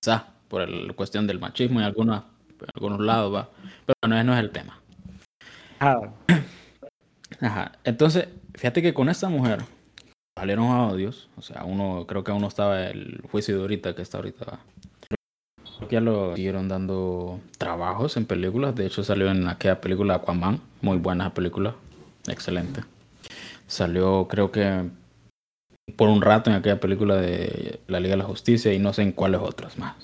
quizá 0.00 0.26
por 0.48 0.68
la 0.68 0.92
cuestión 0.94 1.26
del 1.26 1.38
machismo 1.38 1.80
en, 1.80 1.86
algunas, 1.86 2.22
en 2.48 2.68
algunos 2.74 3.00
lados, 3.00 3.34
va. 3.34 3.48
Pero 3.86 4.14
no, 4.14 4.24
no 4.24 4.34
es 4.34 4.40
el 4.40 4.50
tema. 4.50 4.78
Ah, 5.80 6.00
Ajá. 7.40 7.72
Entonces, 7.84 8.28
fíjate 8.54 8.82
que 8.82 8.94
con 8.94 9.08
esta 9.08 9.28
mujer 9.28 9.60
salieron 10.38 10.66
audios, 10.66 11.28
o 11.36 11.42
sea, 11.42 11.64
uno, 11.64 12.06
creo 12.06 12.24
que 12.24 12.32
uno 12.32 12.48
estaba 12.48 12.86
el 12.86 13.22
juicio 13.30 13.56
de 13.56 13.60
ahorita, 13.62 13.94
que 13.94 14.02
está 14.02 14.18
ahorita. 14.18 14.44
va. 14.44 14.60
Ya 15.90 16.00
lo 16.00 16.34
siguieron 16.34 16.68
dando 16.68 17.40
trabajos 17.58 18.16
en 18.16 18.26
películas. 18.26 18.74
De 18.74 18.86
hecho, 18.86 19.04
salió 19.04 19.30
en 19.30 19.46
aquella 19.48 19.80
película 19.80 20.14
Aquaman, 20.16 20.60
muy 20.80 20.98
buena 20.98 21.32
película, 21.34 21.74
excelente. 22.28 22.82
Salió, 23.66 24.26
creo 24.28 24.50
que 24.50 24.84
por 25.96 26.08
un 26.08 26.22
rato 26.22 26.50
en 26.50 26.56
aquella 26.56 26.80
película 26.80 27.16
de 27.16 27.80
la 27.88 28.00
Liga 28.00 28.12
de 28.12 28.18
la 28.18 28.24
Justicia 28.24 28.72
y 28.72 28.78
no 28.78 28.92
sé 28.92 29.02
en 29.02 29.12
cuáles 29.12 29.40
otras 29.40 29.78
más. 29.78 29.94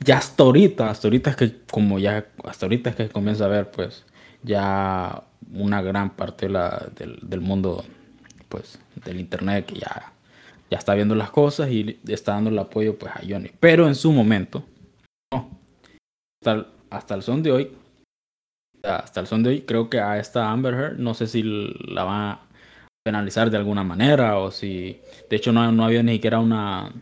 Ya 0.00 0.18
hasta 0.18 0.42
ahorita, 0.42 0.90
hasta 0.90 1.08
ahorita 1.08 1.30
es 1.30 1.36
que 1.36 1.56
como 1.70 1.98
ya, 1.98 2.26
hasta 2.44 2.66
ahorita 2.66 2.90
es 2.90 2.96
que 2.96 3.08
comienza 3.08 3.46
a 3.46 3.48
ver 3.48 3.70
pues 3.70 4.04
ya 4.42 5.22
una 5.52 5.80
gran 5.82 6.10
parte 6.10 6.46
de 6.46 6.52
la- 6.52 6.88
del, 6.96 7.18
del 7.22 7.40
mundo 7.40 7.84
pues 8.48 8.78
del 9.04 9.20
internet 9.20 9.66
que 9.66 9.78
ya, 9.80 10.12
ya 10.70 10.78
está 10.78 10.94
viendo 10.94 11.14
las 11.14 11.30
cosas 11.30 11.70
y 11.70 11.98
está 12.08 12.32
dando 12.32 12.50
el 12.50 12.58
apoyo 12.58 12.98
pues 12.98 13.12
a 13.14 13.20
Johnny. 13.28 13.50
Pero 13.60 13.86
en 13.86 13.94
su 13.94 14.12
momento, 14.12 14.64
no. 15.32 15.50
Hasta, 16.90 17.14
el- 17.14 17.22
son 17.22 17.42
de 17.42 17.52
hoy, 17.52 17.72
hasta 18.82 19.20
el 19.20 19.26
son 19.26 19.42
de 19.42 19.50
hoy, 19.50 19.60
creo 19.62 19.88
que 19.88 19.98
a 20.00 20.18
esta 20.18 20.50
Amber 20.50 20.74
Heard, 20.74 20.98
no 20.98 21.14
sé 21.14 21.26
si 21.26 21.42
la 21.42 22.04
van 22.04 22.20
a 22.20 22.40
penalizar 23.04 23.50
de 23.50 23.56
alguna 23.56 23.84
manera 23.84 24.38
o 24.38 24.50
si, 24.50 25.00
de 25.28 25.36
hecho 25.36 25.52
no, 25.52 25.70
no 25.72 25.84
había 25.84 26.02
ni 26.02 26.12
siquiera 26.14 26.38
una, 26.40 26.92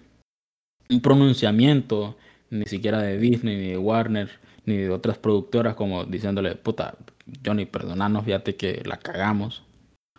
un 0.91 1.01
pronunciamiento, 1.01 2.17
ni 2.51 2.65
siquiera 2.67 3.01
de 3.01 3.19
Disney, 3.19 3.57
ni 3.57 3.69
de 3.69 3.79
Warner, 3.79 4.31
ni 4.65 4.77
de 4.77 4.91
otras 4.91 5.19
productoras 5.19 5.75
como 5.75 6.05
diciéndole, 6.05 6.55
puta, 6.55 6.95
Johnny, 7.45 7.67
perdonanos, 7.67 8.25
fíjate 8.25 8.57
que 8.57 8.83
la 8.85 8.97
cagamos. 8.99 9.63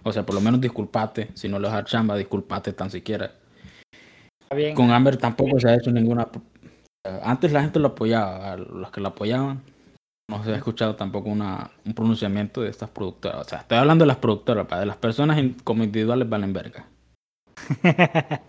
O 0.03 0.11
sea, 0.11 0.25
por 0.25 0.35
lo 0.35 0.41
menos 0.41 0.59
disculpate, 0.61 1.29
si 1.33 1.47
no 1.47 1.59
le 1.59 1.67
vas 1.69 1.77
a 1.77 1.83
chamba, 1.85 2.15
disculpate 2.17 2.73
tan 2.73 2.89
siquiera. 2.91 3.31
está 4.41 4.55
bien. 4.55 4.75
Con 4.75 4.91
Amber 4.91 5.17
tampoco 5.17 5.59
se 5.59 5.69
ha 5.69 5.75
hecho 5.75 5.91
ninguna... 5.91 6.27
Antes 7.23 7.51
la 7.51 7.61
gente 7.61 7.79
lo 7.79 7.89
apoyaba, 7.89 8.55
los 8.57 8.91
que 8.91 9.01
la 9.01 9.09
apoyaban, 9.09 9.61
no 10.29 10.43
se 10.43 10.51
ha 10.51 10.55
escuchado 10.55 10.95
tampoco 10.95 11.29
una, 11.29 11.69
un 11.85 11.93
pronunciamiento 11.93 12.61
de 12.61 12.69
estas 12.69 12.89
productoras. 12.89 13.41
O 13.41 13.43
sea, 13.49 13.59
estoy 13.59 13.77
hablando 13.77 14.03
de 14.03 14.07
las 14.07 14.17
productoras, 14.17 14.67
de 14.79 14.85
las 14.85 14.97
personas 14.97 15.37
in- 15.37 15.55
como 15.63 15.83
individuales 15.83 16.29
valen 16.29 16.53
verga. 16.53 16.85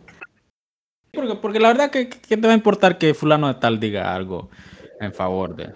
Porque, 1.13 1.37
porque 1.37 1.61
la 1.61 1.69
verdad 1.69 1.91
que, 1.93 2.09
que 2.09 2.37
te 2.37 2.47
va 2.49 2.53
a 2.53 2.57
importar 2.57 2.99
que 2.99 3.15
fulano 3.15 3.47
de 3.47 3.55
tal 3.55 3.79
diga 3.79 4.13
algo 4.13 4.51
en 4.99 5.13
favor 5.13 5.55
de 5.55 5.73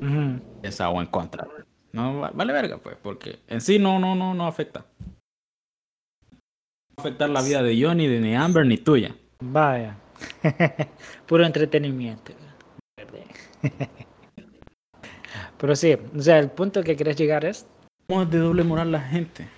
Ujú. 0.00 0.40
esa 0.62 0.88
o 0.88 0.98
en 1.00 1.06
contra. 1.08 1.46
No 1.92 2.20
va- 2.20 2.30
vale 2.34 2.52
verga, 2.52 2.78
pues, 2.78 2.96
porque 3.02 3.38
en 3.48 3.60
sí 3.60 3.78
no, 3.78 3.98
no, 3.98 4.14
no, 4.14 4.34
no 4.34 4.46
afecta. 4.46 4.84
No 6.30 6.36
va 6.98 6.98
a 6.98 7.00
afectar 7.02 7.30
la 7.30 7.42
vida 7.42 7.62
de 7.62 7.80
Johnny, 7.82 8.06
de 8.06 8.20
ni 8.20 8.34
Amber, 8.34 8.66
ni 8.66 8.78
tuya. 8.78 9.14
Vaya. 9.40 9.96
Puro 11.26 11.44
entretenimiento. 11.44 12.32
Pero 15.58 15.74
sí, 15.76 15.96
o 16.16 16.20
sea, 16.22 16.38
el 16.38 16.50
punto 16.50 16.82
que 16.82 16.96
querés 16.96 17.16
llegar 17.16 17.44
es. 17.44 17.66
¿Cómo 18.08 18.22
es 18.22 18.30
de 18.30 18.38
doble 18.38 18.62
moral 18.62 18.92
la 18.92 19.00
gente? 19.00 19.48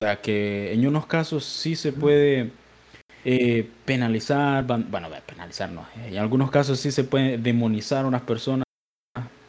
O 0.00 0.04
sea, 0.04 0.20
que 0.20 0.72
en 0.72 0.86
unos 0.86 1.06
casos 1.06 1.44
sí 1.44 1.74
se 1.74 1.92
puede 1.92 2.52
eh, 3.24 3.68
penalizar, 3.84 4.64
bueno, 4.64 5.08
penalizar 5.26 5.70
no, 5.70 5.84
en 6.06 6.16
algunos 6.18 6.50
casos 6.50 6.78
sí 6.78 6.92
se 6.92 7.02
puede 7.04 7.36
demonizar 7.36 8.04
a 8.04 8.08
unas 8.08 8.22
personas, 8.22 8.64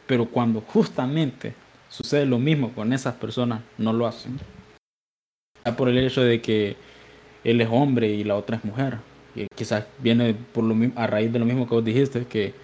pero 0.06 0.26
cuando 0.26 0.60
justamente 0.60 1.54
sucede 1.90 2.24
lo 2.24 2.38
mismo 2.38 2.72
con 2.72 2.92
esas 2.92 3.14
personas, 3.14 3.60
no 3.76 3.92
lo 3.92 4.06
hacen. 4.06 4.38
Ya 5.64 5.76
por 5.76 5.88
el 5.88 5.98
hecho 5.98 6.22
de 6.22 6.40
que 6.40 6.76
él 7.44 7.60
es 7.60 7.68
hombre 7.70 8.08
y 8.08 8.24
la 8.24 8.36
otra 8.36 8.56
es 8.56 8.64
mujer. 8.64 8.98
Y 9.34 9.46
quizás 9.54 9.84
viene 9.98 10.34
por 10.34 10.64
lo 10.64 10.74
a 10.96 11.06
raíz 11.06 11.32
de 11.32 11.38
lo 11.38 11.44
mismo 11.44 11.68
que 11.68 11.74
vos 11.74 11.84
dijiste, 11.84 12.24
que, 12.24 12.54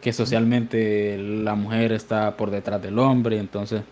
que 0.00 0.12
socialmente 0.12 1.18
la 1.18 1.54
mujer 1.54 1.92
está 1.92 2.36
por 2.36 2.50
detrás 2.50 2.80
del 2.80 2.98
hombre, 2.98 3.38
entonces 3.38 3.82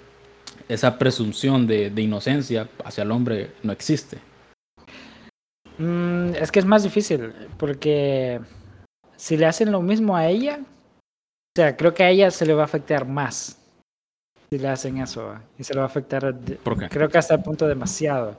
esa 0.68 0.98
presunción 0.98 1.66
de, 1.66 1.90
de 1.90 2.02
inocencia 2.02 2.68
hacia 2.84 3.02
el 3.02 3.10
hombre 3.10 3.50
no 3.62 3.72
existe. 3.72 4.18
Mm, 5.78 6.34
es 6.40 6.52
que 6.52 6.60
es 6.60 6.64
más 6.64 6.84
difícil, 6.84 7.32
porque 7.58 8.40
si 9.16 9.36
le 9.36 9.46
hacen 9.46 9.72
lo 9.72 9.82
mismo 9.82 10.16
a 10.16 10.28
ella, 10.28 10.60
o 10.60 11.56
sea, 11.56 11.76
creo 11.76 11.92
que 11.92 12.04
a 12.04 12.10
ella 12.10 12.30
se 12.30 12.46
le 12.46 12.54
va 12.54 12.62
a 12.62 12.66
afectar 12.66 13.06
más 13.06 13.63
si 14.54 14.58
le 14.62 14.68
hacen 14.68 14.98
eso. 14.98 15.34
Y 15.58 15.64
se 15.64 15.74
le 15.74 15.80
va 15.80 15.86
a 15.86 15.88
afectar, 15.88 16.34
creo 16.90 17.08
que 17.08 17.18
hasta 17.18 17.34
el 17.34 17.42
punto 17.42 17.66
demasiado. 17.66 18.38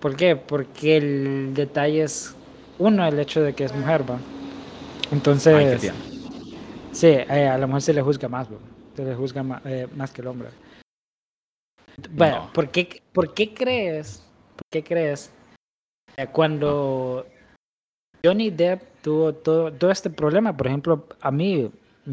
¿Por 0.00 0.14
qué? 0.14 0.36
Porque 0.36 0.96
el 0.96 1.54
detalle 1.54 2.02
es, 2.02 2.36
uno, 2.78 3.04
el 3.06 3.18
hecho 3.18 3.42
de 3.42 3.52
que 3.54 3.64
es 3.64 3.74
mujer, 3.74 4.08
¿va? 4.08 4.16
Ay, 4.16 5.08
Entonces, 5.12 5.80
tierno. 5.80 6.00
Sí, 6.92 7.08
eh, 7.08 7.48
a 7.48 7.58
la 7.58 7.66
mujer 7.66 7.82
se 7.82 7.92
le 7.94 8.02
juzga 8.02 8.28
más, 8.28 8.48
bro. 8.48 8.58
se 8.94 9.04
le 9.04 9.14
juzga 9.14 9.60
eh, 9.64 9.88
más, 9.96 10.12
que 10.12 10.22
el 10.22 10.28
hombre. 10.28 10.50
Bueno, 12.10 12.44
No. 12.44 12.52
¿por, 12.52 12.68
qué, 12.70 13.02
¿por 13.12 13.34
qué 13.34 13.52
crees? 13.52 14.22
¿Por 14.56 14.66
qué 14.70 14.84
crees? 14.84 15.32
eh, 16.16 16.28
cuando 16.28 17.26
Johnny 18.24 18.50
Depp 18.50 18.82
tuvo 19.02 19.34
todo, 19.34 19.72
todo 19.72 19.90
este 19.90 20.10
problema, 20.10 20.56
por 20.56 20.68
ejemplo, 20.68 21.08
a 21.20 21.30
mí 21.32 21.70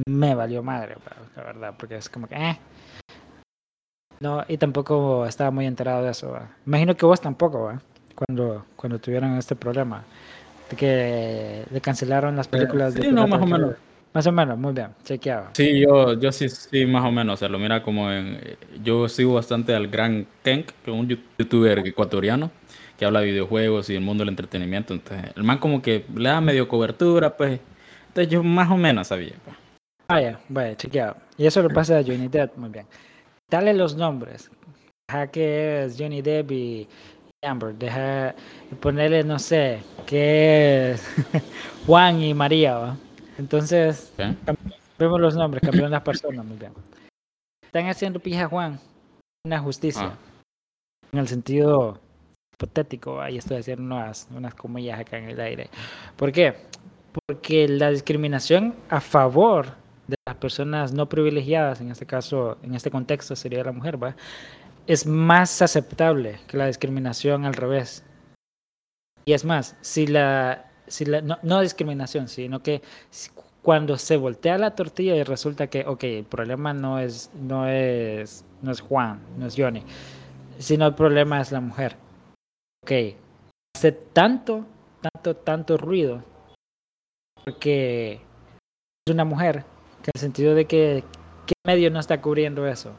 me 0.08 0.34
valió 0.34 0.64
madre, 0.64 0.96
la 1.36 1.44
verdad, 1.44 1.76
porque 1.78 1.98
es 1.98 2.10
como 2.10 2.28
que, 2.28 2.36
eh. 2.36 2.58
No, 4.22 4.46
y 4.48 4.58
tampoco 4.58 5.26
estaba 5.26 5.50
muy 5.50 5.66
enterado 5.66 6.04
de 6.06 6.12
eso. 6.12 6.32
¿va? 6.32 6.48
Imagino 6.66 6.96
que 6.96 7.06
vos 7.06 7.20
tampoco, 7.20 7.64
¿va? 7.64 7.82
Cuando, 8.14 8.66
cuando 8.76 9.00
tuvieron 9.00 9.36
este 9.38 9.56
problema. 9.56 10.04
de 10.70 10.78
que 10.78 11.66
le 11.72 11.82
cancelaron 11.82 12.36
las 12.36 12.48
películas 12.48 12.94
de 12.94 13.02
Sí, 13.02 13.08
no, 13.08 13.26
Pirata 13.26 13.38
más 13.38 13.42
o 13.42 13.46
menos. 13.48 13.76
Más 14.14 14.28
o 14.28 14.32
menos, 14.32 14.58
muy 14.58 14.74
bien, 14.74 14.90
chequeado. 15.06 15.48
Sí, 15.54 15.80
yo, 15.80 16.20
yo 16.20 16.32
sí, 16.32 16.50
sí, 16.50 16.86
más 16.86 17.04
o 17.04 17.12
menos. 17.12 17.36
O 17.36 17.38
sea, 17.38 17.50
lo 17.50 17.58
mira 17.58 17.82
como 17.82 18.12
en. 18.12 18.40
Yo 18.84 19.08
sigo 19.10 19.36
bastante 19.36 19.74
al 19.74 19.88
gran 19.88 20.28
Kenk, 20.44 20.68
que 20.84 20.92
es 20.92 20.98
un 20.98 21.08
youtuber 21.08 21.80
ecuatoriano 21.80 22.52
que 23.00 23.06
habla 23.06 23.22
de 23.22 23.28
videojuegos 23.28 23.90
y 23.90 23.94
del 23.94 24.04
mundo 24.04 24.22
del 24.22 24.30
entretenimiento. 24.30 24.94
Entonces, 24.94 25.32
el 25.36 25.44
man 25.44 25.58
como 25.58 25.82
que 25.82 26.06
le 26.16 26.30
da 26.30 26.42
medio 26.42 26.68
cobertura, 26.68 27.36
pues. 27.36 27.60
Entonces, 28.10 28.32
yo 28.32 28.44
más 28.44 28.70
o 28.70 28.78
menos 28.78 29.08
sabía. 29.08 29.34
pues. 29.44 29.56
Vaya, 30.10 30.40
vaya, 30.50 30.76
chequeado. 30.76 31.16
Y 31.38 31.46
eso 31.48 31.64
lo 31.64 31.70
pasa 31.70 31.98
a 31.98 32.04
Johnny 32.04 32.28
Depp, 32.28 32.58
muy 32.58 32.70
bien. 32.70 32.86
Dale 33.52 33.74
los 33.74 33.96
nombres. 33.98 34.50
Deja 35.10 35.28
que 35.28 35.84
es 35.84 35.98
Johnny 36.00 36.22
Depp 36.22 36.52
y 36.52 36.88
Amber. 37.44 37.76
Deja 37.76 38.34
de 38.70 38.76
ponerle, 38.80 39.26
no 39.26 39.40
sé, 39.40 39.84
que 40.06 40.92
es 40.92 41.06
Juan 41.86 42.22
y 42.22 42.34
María, 42.34 42.78
¿va? 42.78 42.98
Entonces, 43.38 44.14
vemos 44.98 45.20
los 45.20 45.36
nombres, 45.36 45.62
cambiaron 45.62 45.92
las 45.92 46.02
personas, 46.02 46.46
muy 46.46 46.58
bien. 46.58 46.72
Están 47.62 47.88
haciendo 47.88 48.22
pija 48.22 48.48
Juan 48.48 48.80
una 49.46 49.60
justicia. 49.60 50.14
Ah. 50.14 50.18
En 51.12 51.20
el 51.20 51.28
sentido 51.28 52.00
hipotético, 52.54 53.20
ahí 53.20 53.38
estoy 53.38 53.58
haciendo 53.58 53.84
unas, 53.84 54.30
unas 54.34 54.56
comillas 54.56 54.98
acá 54.98 55.18
en 55.18 55.30
el 55.30 55.42
aire. 55.42 55.70
¿Por 56.16 56.32
qué? 56.32 56.56
Porque 57.28 57.68
la 57.68 57.90
discriminación 57.90 58.76
a 58.88 59.02
favor 59.02 59.81
de 60.08 60.16
las 60.26 60.36
personas 60.38 60.94
no 60.94 61.08
privilegiadas, 61.08 61.82
en 61.82 61.92
este 61.92 62.06
caso, 62.06 62.58
en 62.64 62.76
este 62.76 62.92
contexto 62.92 63.36
sería 63.36 63.64
la 63.64 63.72
mujer, 63.72 64.02
¿va? 64.02 64.16
es 64.88 65.06
más 65.06 65.62
aceptable 65.62 66.40
que 66.48 66.58
la 66.58 66.68
discriminación 66.68 67.46
al 67.46 67.54
revés. 67.54 68.04
Y 69.26 69.34
es 69.34 69.46
más, 69.46 69.78
si 69.82 70.08
la, 70.08 70.70
si 70.88 71.06
la 71.06 71.22
no, 71.22 71.62
discriminación, 71.62 72.28
sino 72.28 72.62
que 72.62 72.82
cuando 73.62 73.98
se 73.98 74.18
voltea 74.18 74.58
la 74.58 74.76
tortilla 74.76 75.16
y 75.16 75.24
resulta 75.24 75.68
que, 75.68 75.86
ok, 75.86 76.04
el 76.04 76.26
problema 76.26 76.74
no 76.74 77.00
es, 77.00 77.30
no 77.36 77.68
es, 77.68 78.44
no 78.62 78.72
es 78.72 78.82
Juan, 78.82 79.22
no 79.38 79.46
es 79.46 79.56
Johnny, 79.56 79.84
sino 80.58 80.88
el 80.88 80.96
problema 80.96 81.40
es 81.40 81.52
la 81.52 81.62
mujer. 81.62 81.96
Ok, 82.84 82.92
hace 83.76 83.92
tanto, 83.92 84.66
tanto, 85.02 85.36
tanto 85.36 85.78
ruido 85.78 86.24
porque 87.46 88.14
es 89.06 89.14
una 89.14 89.24
mujer, 89.24 89.64
en 90.10 90.12
el 90.16 90.20
sentido 90.20 90.56
de 90.56 90.66
que, 90.66 91.04
¿qué 91.46 91.54
medio 91.66 91.92
no 91.92 92.00
está 92.00 92.22
cubriendo 92.22 92.68
eso? 92.68 92.94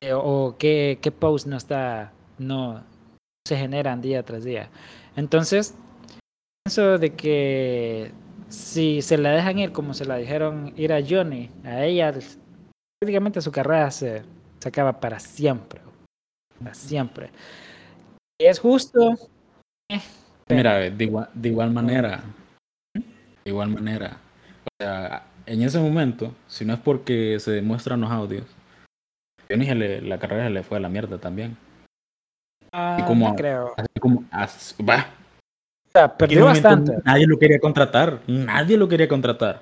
Eh, 0.00 0.12
o 0.12 0.56
qué, 0.58 0.98
qué 1.00 1.10
post 1.10 1.46
no 1.46 1.56
está, 1.56 2.12
no 2.38 2.82
se 3.46 3.56
generan 3.56 4.00
día 4.00 4.22
tras 4.22 4.44
día. 4.44 4.70
Entonces, 5.16 5.74
pienso 6.64 6.98
de 6.98 7.14
que 7.14 8.12
si 8.48 9.02
se 9.02 9.18
la 9.18 9.30
dejan 9.30 9.58
ir 9.58 9.72
como 9.72 9.94
se 9.94 10.04
la 10.04 10.16
dijeron 10.16 10.72
ir 10.76 10.92
a 10.92 11.02
Johnny, 11.06 11.50
a 11.64 11.84
ella, 11.84 12.12
prácticamente 13.00 13.40
su 13.40 13.52
carrera 13.52 13.90
se, 13.90 14.22
se 14.58 14.68
acaba 14.68 14.98
para 15.00 15.18
siempre. 15.20 15.80
Para 16.58 16.74
siempre. 16.74 17.30
Y 18.40 18.46
es 18.46 18.58
justo. 18.58 19.14
eh, 19.90 20.00
Mira, 20.48 20.78
de 20.78 21.04
igual, 21.04 21.28
de 21.34 21.48
igual 21.48 21.70
manera, 21.70 22.22
de 22.94 23.50
igual 23.50 23.68
manera, 23.68 24.18
o 24.80 24.84
sea, 24.84 25.24
en 25.46 25.62
ese 25.62 25.78
momento, 25.78 26.34
si 26.48 26.64
no 26.64 26.74
es 26.74 26.80
porque 26.80 27.38
se 27.38 27.52
demuestran 27.52 28.00
los 28.00 28.10
audios, 28.10 28.44
Johnny 29.48 29.66
se 29.66 29.74
le- 29.74 30.00
la 30.00 30.18
carrera 30.18 30.44
se 30.44 30.50
le 30.50 30.62
fue 30.62 30.78
a 30.78 30.80
la 30.80 30.88
mierda 30.88 31.18
también. 31.18 31.56
ah, 32.72 33.04
como- 33.06 33.28
no 33.28 33.36
creo. 33.36 33.72
Así 33.76 34.00
como, 34.00 34.24
va, 34.32 35.06
O 35.86 35.90
sea, 35.92 36.16
perdió 36.16 36.44
bastante. 36.46 36.92
Nadie 37.04 37.24
lo 37.26 37.38
quería 37.38 37.60
contratar, 37.60 38.20
nadie 38.26 38.76
lo 38.76 38.88
quería 38.88 39.06
contratar. 39.06 39.60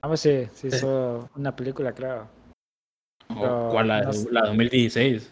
Vamos, 0.00 0.20
sí, 0.20 0.46
sí 0.54 0.68
hizo 0.68 1.28
una 1.34 1.54
película, 1.56 1.92
creo. 1.92 2.28
O, 3.30 3.34
No, 3.34 3.68
¿Cuál? 3.70 3.88
La, 3.88 4.02
no 4.02 4.12
sé. 4.12 4.28
la 4.30 4.42
2016. 4.46 5.22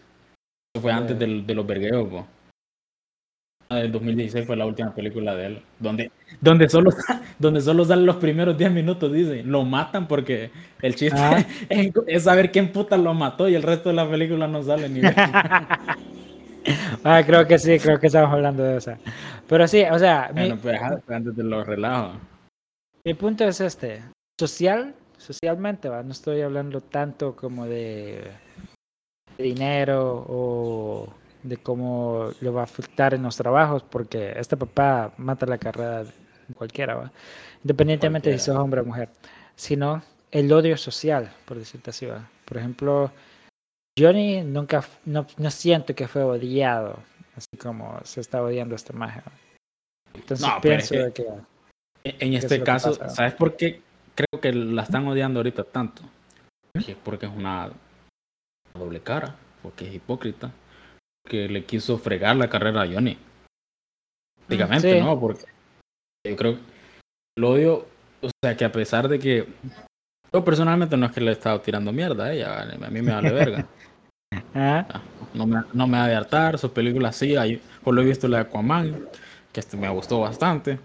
Eso 0.73 0.81
fue 0.81 0.91
antes 0.91 1.17
de 1.17 1.53
los 1.55 1.65
vergueos, 1.65 2.07
po. 2.09 2.27
La 3.71 3.77
del 3.77 3.91
2016 3.93 4.45
fue 4.45 4.57
la 4.57 4.65
última 4.65 4.93
película 4.93 5.33
de 5.33 5.45
él. 5.45 5.61
Donde, 5.79 6.11
donde, 6.41 6.67
solo, 6.67 6.91
donde 7.39 7.61
solo 7.61 7.85
salen 7.85 8.05
los 8.05 8.17
primeros 8.17 8.57
10 8.57 8.69
minutos, 8.69 9.13
dice. 9.13 9.43
Lo 9.43 9.63
matan 9.63 10.09
porque 10.09 10.51
el 10.81 10.93
chiste 10.95 11.17
Ah. 11.17 11.37
es, 11.69 11.91
es 12.05 12.23
saber 12.23 12.51
quién 12.51 12.73
puta 12.73 12.97
lo 12.97 13.13
mató 13.13 13.47
y 13.47 13.55
el 13.55 13.63
resto 13.63 13.87
de 13.87 13.95
la 13.95 14.09
película 14.09 14.45
no 14.45 14.61
sale 14.61 14.89
ni 14.89 14.99
ah, 17.05 17.23
creo 17.25 17.47
que 17.47 17.57
sí, 17.57 17.79
creo 17.79 17.97
que 17.97 18.07
estamos 18.07 18.33
hablando 18.33 18.61
de 18.61 18.75
esa. 18.75 18.97
Pero 19.47 19.65
sí, 19.69 19.83
o 19.89 19.97
sea, 19.97 20.31
mi, 20.35 20.41
Bueno, 20.41 20.57
pues 20.61 20.81
antes 21.07 21.33
de 21.33 21.43
los 21.43 21.65
relajos. 21.65 22.17
mi 23.05 23.13
punto 23.13 23.45
es 23.45 23.61
este. 23.61 24.03
Social, 24.37 24.95
socialmente, 25.17 25.87
¿va? 25.87 26.03
no 26.03 26.11
estoy 26.11 26.41
hablando 26.41 26.81
tanto 26.81 27.37
como 27.37 27.65
de 27.67 28.31
dinero 29.37 30.25
o 30.27 31.13
de 31.43 31.57
cómo 31.57 32.29
le 32.39 32.49
va 32.49 32.61
a 32.61 32.65
afectar 32.65 33.13
en 33.13 33.23
los 33.23 33.37
trabajos, 33.37 33.83
porque 33.83 34.33
este 34.37 34.57
papá 34.57 35.13
mata 35.17 35.45
la 35.45 35.57
carrera 35.57 36.03
de 36.03 36.11
cualquiera, 36.55 36.95
¿va? 36.95 37.11
independientemente 37.63 38.29
de 38.29 38.37
si 38.39 38.45
Cualquiera. 38.45 38.57
sos 38.57 38.63
hombre 38.63 38.81
o 38.81 38.85
mujer, 38.85 39.09
sino 39.55 40.01
el 40.31 40.51
odio 40.51 40.77
social, 40.77 41.31
por 41.45 41.57
decirte 41.57 41.89
así. 41.91 42.05
¿va? 42.05 42.29
Por 42.45 42.57
ejemplo, 42.57 43.11
Johnny 43.97 44.41
nunca, 44.41 44.83
no, 45.05 45.27
no 45.37 45.51
siento 45.51 45.93
que 45.95 46.07
fue 46.07 46.23
odiado, 46.23 46.99
así 47.35 47.57
como 47.57 47.99
se 48.03 48.21
está 48.21 48.41
odiando 48.41 48.75
a 48.75 48.77
esta 48.77 48.93
magia. 48.93 49.23
Entonces 50.13 50.45
No, 50.45 50.57
pero 50.61 50.75
es 50.75 50.89
pienso 50.89 51.13
que-. 51.13 51.25
En 52.03 52.33
es 52.33 52.43
este 52.43 52.63
caso, 52.63 52.97
pasa? 52.97 53.09
¿sabes 53.09 53.33
por 53.33 53.55
qué 53.55 53.81
creo 54.15 54.41
que 54.41 54.51
la 54.51 54.83
están 54.83 55.07
odiando 55.07 55.39
ahorita 55.39 55.63
tanto? 55.63 56.01
Es 56.73 56.95
porque 57.03 57.27
es 57.27 57.31
una 57.31 57.71
doble 58.73 59.01
cara, 59.01 59.35
porque 59.61 59.87
es 59.87 59.93
hipócrita, 59.93 60.51
que 61.27 61.47
le 61.47 61.63
quiso 61.65 61.97
fregar 61.97 62.35
la 62.35 62.49
carrera 62.49 62.83
a 62.83 62.87
Johnny. 62.87 63.17
Prácticamente, 64.47 64.93
sí. 64.93 64.99
¿no? 64.99 65.19
Porque 65.19 65.45
yo 66.27 66.35
creo 66.35 66.53
que 66.55 66.61
el 67.37 67.43
odio, 67.43 67.87
o 68.21 68.29
sea, 68.43 68.55
que 68.57 68.65
a 68.65 68.71
pesar 68.71 69.07
de 69.07 69.19
que 69.19 69.47
yo 70.33 70.43
personalmente 70.43 70.97
no 70.97 71.05
es 71.05 71.11
que 71.11 71.21
le 71.21 71.31
he 71.31 71.33
estado 71.33 71.59
tirando 71.61 71.91
mierda 71.91 72.25
a 72.25 72.33
ella, 72.33 72.61
a 72.61 72.89
mí 72.89 73.01
me 73.01 73.11
vale 73.11 73.31
verga. 73.31 73.67
Ah, 74.55 75.01
No 75.33 75.45
me, 75.45 75.61
no 75.73 75.87
me 75.87 75.97
ha 75.97 76.07
de 76.07 76.15
hartar, 76.15 76.57
sus 76.57 76.71
películas 76.71 77.17
sí, 77.17 77.35
hay, 77.35 77.61
por 77.83 77.93
lo 77.93 78.01
he 78.01 78.05
visto 78.05 78.29
la 78.29 78.37
de 78.37 78.43
Aquaman, 78.43 79.07
que 79.51 79.59
este 79.59 79.75
me 79.75 79.89
gustó 79.89 80.21
bastante. 80.21 80.79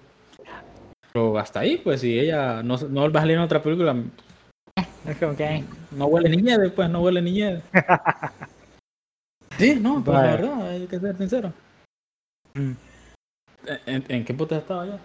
Pero 1.13 1.39
hasta 1.39 1.61
ahí, 1.61 1.79
pues 1.79 2.01
si 2.01 2.19
ella 2.19 2.63
no, 2.65 2.77
no 2.77 3.01
vuelve 3.03 3.19
a 3.19 3.23
salir 3.23 3.37
en 3.37 3.43
otra 3.43 3.63
película, 3.63 3.97
es 5.07 5.17
como 5.19 5.37
que... 5.37 5.65
no 5.93 6.07
huele 6.07 6.29
ni 6.29 6.43
nieve, 6.43 6.71
pues 6.71 6.91
no 6.91 7.01
huele 7.01 7.23
ni 7.23 7.33
nieve. 7.33 7.63
Sí, 9.59 9.79
no, 9.81 10.03
pues 10.05 10.15
la 10.17 10.23
verdad, 10.23 10.69
hay 10.69 10.87
que 10.87 10.99
ser 11.01 11.17
sincero. 11.17 11.53
Mm. 12.55 12.73
¿En, 13.67 13.79
en- 13.87 14.05
en 14.09 14.25
qué 14.25 14.35
puta 14.35 14.57
estaba 14.59 14.87
yo? 14.87 14.99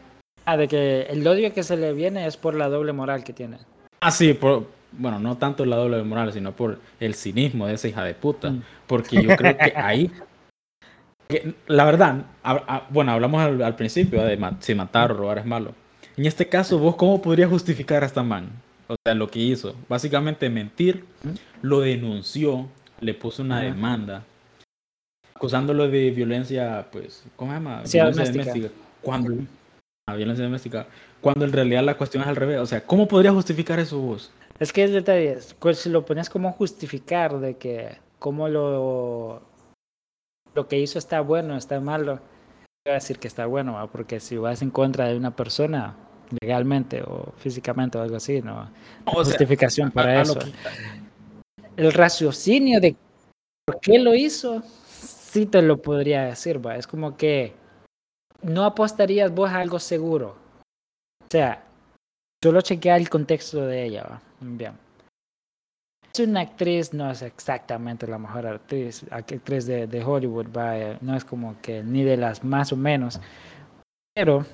Ah, 0.46 0.58
de 0.58 0.68
que 0.68 1.04
el 1.04 1.26
odio 1.28 1.54
que 1.54 1.64
se 1.64 1.78
le 1.78 1.94
viene 1.94 2.26
es 2.26 2.38
por 2.38 2.56
la 2.56 2.68
doble 2.70 2.94
moral 2.94 3.24
que 3.24 3.34
tiene. 3.34 3.58
Ah, 4.02 4.12
sí, 4.12 4.34
por, 4.34 4.68
bueno, 4.92 5.20
no 5.20 5.38
tanto 5.38 5.66
la 5.66 5.76
doble 5.78 6.02
moral, 6.04 6.34
sino 6.34 6.52
por 6.54 6.80
el 7.00 7.14
cinismo 7.16 7.68
de 7.68 7.76
esa 7.76 7.88
hija 7.88 8.04
de 8.04 8.14
puta. 8.16 8.50
Mm. 8.52 8.64
Porque 8.88 9.22
yo 9.24 9.36
creo 9.36 9.56
que 9.58 9.74
ahí, 9.76 10.12
que, 11.28 11.54
la 11.68 11.86
verdad, 11.86 12.26
hab- 12.44 12.64
ah, 12.68 12.88
bueno, 12.90 13.12
hablamos 13.12 13.42
al, 13.42 13.62
al 13.62 13.76
principio 13.76 14.24
de 14.24 14.38
ma- 14.38 14.58
si 14.60 14.74
matar 14.76 15.12
o 15.12 15.16
robar 15.16 15.38
es 15.40 15.46
malo. 15.46 15.74
En 16.18 16.26
este 16.26 16.48
caso, 16.50 16.78
¿vos 16.78 16.96
cómo 16.96 17.22
podrías 17.22 17.50
justificar 17.50 18.04
a 18.04 18.06
esta 18.08 18.22
man? 18.24 18.50
O 18.88 18.96
sea, 19.06 19.14
lo 19.16 19.30
que 19.30 19.40
hizo. 19.40 19.76
Básicamente 19.88 20.50
mentir, 20.50 21.06
lo 21.62 21.80
denunció, 21.80 22.68
le 23.00 23.14
puso 23.14 23.44
una 23.44 23.62
demanda, 23.62 24.24
acusándolo 25.42 25.90
de 25.90 26.12
violencia, 26.12 26.86
pues, 26.92 27.24
¿cómo 27.36 27.50
se 27.52 27.56
llama? 27.58 27.82
Sí, 27.84 27.98
doméstica. 27.98 28.70
Cuando, 29.02 29.34
ah, 30.08 30.14
violencia 30.16 30.46
doméstica. 30.46 30.86
Cuando 31.20 31.46
en 31.46 31.52
realidad 31.52 31.84
la 31.84 31.98
cuestión 31.98 32.22
es 32.22 32.30
al 32.30 32.36
revés. 32.36 32.60
O 32.60 32.66
sea, 32.68 32.86
¿cómo 32.86 33.08
podrías 33.08 33.34
justificar 33.34 33.80
eso 33.80 34.00
vos? 34.00 34.32
Es 34.60 34.72
que 34.72 34.84
el 34.84 34.94
detalle 34.94 35.32
es, 35.32 35.56
pues, 35.56 35.80
si 35.80 35.90
lo 35.90 36.06
pones 36.06 36.30
como 36.30 36.52
justificar 36.52 37.40
de 37.40 37.58
que 37.58 37.98
cómo 38.20 38.48
lo, 38.50 39.42
lo 40.54 40.68
que 40.68 40.78
hizo 40.80 41.00
está 41.00 41.22
bueno, 41.22 41.58
está 41.58 41.80
malo, 41.80 42.20
voy 42.86 42.92
a 42.92 42.94
decir 42.94 43.18
que 43.18 43.28
está 43.28 43.48
bueno, 43.48 43.74
¿va? 43.74 43.88
porque 43.88 44.20
si 44.20 44.38
vas 44.38 44.62
en 44.62 44.70
contra 44.70 45.08
de 45.08 45.18
una 45.18 45.36
persona 45.36 45.96
legalmente 46.40 47.02
o 47.02 47.34
físicamente 47.38 47.98
o 47.98 48.02
algo 48.04 48.18
así, 48.18 48.44
no, 48.44 48.70
O 49.06 49.24
sea, 49.26 49.34
justificación 49.34 49.90
para 49.90 50.20
a 50.20 50.22
eso. 50.22 50.38
que- 50.38 50.52
El 51.78 51.92
raciocinio 51.94 52.80
de 52.80 52.96
por 53.66 53.80
qué 53.80 53.98
lo 53.98 54.14
hizo, 54.14 54.62
sí 55.32 55.46
te 55.46 55.62
lo 55.62 55.82
podría 55.82 56.24
decir, 56.26 56.66
va. 56.66 56.76
Es 56.76 56.86
como 56.86 57.16
que 57.16 57.54
no 58.42 58.66
apostarías 58.66 59.34
vos 59.34 59.50
a 59.50 59.60
algo 59.60 59.80
seguro. 59.80 60.36
O 61.24 61.28
sea, 61.30 61.64
solo 62.44 62.62
chequea 62.62 62.98
el 62.98 63.10
contexto 63.10 63.66
de 63.66 63.86
ella, 63.86 64.04
va. 64.04 64.22
Bien. 64.42 64.74
Es 66.14 66.20
una 66.20 66.42
actriz, 66.42 66.94
no 66.94 67.10
es 67.10 67.22
exactamente 67.22 68.06
la 68.06 68.18
mejor 68.18 68.46
actriz, 68.46 69.06
actriz 69.12 69.66
de, 69.66 69.88
de 69.88 70.04
Hollywood, 70.04 70.48
va. 70.56 70.78
eh, 70.78 70.98
No 71.00 71.16
es 71.16 71.24
como 71.24 71.62
que 71.62 71.82
ni 71.82 72.04
de 72.04 72.18
las 72.18 72.44
más 72.44 72.74
o 72.74 72.76
menos. 72.76 73.20
pero 74.14 74.46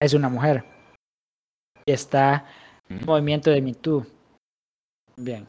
es 0.00 0.14
una 0.14 0.28
mujer. 0.28 0.64
Y 1.84 1.90
está 1.92 2.44
el 2.88 2.98
Ujú. 2.98 3.06
movimiento 3.06 3.50
de 3.50 3.60
Me 3.60 3.74
Too. 3.74 4.06
Bien. 5.16 5.48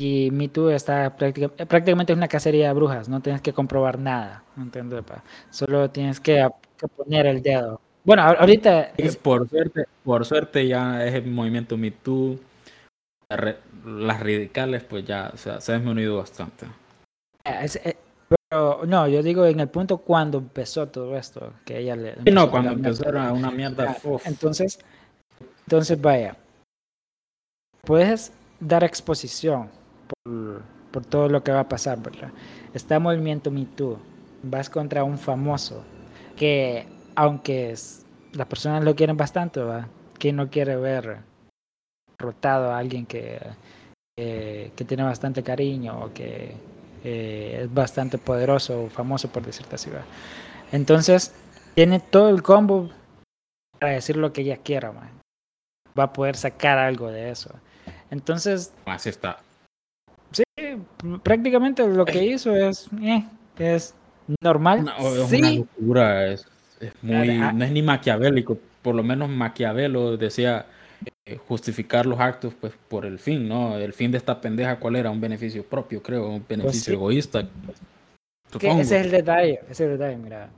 Y 0.00 0.30
Me 0.30 0.48
Too 0.48 0.70
está 0.70 1.16
práctica- 1.16 1.48
prácticamente 1.66 2.12
es 2.12 2.16
una 2.16 2.28
cacería 2.28 2.68
de 2.68 2.72
brujas, 2.74 3.08
no 3.08 3.20
tienes 3.20 3.42
que 3.42 3.52
comprobar 3.52 3.98
nada, 3.98 4.44
¿entiendes? 4.56 5.02
pa? 5.02 5.24
Solo 5.50 5.90
tienes 5.90 6.20
que, 6.20 6.48
poner 6.96 7.26
el 7.26 7.42
dedo. 7.42 7.80
Bueno, 8.04 8.22
ahor- 8.22 8.36
ahorita 8.38 8.92
es- 8.96 9.16
Por 9.16 9.48
suerte, 9.48 9.86
por 10.04 10.24
suerte 10.24 10.68
ya 10.68 11.04
es 11.04 11.14
el 11.14 11.26
movimiento 11.26 11.76
Me 11.76 11.90
Too. 11.90 12.38
Las 13.84 14.20
radicales, 14.20 14.84
pues 14.84 15.04
ya 15.04 15.32
o 15.34 15.36
sea, 15.36 15.60
se 15.60 15.72
ha 15.72 15.74
disminuido 15.74 16.16
bastante. 16.18 16.66
es- 17.44 17.76
eh, 17.84 17.96
pero 18.48 18.86
no, 18.86 19.08
yo 19.08 19.20
digo 19.22 19.44
en 19.46 19.58
el 19.58 19.68
punto 19.68 19.98
cuando 19.98 20.38
empezó 20.38 20.86
todo 20.86 21.16
esto, 21.16 21.54
que 21.64 21.78
ella 21.78 21.96
le 21.96 22.14
Sí, 22.24 22.30
no, 22.30 22.48
cuando 22.52 22.70
empezó 22.70 23.08
era 23.08 23.32
una 23.32 23.50
mierda. 23.50 23.96
Uf. 24.04 24.24
Entonces, 24.26 24.78
entonces 25.66 26.00
vaya, 26.00 26.36
puedes 27.82 28.32
dar 28.60 28.84
exposición 28.84 29.68
por, 30.24 31.04
todo 31.06 31.28
lo 31.28 31.44
que 31.44 31.52
va 31.52 31.60
a 31.60 31.68
pasar, 31.68 32.02
¿verdad? 32.02 32.30
Está 32.74 32.96
el 32.96 33.02
movimiento 33.02 33.50
Me 33.50 33.64
Too, 33.64 33.98
vas 34.42 34.68
contra 34.70 35.04
un 35.04 35.18
famoso 35.18 35.84
que, 36.36 36.86
aunque 37.14 37.70
es- 37.72 38.04
las 38.32 38.46
personas 38.46 38.84
lo 38.84 38.94
quieren 38.94 39.16
bastante, 39.16 39.60
¿verdad? 39.60 39.86
¿Quién 40.18 40.36
no 40.36 40.50
quiere 40.50 40.76
ver 40.76 41.18
rotado 42.18 42.72
a 42.72 42.78
alguien 42.78 43.06
que, 43.06 43.40
que, 44.16 44.84
tiene 44.86 45.04
bastante 45.04 45.42
cariño 45.42 46.00
o 46.04 46.12
que 46.12 46.52
eh, 47.04 47.60
es 47.62 47.72
bastante 47.72 48.18
poderoso 48.18 48.84
o 48.84 48.90
famoso, 48.90 49.28
por 49.28 49.44
decirte 49.44 49.76
así. 49.76 49.90
Entonces, 50.72 51.32
tiene 51.74 52.00
todo 52.00 52.28
el 52.28 52.42
combo 52.42 52.90
para 53.78 53.92
decir 53.92 54.16
lo 54.16 54.32
que 54.32 54.40
ella 54.40 54.56
quiera. 54.56 54.92
Va 55.98 56.02
a 56.02 56.12
poder 56.12 56.36
sacar 56.36 56.78
algo 56.78 57.08
de 57.08 57.30
eso. 57.30 57.54
Entonces, 58.10 58.72
Así 58.84 59.08
está. 59.08 59.38
Sí, 60.32 60.42
prácticamente 61.22 61.86
lo 61.86 62.04
que 62.04 62.24
hizo 62.24 62.54
es, 62.54 62.88
eh, 63.02 63.24
es 63.58 63.94
normal. 64.42 64.80
Una, 64.80 64.96
es 64.96 65.32
una 65.32 65.50
locura. 65.52 66.26
Es, 66.26 66.46
es 66.80 66.92
muy, 67.02 67.30
Ah, 67.30 67.52
no 67.52 67.64
es 67.64 67.70
ni 67.72 67.82
maquiavélico. 67.82 68.58
Por 68.82 68.94
lo 68.94 69.02
menos 69.02 69.28
Maquiavelo 69.28 70.16
decía 70.16 70.66
eh, 71.26 71.36
justificar 71.48 72.06
los 72.06 72.18
actos 72.20 72.54
pues 72.60 72.72
por 72.88 73.04
el 73.04 73.18
fin, 73.18 73.48
¿no? 73.48 73.76
El 73.76 73.92
fin 73.92 74.10
de 74.12 74.18
esta 74.18 74.40
pendeja, 74.40 74.78
¿cuál 74.78 74.96
era? 74.96 75.10
Un 75.10 75.20
beneficio 75.20 75.64
propio, 75.64 76.02
creo, 76.02 76.28
un 76.28 76.44
beneficio 76.48 76.70
Pues 76.70 76.84
sí. 76.84 76.92
egoísta. 76.92 77.48
Supongo. 78.50 78.80
ese 78.80 78.98
es 79.00 79.04
el 79.06 79.10
detalle, 79.10 79.60
ese 79.64 79.70
es 79.72 79.80
el 79.80 79.90
detalle, 79.98 80.16
mira. 80.16 80.48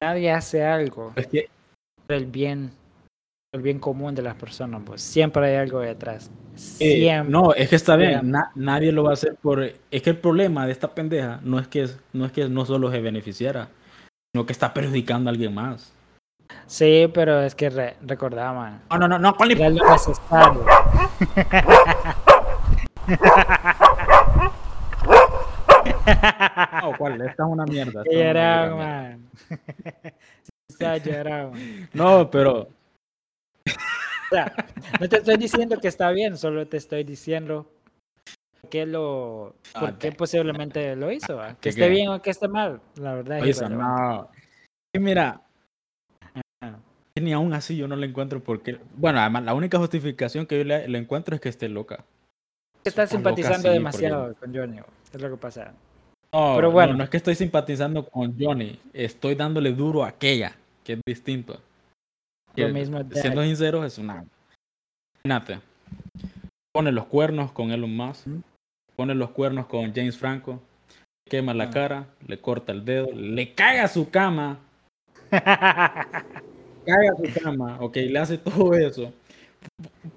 Nadie 0.00 0.30
hace 0.30 0.64
algo 0.64 1.12
Es 1.16 1.26
que 1.26 1.48
por 2.06 2.16
el 2.16 2.26
bien, 2.26 2.70
el 3.52 3.62
bien 3.62 3.80
común 3.80 4.14
de 4.14 4.22
las 4.22 4.36
personas, 4.36 4.80
pues 4.86 5.02
siempre 5.02 5.44
hay 5.46 5.56
algo 5.56 5.80
detrás. 5.80 6.30
Eh, 6.78 7.22
no, 7.26 7.52
es 7.52 7.68
que 7.68 7.74
está 7.76 7.96
bien, 7.96 8.30
na- 8.30 8.52
nadie 8.54 8.92
lo 8.92 9.02
va 9.02 9.10
a 9.10 9.12
hacer 9.14 9.34
por... 9.42 9.60
Es 9.62 10.02
que 10.02 10.10
el 10.10 10.18
problema 10.18 10.66
de 10.66 10.72
esta 10.72 10.94
pendeja 10.94 11.40
no 11.42 11.58
es 11.58 11.66
que 11.66 11.88
no, 12.12 12.26
es 12.26 12.32
que 12.32 12.48
no 12.48 12.64
solo 12.64 12.90
se 12.92 13.00
beneficiara, 13.00 13.68
sino 14.32 14.46
que 14.46 14.52
está 14.52 14.72
perjudicando 14.72 15.30
a 15.30 15.32
alguien 15.32 15.52
más. 15.52 15.92
Sí, 16.66 17.10
pero 17.12 17.40
es 17.42 17.56
que 17.56 17.70
re- 17.70 17.96
recordaban. 18.02 18.82
No, 18.90 18.98
no, 18.98 19.08
no, 19.08 19.18
no, 19.18 19.34
¿cuál 19.34 19.50
Era 19.50 19.68
lo 19.70 19.84
necesario. 19.90 20.64
no, 26.82 26.92
¿cuál? 26.98 27.20
Esta 27.22 27.42
es 27.44 27.48
una 27.48 27.64
mierda. 27.64 28.02
es 28.04 28.14
mierda. 28.14 28.74
man. 28.76 29.26
Llorando. 31.04 31.58
No, 31.92 32.30
pero... 32.30 32.68
Sea, 34.30 34.54
no 35.00 35.08
te 35.08 35.16
estoy 35.16 35.36
diciendo 35.36 35.80
que 35.80 35.88
está 35.88 36.10
bien, 36.12 36.36
solo 36.36 36.66
te 36.66 36.76
estoy 36.76 37.04
diciendo 37.04 37.70
qué 38.70 38.86
lo, 38.86 39.56
Ah, 39.74 39.80
por 39.80 39.98
qué 39.98 40.12
posiblemente 40.12 40.94
lo 40.96 41.10
hizo, 41.10 41.38
que 41.38 41.56
que 41.60 41.68
esté 41.70 41.82
que- 41.82 41.88
bien 41.88 42.08
o 42.10 42.22
que 42.22 42.30
esté 42.30 42.46
mal, 42.48 42.80
la 42.96 43.14
verdad 43.14 43.38
es 43.44 43.60
Oye, 43.60 43.68
no. 43.74 44.30
Y 44.94 44.98
mira, 45.00 45.42
que 47.14 47.20
ni 47.20 47.32
aún 47.32 47.52
así 47.54 47.76
yo 47.76 47.88
no 47.88 47.96
le 47.96 48.06
encuentro 48.06 48.40
por 48.42 48.62
qué... 48.62 48.78
Bueno, 48.94 49.20
además, 49.20 49.44
la 49.44 49.54
única 49.54 49.78
justificación 49.78 50.46
que 50.46 50.58
yo 50.58 50.64
le, 50.64 50.86
le 50.88 50.98
encuentro 50.98 51.34
es 51.34 51.40
que 51.40 51.48
esté 51.48 51.68
loca. 51.68 52.04
Está 52.84 53.02
loca, 53.02 53.12
simpatizando 53.16 53.68
sí, 53.68 53.74
demasiado 53.74 54.34
con 54.36 54.54
Johnny, 54.54 54.78
es 55.12 55.20
lo 55.20 55.30
que 55.30 55.36
pasa. 55.36 55.74
No, 56.32 56.52
Pero 56.54 56.68
no, 56.68 56.70
bueno. 56.72 56.94
no 56.94 57.02
es 57.04 57.10
que 57.10 57.16
estoy 57.16 57.34
simpatizando 57.34 58.08
con 58.08 58.36
Johnny, 58.38 58.78
estoy 58.92 59.34
dándole 59.34 59.72
duro 59.72 60.04
a 60.04 60.08
aquella, 60.08 60.54
que 60.84 60.92
es 60.94 61.00
distinto. 61.04 61.60
Lo 62.56 62.66
Que, 62.66 62.72
mismo 62.72 63.02
de- 63.02 63.20
siendo 63.20 63.42
sincero, 63.42 63.84
es 63.84 63.98
una. 63.98 64.24
Imagínate. 65.24 65.60
Pone 66.72 66.92
los 66.92 67.06
cuernos 67.06 67.52
con 67.52 67.70
Elon 67.72 67.94
Musk, 67.96 68.26
¿Mm? 68.26 68.40
pone 68.96 69.14
los 69.14 69.30
cuernos 69.30 69.66
con 69.66 69.92
James 69.94 70.16
Franco, 70.16 70.60
quema 71.28 71.54
la 71.54 71.64
Ah. 71.64 71.70
cara, 71.70 72.06
le 72.26 72.40
corta 72.40 72.72
el 72.72 72.84
dedo, 72.84 73.08
le 73.12 73.54
caga 73.54 73.88
su 73.88 74.10
cama, 74.10 74.58
caga 75.32 77.14
su 77.16 77.40
cama, 77.42 77.76
ok, 77.80 77.96
le 77.96 78.18
hace 78.18 78.38
todo 78.38 78.74
eso. 78.74 79.12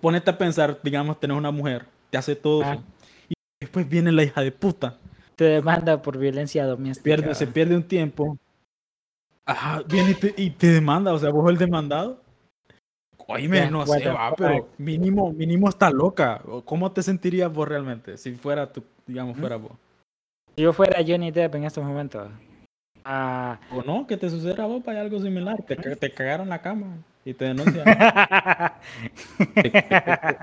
Ponete 0.01 0.29
a 0.31 0.37
pensar, 0.37 0.79
digamos, 0.83 1.19
tenés 1.19 1.37
una 1.37 1.51
mujer, 1.51 1.85
te 2.09 2.17
hace 2.17 2.35
todo 2.35 2.61
Ah. 2.63 2.73
eso, 2.73 2.83
y 3.29 3.33
después 3.61 3.87
viene 3.89 4.11
la 4.11 4.23
hija 4.23 4.41
de 4.41 4.51
puta 4.51 4.97
Te 5.35 5.45
demanda 5.45 6.01
por 6.01 6.17
violencia 6.17 6.65
doméstica. 6.65 7.03
pierde, 7.03 7.35
se 7.35 7.47
pierde 7.47 7.75
un 7.75 7.83
tiempo. 7.83 8.37
Ajá, 9.45 9.81
viene 9.87 10.11
y 10.11 10.13
te, 10.13 10.33
y 10.37 10.49
te 10.51 10.67
demanda, 10.67 11.11
o 11.13 11.17
sea, 11.19 11.29
vos 11.31 11.49
el 11.49 11.57
demandado. 11.57 12.21
Oíme, 13.27 13.69
no 13.69 13.85
sé, 13.85 14.07
va, 14.09 14.33
pero 14.35 14.69
mínimo, 14.77 15.31
mínimo 15.31 15.69
está 15.69 15.89
loca. 15.89 16.41
O 16.45 16.61
¿Cómo 16.61 16.91
te 16.91 17.01
sentirías 17.03 17.51
vos 17.51 17.67
realmente 17.67 18.17
si 18.17 18.33
fuera 18.33 18.71
tu, 18.71 18.83
digamos, 19.07 19.37
fuera 19.37 19.55
vos? 19.55 19.71
Si 20.55 20.63
yo 20.63 20.73
fuera 20.73 21.03
Johnny 21.05 21.31
Depp 21.31 21.55
en 21.55 21.63
estos 21.63 21.83
momentos. 21.83 22.29
ah, 23.05 23.59
O 23.71 23.81
no, 23.81 24.05
que 24.05 24.17
te 24.17 24.29
suceda 24.29 24.63
a 24.63 24.67
vos 24.67 24.83
para 24.83 25.01
algo 25.01 25.19
similar. 25.19 25.61
Te, 25.63 25.75
te 25.75 26.11
cagaron 26.11 26.49
la 26.49 26.61
cama 26.61 26.97
y 27.25 27.33
te 27.33 27.45
denuncian. 27.45 27.85
te, 29.61 29.69
te- 29.71 30.37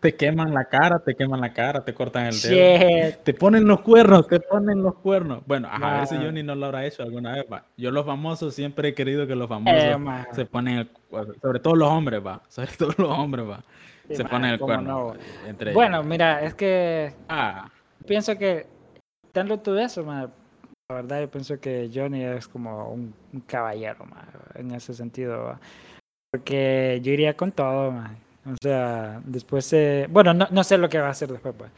te 0.00 0.14
queman 0.16 0.52
la 0.54 0.64
cara, 0.64 0.98
te 0.98 1.14
queman 1.14 1.40
la 1.40 1.52
cara, 1.52 1.84
te 1.84 1.94
cortan 1.94 2.26
el 2.26 2.40
dedo. 2.40 3.10
shit. 3.12 3.16
Te 3.22 3.34
ponen 3.34 3.64
los 3.66 3.80
cuernos, 3.80 4.26
te 4.28 4.40
ponen 4.40 4.82
los 4.82 4.94
cuernos. 4.96 5.42
Bueno, 5.46 5.68
ajá, 5.70 5.94
a 5.96 5.98
ver 5.98 6.06
si. 6.06 6.16
Johnny 6.16 6.42
no 6.42 6.54
lo 6.54 6.66
habrá 6.66 6.84
hecho 6.86 7.02
alguna 7.02 7.32
vez, 7.32 7.46
va. 7.52 7.64
Yo 7.76 7.90
los 7.90 8.04
famosos 8.06 8.54
siempre 8.54 8.88
he 8.88 8.94
querido 8.94 9.26
que 9.26 9.34
los 9.34 9.48
famosos 9.48 9.82
Eh, 9.82 9.96
man. 9.96 10.26
se 10.32 10.44
ponen 10.46 10.78
el 10.78 10.88
cu- 10.88 11.34
sobre 11.40 11.60
todo 11.60 11.74
los 11.76 11.88
hombres, 11.88 12.24
va. 12.24 12.40
Sobre 12.48 12.72
todo 12.72 12.92
los 12.98 13.18
hombres, 13.18 13.48
va. 13.48 13.62
Sí, 14.08 14.16
se 14.16 14.22
man, 14.24 14.30
ponen 14.32 14.50
el 14.52 14.58
cuerno. 14.58 14.88
no. 14.90 15.06
va, 15.08 15.14
Entre 15.48 15.72
Bueno, 15.72 15.96
ellos. 15.98 16.06
mira, 16.06 16.42
es 16.42 16.54
que 16.54 17.14
Ah, 17.28 17.68
pienso 18.06 18.36
que 18.36 18.66
tanto 19.32 19.58
todo 19.58 19.78
eso, 19.78 20.04
man, 20.04 20.32
la 20.90 20.96
verdad 20.96 21.20
yo 21.20 21.30
pienso 21.30 21.60
que 21.60 21.88
Johnny 21.94 22.24
es 22.24 22.48
como 22.48 22.88
un, 22.92 23.14
un 23.32 23.40
caballero, 23.42 24.04
man, 24.06 24.26
en 24.54 24.72
ese 24.72 24.92
sentido. 24.92 25.56
Porque 26.32 26.98
yo 27.02 27.12
iría 27.12 27.36
con 27.36 27.52
todo, 27.52 27.92
man. 27.92 28.16
O 28.44 28.56
sea, 28.60 29.20
después, 29.24 29.72
eh, 29.72 30.08
bueno, 30.10 30.34
no, 30.34 30.48
no 30.50 30.64
sé 30.64 30.78
lo 30.78 30.88
que 30.88 30.98
va 30.98 31.06
a 31.06 31.10
hacer 31.10 31.30
después, 31.30 31.54
pues. 31.56 31.70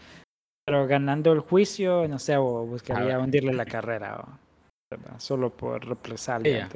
Pero 0.64 0.86
ganando 0.86 1.32
el 1.32 1.40
juicio, 1.40 2.08
no 2.08 2.18
sé, 2.18 2.36
o 2.38 2.64
buscaría 2.64 3.16
ver. 3.16 3.18
hundirle 3.18 3.52
la 3.52 3.66
carrera, 3.66 4.18
o, 4.18 5.18
solo 5.18 5.50
por 5.50 5.84
represalia. 5.86 6.68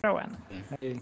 Pero 0.00 0.12
bueno, 0.12 0.36
ahí- 0.80 1.00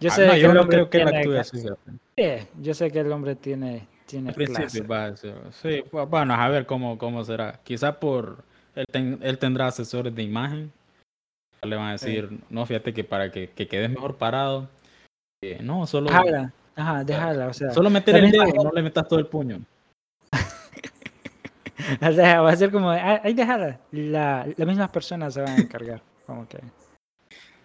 yo 0.00 0.10
ah, 0.10 0.14
sé 0.14 0.26
no, 0.26 0.32
que 0.32 0.40
yo 0.40 0.50
el 0.50 0.56
hombre 0.58 0.76
creo 0.76 0.90
que 0.90 0.98
tiene 0.98 1.22
fíjate. 1.44 1.80
Sí, 2.16 2.48
yo 2.60 2.74
sé 2.74 2.90
que 2.90 3.00
el 3.00 3.12
hombre 3.12 3.36
tiene, 3.36 3.86
tiene 4.06 4.32
clase. 4.34 4.80
va 4.82 5.06
a 5.06 5.16
ser- 5.16 5.52
Sí, 5.52 5.84
bu- 5.92 6.08
bueno, 6.08 6.34
a 6.34 6.48
ver 6.48 6.66
cómo, 6.66 6.98
cómo 6.98 7.22
será. 7.24 7.60
Quizá 7.62 8.00
por. 8.00 8.44
Él, 8.76 8.84
ten- 8.92 9.18
él 9.22 9.38
tendrá 9.38 9.66
asesores 9.66 10.14
de 10.14 10.22
imagen. 10.22 10.70
Le 11.62 11.74
van 11.74 11.88
a 11.88 11.92
decir, 11.92 12.28
no, 12.50 12.64
fíjate 12.66 12.92
que 12.94 13.02
para 13.02 13.32
que, 13.32 13.48
que 13.50 13.66
quedes 13.66 13.90
mejor 13.90 14.16
parado. 14.16 14.68
eh, 15.42 15.58
no, 15.62 15.86
solo. 15.86 16.10
Déjala, 16.10 16.52
ajá, 16.76 17.02
déjala, 17.04 17.48
o 17.48 17.52
sea, 17.52 17.70
Solo 17.72 17.90
meter 17.90 18.14
el 18.16 18.30
dedo, 18.30 18.44
no 18.62 18.70
le 18.72 18.82
metas 18.82 19.08
todo 19.08 19.18
el 19.18 19.26
puño. 19.26 19.60
o 22.00 22.12
sea, 22.12 22.40
va 22.42 22.50
a 22.52 22.56
ser 22.56 22.70
como, 22.70 22.90
"Ah, 22.90 23.20
ahí 23.24 23.34
déjala, 23.34 23.80
la, 23.90 24.46
las 24.56 24.68
mismas 24.68 24.90
personas 24.90 25.34
se 25.34 25.40
van 25.40 25.58
a 25.58 25.62
encargar, 25.62 26.02
como 26.26 26.46
que, 26.48 26.58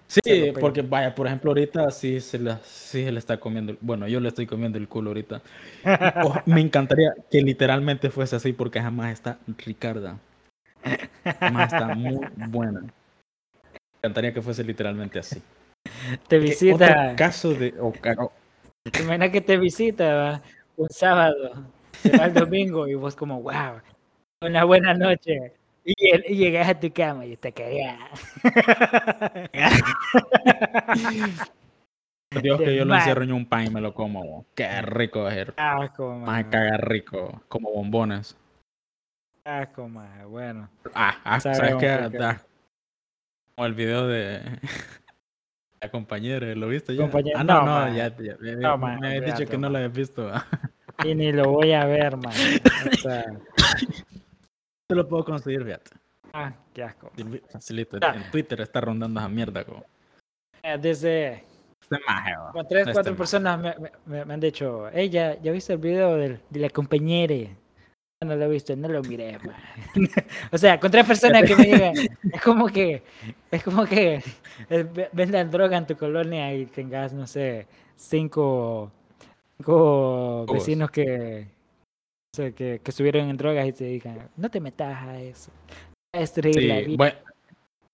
Sí, 0.07 0.51
porque 0.59 0.81
vaya, 0.81 1.15
por 1.15 1.25
ejemplo, 1.27 1.51
ahorita 1.51 1.89
sí 1.91 2.19
se, 2.19 2.37
la, 2.37 2.57
sí 2.65 3.03
se 3.05 3.11
le 3.13 3.19
está 3.19 3.39
comiendo, 3.39 3.77
bueno, 3.79 4.07
yo 4.09 4.19
le 4.19 4.27
estoy 4.27 4.45
comiendo 4.45 4.77
el 4.77 4.87
culo 4.89 5.11
ahorita. 5.11 5.41
O- 6.25 6.41
me 6.45 6.59
encantaría 6.61 7.13
que 7.29 7.41
literalmente 7.41 8.09
fuese 8.09 8.35
así 8.35 8.51
porque 8.51 8.81
jamás 8.81 9.13
está 9.13 9.37
Ricarda. 9.57 10.17
Jamás 11.39 11.73
está 11.73 11.87
muy 11.95 12.19
buena. 12.47 12.81
Me 12.81 12.89
encantaría 14.03 14.33
que 14.33 14.41
fuese 14.41 14.63
literalmente 14.63 15.19
así. 15.19 15.41
te 16.27 16.39
visita, 16.39 16.75
Otro 16.75 17.15
caso 17.15 17.53
de... 17.53 17.73
o 17.79 17.91
ca- 17.91 18.15
o- 18.19 18.31
te 18.91 19.03
imaginas 19.03 19.29
que 19.29 19.41
te 19.41 19.57
visita 19.57 20.13
¿va? 20.15 20.41
un 20.77 20.89
sábado, 20.89 21.65
se 21.93 22.17
va 22.17 22.25
el 22.25 22.33
domingo 22.33 22.87
y 22.87 22.95
vos 22.95 23.15
como, 23.15 23.41
wow, 23.41 23.79
una 24.43 24.63
buena 24.63 24.93
noche, 24.95 25.53
Y, 25.85 25.93
y 26.33 26.35
llegas 26.35 26.67
a 26.69 26.79
tu 26.79 26.91
cama 26.91 27.25
y 27.25 27.37
te 27.37 27.51
caías. 27.51 27.99
Dios 32.41 32.61
que 32.61 32.75
yo 32.75 32.85
lo 32.85 32.95
encierro 32.95 33.23
en 33.23 33.33
un 33.33 33.45
pan 33.45 33.67
y 33.67 33.69
me 33.69 33.81
lo 33.81 33.93
como. 33.93 34.45
Qué 34.55 34.81
rico 34.83 35.27
es. 35.29 35.49
Asco, 35.57 36.15
Más 36.15 36.43
man. 36.43 36.49
caga 36.49 36.77
rico. 36.77 37.41
Como 37.49 37.71
bombones. 37.71 38.37
Asco, 39.45 39.87
man. 39.87 40.29
Bueno. 40.29 40.69
Ah, 40.93 41.17
ah, 41.23 41.39
Sabe 41.39 41.55
¿sabes 41.55 41.75
qué? 41.75 42.09
poco. 42.11 42.23
Ah, 42.23 42.41
Como 43.55 43.65
el 43.65 43.73
video 43.73 44.07
de 44.07 44.41
la 45.81 45.89
compañera, 45.89 46.53
¿lo 46.55 46.67
viste 46.67 46.95
ya? 46.95 47.01
Compañera- 47.03 47.39
Ah, 47.39 47.43
no, 47.43 47.53
no, 47.61 47.65
man. 47.65 47.95
ya, 47.95 48.15
ya- 48.17 48.37
me, 48.39 48.55
No, 48.55 48.77
me 48.77 49.07
habías 49.17 49.37
dicho 49.37 49.49
que 49.49 49.57
no 49.57 49.69
lo 49.69 49.77
habías 49.77 49.93
visto. 49.93 50.31
Y 51.03 51.15
ni 51.15 51.31
lo 51.31 51.45
voy 51.45 51.71
a 51.71 51.85
ver, 51.85 52.15
man. 52.15 52.31
O 52.91 52.95
sea, 52.97 53.25
Te 54.87 54.93
lo 54.95 55.07
puedo 55.07 55.25
conseguir, 55.25 55.63
fíjate. 55.63 55.89
ah, 56.33 56.53
qué 56.75 56.83
asco. 56.83 57.11
Facilito. 57.49 57.97
Ya. 57.97 58.13
En 58.13 58.29
Twitter 58.29 58.61
está 58.61 58.81
rondando 58.81 59.19
esa 59.19 59.27
mierda. 59.29 59.63
Como, 59.65 59.83
Eh, 60.61 60.77
Desde 60.79 61.43
este 61.81 61.97
maje, 62.05 62.35
como 62.51 62.67
tres, 62.67 62.81
Este 62.81 62.93
cuatro 62.93 63.11
maje. 63.13 63.17
personas 63.17 63.59
me, 63.59 63.75
me- 63.79 63.91
me- 64.05 64.25
me 64.25 64.33
han 64.35 64.39
dicho, 64.39 64.89
hey, 64.93 65.09
¿ya, 65.09 65.41
ya 65.41 65.51
viste 65.51 65.73
el 65.73 65.79
video 65.79 66.15
del- 66.17 66.39
de, 66.51 66.59
la 66.59 66.69
compañera? 66.69 67.49
No 68.23 68.35
lo 68.35 68.45
he 68.45 68.47
visto, 68.49 68.75
no 68.75 68.87
lo 68.87 69.01
miré, 69.01 69.39
o 70.51 70.57
sea, 70.59 70.79
con 70.79 70.91
tres 70.91 71.07
personas 71.07 71.41
que 71.41 71.55
me 71.55 71.63
digan, 71.65 71.93
es 72.31 72.41
como 72.43 72.67
que, 72.67 73.01
es 73.49 73.63
como 73.63 73.83
que 73.85 74.21
eh, 74.69 74.83
ve- 74.93 75.09
vendan 75.11 75.49
droga 75.49 75.75
en 75.75 75.87
tu 75.87 75.97
colonia 75.97 76.53
y 76.53 76.67
tengas, 76.67 77.13
no 77.13 77.25
sé, 77.25 77.65
cinco, 77.95 78.91
cinco 79.57 80.45
vecinos 80.53 80.91
que, 80.91 81.47
o 82.31 82.35
sea, 82.37 82.51
que, 82.51 82.79
que 82.83 82.91
estuvieron 82.91 83.27
en 83.27 83.37
drogas 83.37 83.65
y 83.67 83.73
te 83.73 83.85
digan, 83.85 84.29
no 84.37 84.51
te 84.51 84.59
metas 84.59 85.01
a 85.01 85.19
eso. 85.19 85.49
A 86.13 86.19
destruir 86.19 86.61
la 86.65 86.75
Sí, 86.77 86.85
vida. 86.85 86.97
bueno, 86.97 87.17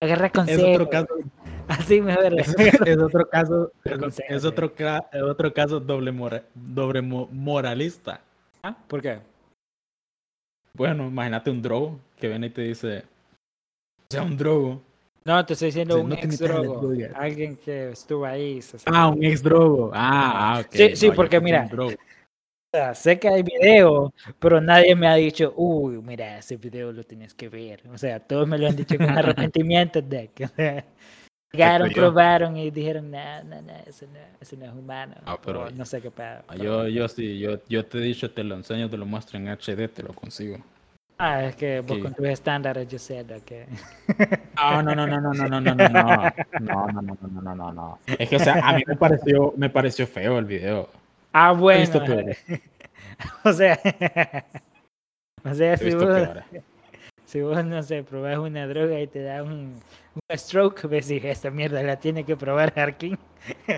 Agarra 0.02 0.26
es 0.26 0.32
consejo. 0.34 0.68
otro 0.72 0.90
caso. 0.90 1.08
Así 1.70 2.02
mejor. 2.02 2.38
Es, 2.38 2.54
es 2.86 2.98
otro 2.98 3.30
caso. 3.30 3.72
Es, 3.86 3.98
Consejo, 3.98 4.34
es 4.36 4.44
otro, 4.44 4.74
es 5.14 5.22
otro 5.22 5.54
caso 5.54 5.80
doble, 5.80 6.12
mora- 6.12 6.44
doble 6.54 7.02
mo- 7.02 7.30
moralista. 7.32 8.20
¿Ah? 8.62 8.76
¿Por 8.90 9.02
qué? 9.02 9.20
Bueno, 10.78 11.08
imagínate 11.08 11.50
un 11.50 11.62
drogo 11.62 12.00
que 12.20 12.28
viene 12.28 12.48
y 12.48 12.50
te 12.52 12.62
dice. 12.62 13.00
O 13.00 14.12
sea, 14.12 14.22
un 14.22 14.38
drogo. 14.38 14.80
No, 15.26 15.44
te 15.46 15.54
estoy 15.54 15.70
diciendo 15.70 15.96
Sí, 15.96 16.02
un 16.02 16.10
no 16.10 16.16
ex 16.16 16.38
drogo. 16.40 16.90
Alguien 17.16 17.58
que 17.58 17.90
estuvo 17.90 18.26
ahí. 18.26 18.62
se- 18.62 18.78
Ah, 18.86 19.08
un 19.10 19.24
ex 19.26 19.42
drogo. 19.42 19.92
Ah, 19.94 20.56
ah, 20.56 20.60
ok. 20.62 20.68
Sí, 20.72 20.96
sí, 20.96 21.08
No, 21.10 21.16
porque 21.16 21.42
mira. 21.42 21.68
O 21.74 21.90
sea, 22.72 22.94
sé 22.94 23.18
que 23.18 23.28
hay 23.28 23.42
video, 23.44 24.14
pero 24.40 24.62
nadie 24.62 24.96
me 24.96 25.08
ha 25.08 25.16
dicho, 25.16 25.54
uy, 25.58 26.00
mira, 26.02 26.38
ese 26.38 26.58
video 26.58 26.92
lo 26.92 27.04
tienes 27.04 27.34
que 27.34 27.50
ver. 27.50 27.82
O 27.92 27.98
sea, 27.98 28.20
todos 28.20 28.48
me 28.48 28.58
lo 28.60 28.68
han 28.68 28.76
dicho 28.76 28.98
con 28.98 29.10
arrepentimiento 29.18 30.02
de 30.02 30.28
que 30.30 30.46
o 30.46 30.50
sea, 30.50 30.86
llegaron, 31.52 31.90
probaron 31.92 32.58
y 32.58 32.70
dijeron, 32.72 33.10
no, 33.12 33.44
no, 33.44 33.62
no, 33.62 33.74
eso 33.86 34.06
no, 34.08 34.20
eso 34.40 34.56
no 34.58 34.66
es 34.66 34.72
humano. 34.74 35.16
Ah, 35.26 35.38
pero- 35.44 35.64
o 35.66 35.70
no 35.72 35.86
sé 35.86 36.02
qué 36.02 36.12
pedo. 36.12 36.42
Ah, 36.48 36.56
Yo, 36.56 36.88
yo 36.88 37.08
sí, 37.08 37.40
yo, 37.40 37.60
yo 37.68 37.86
te 37.86 37.98
he 38.00 38.02
dicho, 38.02 38.32
te 38.32 38.44
lo 38.44 38.56
enseño, 38.56 38.90
te 38.90 38.98
lo 38.98 39.06
muestro 39.06 39.38
en 39.40 39.48
HD, 39.50 39.88
te 39.88 40.04
lo 40.04 40.14
consigo. 40.14 40.58
Ah, 41.20 41.46
es 41.46 41.56
que 41.56 41.80
vos 41.80 41.98
Sí. 41.98 42.04
con 42.04 42.14
tus 42.14 42.28
estándares, 42.28 42.88
yo 42.88 43.00
sé 43.00 43.24
lo 43.24 43.44
que... 43.44 43.66
Ah, 44.56 44.84
no, 44.84 44.94
no, 44.94 45.08
no, 45.08 45.20
no, 45.20 45.34
no, 45.34 45.34
no, 45.34 45.60
no, 45.62 45.74
no, 45.76 45.76
no, 45.76 45.90
no, 45.90 46.32
no, 46.60 46.88
no, 46.92 47.02
no, 47.02 47.18
no, 47.32 47.42
no, 47.42 47.56
no, 47.56 47.74
no. 47.74 48.00
Es 48.06 48.30
que, 48.30 48.36
o 48.36 48.40
sea, 48.40 48.60
a 48.64 48.74
mí 48.74 48.84
me 48.86 48.96
pareció, 48.96 49.54
me 49.58 49.70
pareció 49.70 50.06
feo 50.06 50.38
el 50.38 50.46
video. 50.46 50.90
Ah, 51.34 51.52
He 51.54 51.58
bueno. 51.60 51.80
visto 51.82 52.00
o 53.44 53.52
sea... 53.54 53.80
o 55.44 55.54
sea, 55.56 55.74
he 55.74 55.78
si 55.78 55.86
visto 55.86 56.06
vos. 56.06 56.28
Si 57.28 57.42
vos, 57.42 57.64
no 57.66 57.84
sé, 57.84 58.04
probás 58.04 58.38
una 58.38 58.66
droga 58.68 59.02
y 59.02 59.08
te 59.08 59.22
da 59.22 59.44
un, 59.44 59.76
un 60.16 60.38
stroke, 60.38 60.88
ves 60.88 61.12
y 61.12 61.18
esta 61.18 61.52
mierda 61.52 61.84
la 61.84 62.00
tiene 62.00 62.24
que 62.24 62.38
probar 62.38 62.72
Harkin. 62.80 63.18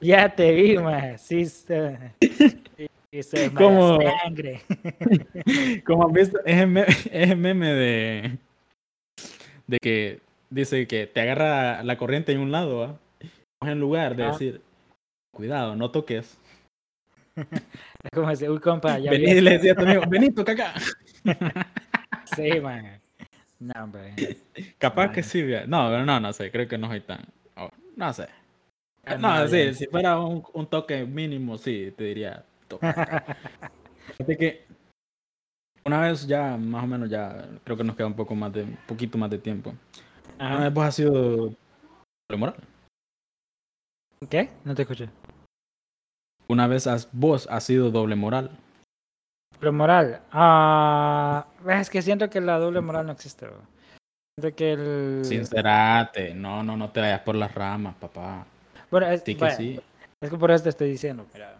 ya 0.00 0.34
te 0.34 0.52
vi, 0.52 0.78
más. 0.78 1.20
Sí, 1.20 1.44
se 1.46 2.12
mala 3.50 3.54
¿Cómo? 3.54 3.98
sangre. 4.22 4.60
Como 5.86 6.06
has 6.06 6.12
visto, 6.12 6.38
es 6.44 6.56
el 6.56 6.66
meme, 6.68 6.86
es 6.88 7.30
el 7.30 7.36
meme 7.36 7.72
de, 7.72 8.38
de 9.66 9.78
que 9.78 10.20
dice 10.50 10.86
que 10.86 11.06
te 11.06 11.20
agarra 11.20 11.82
la 11.82 11.96
corriente 11.98 12.32
en 12.32 12.40
un 12.40 12.52
lado, 12.52 12.78
¿va? 12.78 12.98
En 13.68 13.80
lugar 13.80 14.16
de 14.16 14.24
Ah. 14.24 14.32
decir, 14.32 14.60
cuidado, 15.34 15.74
no 15.76 15.90
toques. 15.90 16.38
Es 18.04 18.10
como 18.14 18.28
decir, 18.28 18.50
uy, 18.50 18.60
compa, 18.60 18.98
ya 18.98 19.10
Vení 19.10 19.40
le 19.40 19.52
decía 19.52 19.72
a 19.72 19.74
tu 19.76 19.82
amigo, 19.82 20.02
vení, 20.08 20.30
toca 20.30 20.52
acá. 20.52 20.74
Sí, 22.36 22.60
man. 22.60 23.00
No, 23.58 23.72
hombre. 23.84 24.14
Capaz 24.78 25.08
que 25.08 25.22
Vaya. 25.22 25.22
sí, 25.22 25.42
no, 25.66 25.88
pero 25.88 26.04
no, 26.04 26.20
no 26.20 26.32
sé, 26.32 26.50
creo 26.50 26.68
que 26.68 26.76
no 26.78 26.86
soy 26.88 27.00
tan, 27.00 27.24
oh, 27.56 27.70
no 27.96 28.12
sé. 28.12 28.28
Ah, 29.06 29.16
No, 29.16 29.38
no, 29.40 29.48
sí, 29.48 29.74
si 29.74 29.86
fuera 29.86 30.18
un, 30.20 30.44
un 30.52 30.66
toque 30.66 31.04
mínimo, 31.04 31.56
sí, 31.56 31.92
te 31.96 32.04
diría, 32.04 32.44
toca 32.68 32.90
acá. 32.90 33.36
Fíjate 34.12 34.36
que 34.36 34.64
una 35.84 36.02
vez 36.02 36.26
ya, 36.26 36.56
más 36.58 36.84
o 36.84 36.86
menos 36.86 37.08
ya, 37.08 37.48
creo 37.64 37.76
que 37.76 37.84
nos 37.84 37.96
queda 37.96 38.06
un 38.06 38.14
poco 38.14 38.34
más 38.34 38.52
de, 38.52 38.64
un 38.64 38.76
poquito 38.86 39.16
más 39.16 39.30
de 39.30 39.38
tiempo. 39.38 39.74
Una 40.38 40.54
Ajá. 40.54 40.64
vez 40.64 40.74
vos 40.74 40.84
has 40.84 40.94
sido 40.94 41.54
moral. 42.36 42.56
¿Qué? 44.28 44.50
No 44.64 44.74
te 44.74 44.82
escuché. 44.82 45.08
Una 46.50 46.66
vez 46.66 46.86
has, 46.86 47.08
vos 47.12 47.46
has 47.50 47.64
sido 47.64 47.90
doble 47.90 48.16
moral. 48.16 48.50
Doble 49.54 49.70
moral. 49.72 50.20
Ah, 50.32 51.46
es 51.68 51.90
que 51.90 52.00
siento 52.02 52.30
que 52.30 52.40
la 52.40 52.58
doble 52.58 52.80
moral 52.80 53.06
no 53.06 53.12
existe. 53.12 53.46
bro. 53.46 53.60
Siento 54.38 54.56
que 54.56 54.72
el. 54.72 55.24
Sincerate, 55.24 56.34
no, 56.34 56.62
no, 56.62 56.76
no 56.76 56.90
te 56.90 57.00
vayas 57.00 57.20
por 57.20 57.34
las 57.34 57.54
ramas, 57.54 57.94
papá. 57.96 58.46
Bueno, 58.90 59.08
es, 59.08 59.22
Sí 59.22 59.34
que 59.34 59.40
bueno, 59.40 59.56
sí. 59.56 59.80
es 60.22 60.30
que 60.30 60.36
por 60.38 60.50
eso 60.50 60.64
te 60.64 60.70
estoy 60.70 60.90
diciendo. 60.90 61.26
Mira. 61.34 61.58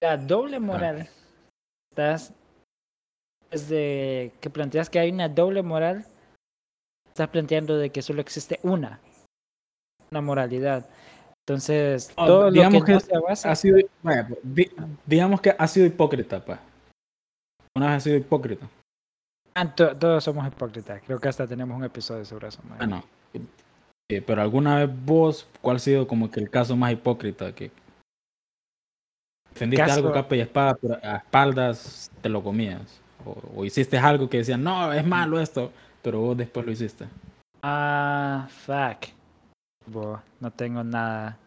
La 0.00 0.16
doble 0.16 0.56
Ah. 0.56 0.60
moral. 0.60 1.08
Estás. 1.90 2.32
Desde 3.50 4.32
que 4.40 4.50
planteas 4.50 4.90
que 4.90 4.98
hay 4.98 5.10
una 5.10 5.28
doble 5.28 5.62
moral. 5.62 6.04
Estás 7.08 7.28
planteando 7.28 7.76
de 7.76 7.90
que 7.90 8.02
solo 8.02 8.20
existe 8.20 8.60
una. 8.62 9.00
Una 10.10 10.20
moralidad. 10.20 10.88
Entonces, 11.50 12.12
Oh, 12.16 12.26
todo 12.26 12.42
lo 12.44 12.50
digamos 12.52 12.84
que, 12.84 12.92
no 12.92 12.98
que 13.00 13.04
se 13.04 13.18
basa- 13.18 13.50
Ha 13.50 13.56
sido, 13.56 13.78
pues, 14.02 14.26
di- 14.44 14.70
digamos 15.04 15.40
que 15.40 15.52
ha 15.58 15.66
sido 15.66 15.84
hipócrita, 15.84 16.44
pues. 16.44 16.60
Una 17.76 17.86
vez 17.88 17.96
ha 17.96 18.00
sido 18.00 18.16
hipócrita. 18.16 18.68
Ah, 19.54 19.74
to- 19.74 19.96
todos 19.96 20.22
somos 20.22 20.46
hipócritas. 20.46 21.02
Creo 21.04 21.18
que 21.18 21.26
hasta 21.28 21.48
tenemos 21.48 21.76
un 21.76 21.82
episodio 21.82 22.24
sobre 22.24 22.46
eso. 22.48 22.62
man. 22.68 22.78
Bueno, 22.78 23.04
eh, 24.08 24.22
pero 24.22 24.42
alguna 24.42 24.76
vez 24.76 24.90
vos, 25.04 25.48
¿cuál 25.60 25.76
ha 25.76 25.80
sido 25.80 26.06
como 26.06 26.30
que 26.30 26.38
el 26.38 26.50
caso 26.50 26.76
más 26.76 26.92
hipócrita? 26.92 27.52
Que 27.52 27.72
defendiste 29.52 29.84
Caso- 29.84 29.98
algo 29.98 30.12
capa 30.12 30.36
y 30.36 30.40
espada, 30.40 30.74
pero 30.80 30.98
a 31.02 31.16
espaldas 31.16 32.12
te 32.20 32.28
lo 32.28 32.44
comías. 32.44 33.00
O, 33.26 33.36
o 33.56 33.64
hiciste 33.64 33.98
algo 33.98 34.30
que 34.30 34.38
decían, 34.38 34.62
no, 34.62 34.92
es 34.92 35.04
malo 35.04 35.40
esto, 35.40 35.72
pero 36.00 36.20
vos 36.20 36.36
después 36.36 36.64
lo 36.64 36.70
hiciste. 36.70 37.06
Ah, 37.60 38.46
fuck. 38.48 39.10
Bo, 39.86 40.20
no 40.40 40.50
tengo 40.50 40.84
nada 40.84 41.38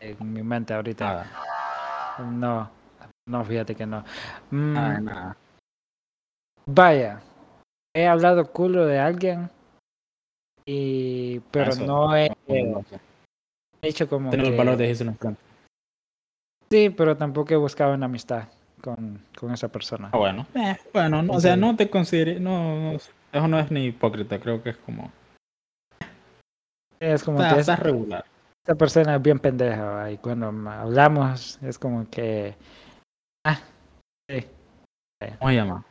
en 0.00 0.32
mi 0.32 0.42
mente 0.42 0.74
ahorita. 0.74 1.04
Nada, 1.04 2.30
No, 2.30 2.70
no, 3.26 3.44
fíjate 3.44 3.74
que 3.74 3.86
no. 3.86 4.04
Mm, 4.50 4.74
nada, 4.74 5.00
nada. 5.00 5.36
Vaya, 6.66 7.20
he 7.94 8.06
hablado 8.06 8.52
culo 8.52 8.86
de 8.86 8.98
alguien 8.98 9.50
y 10.64 11.40
pero 11.50 11.72
Eso, 11.72 11.84
no 11.84 12.16
he, 12.16 12.28
No, 12.46 12.64
no 12.80 12.84
he 13.82 13.88
hecho 13.88 14.08
como 14.08 14.30
Tener 14.30 14.46
el 14.46 14.56
valor 14.56 14.76
de 14.76 14.94
frente. 14.94 15.36
sí, 16.70 16.90
pero 16.90 17.16
tampoco 17.16 17.54
he 17.54 17.56
buscado 17.56 17.94
una 17.94 18.06
amistad 18.06 18.48
con, 18.80 19.20
con 19.36 19.52
esa 19.52 19.68
persona. 19.68 20.10
Ah, 20.12 20.18
bueno. 20.18 20.46
Eh, 20.54 20.76
bueno, 20.92 21.22
no, 21.22 21.32
o 21.32 21.40
sea, 21.40 21.56
no 21.56 21.74
te 21.76 21.90
considere, 21.90 22.38
no, 22.38 22.92
no, 22.92 22.92
eso 22.92 23.48
no 23.48 23.58
es 23.58 23.70
ni 23.70 23.86
hipócrita, 23.86 24.38
creo 24.38 24.62
que 24.62 24.70
es 24.70 24.76
como, 24.76 25.10
Es 27.00 27.24
como 27.24 27.40
está, 27.42 27.54
que 27.54 27.60
está 27.60 27.74
es- 27.74 27.80
regular. 27.80 28.24
esa 28.66 28.74
persona 28.76 29.16
es 29.16 29.22
bien 29.22 29.38
pendeja 29.38 29.84
¿va? 29.84 30.10
y 30.10 30.18
cuando 30.18 30.48
hablamos 30.70 31.58
es 31.62 31.78
como 31.78 32.08
que 32.10 32.54
ah, 33.46 33.58
sí. 34.28 34.46
¿Cómo 35.38 35.50
se 35.50 35.56
llama? 35.56 35.84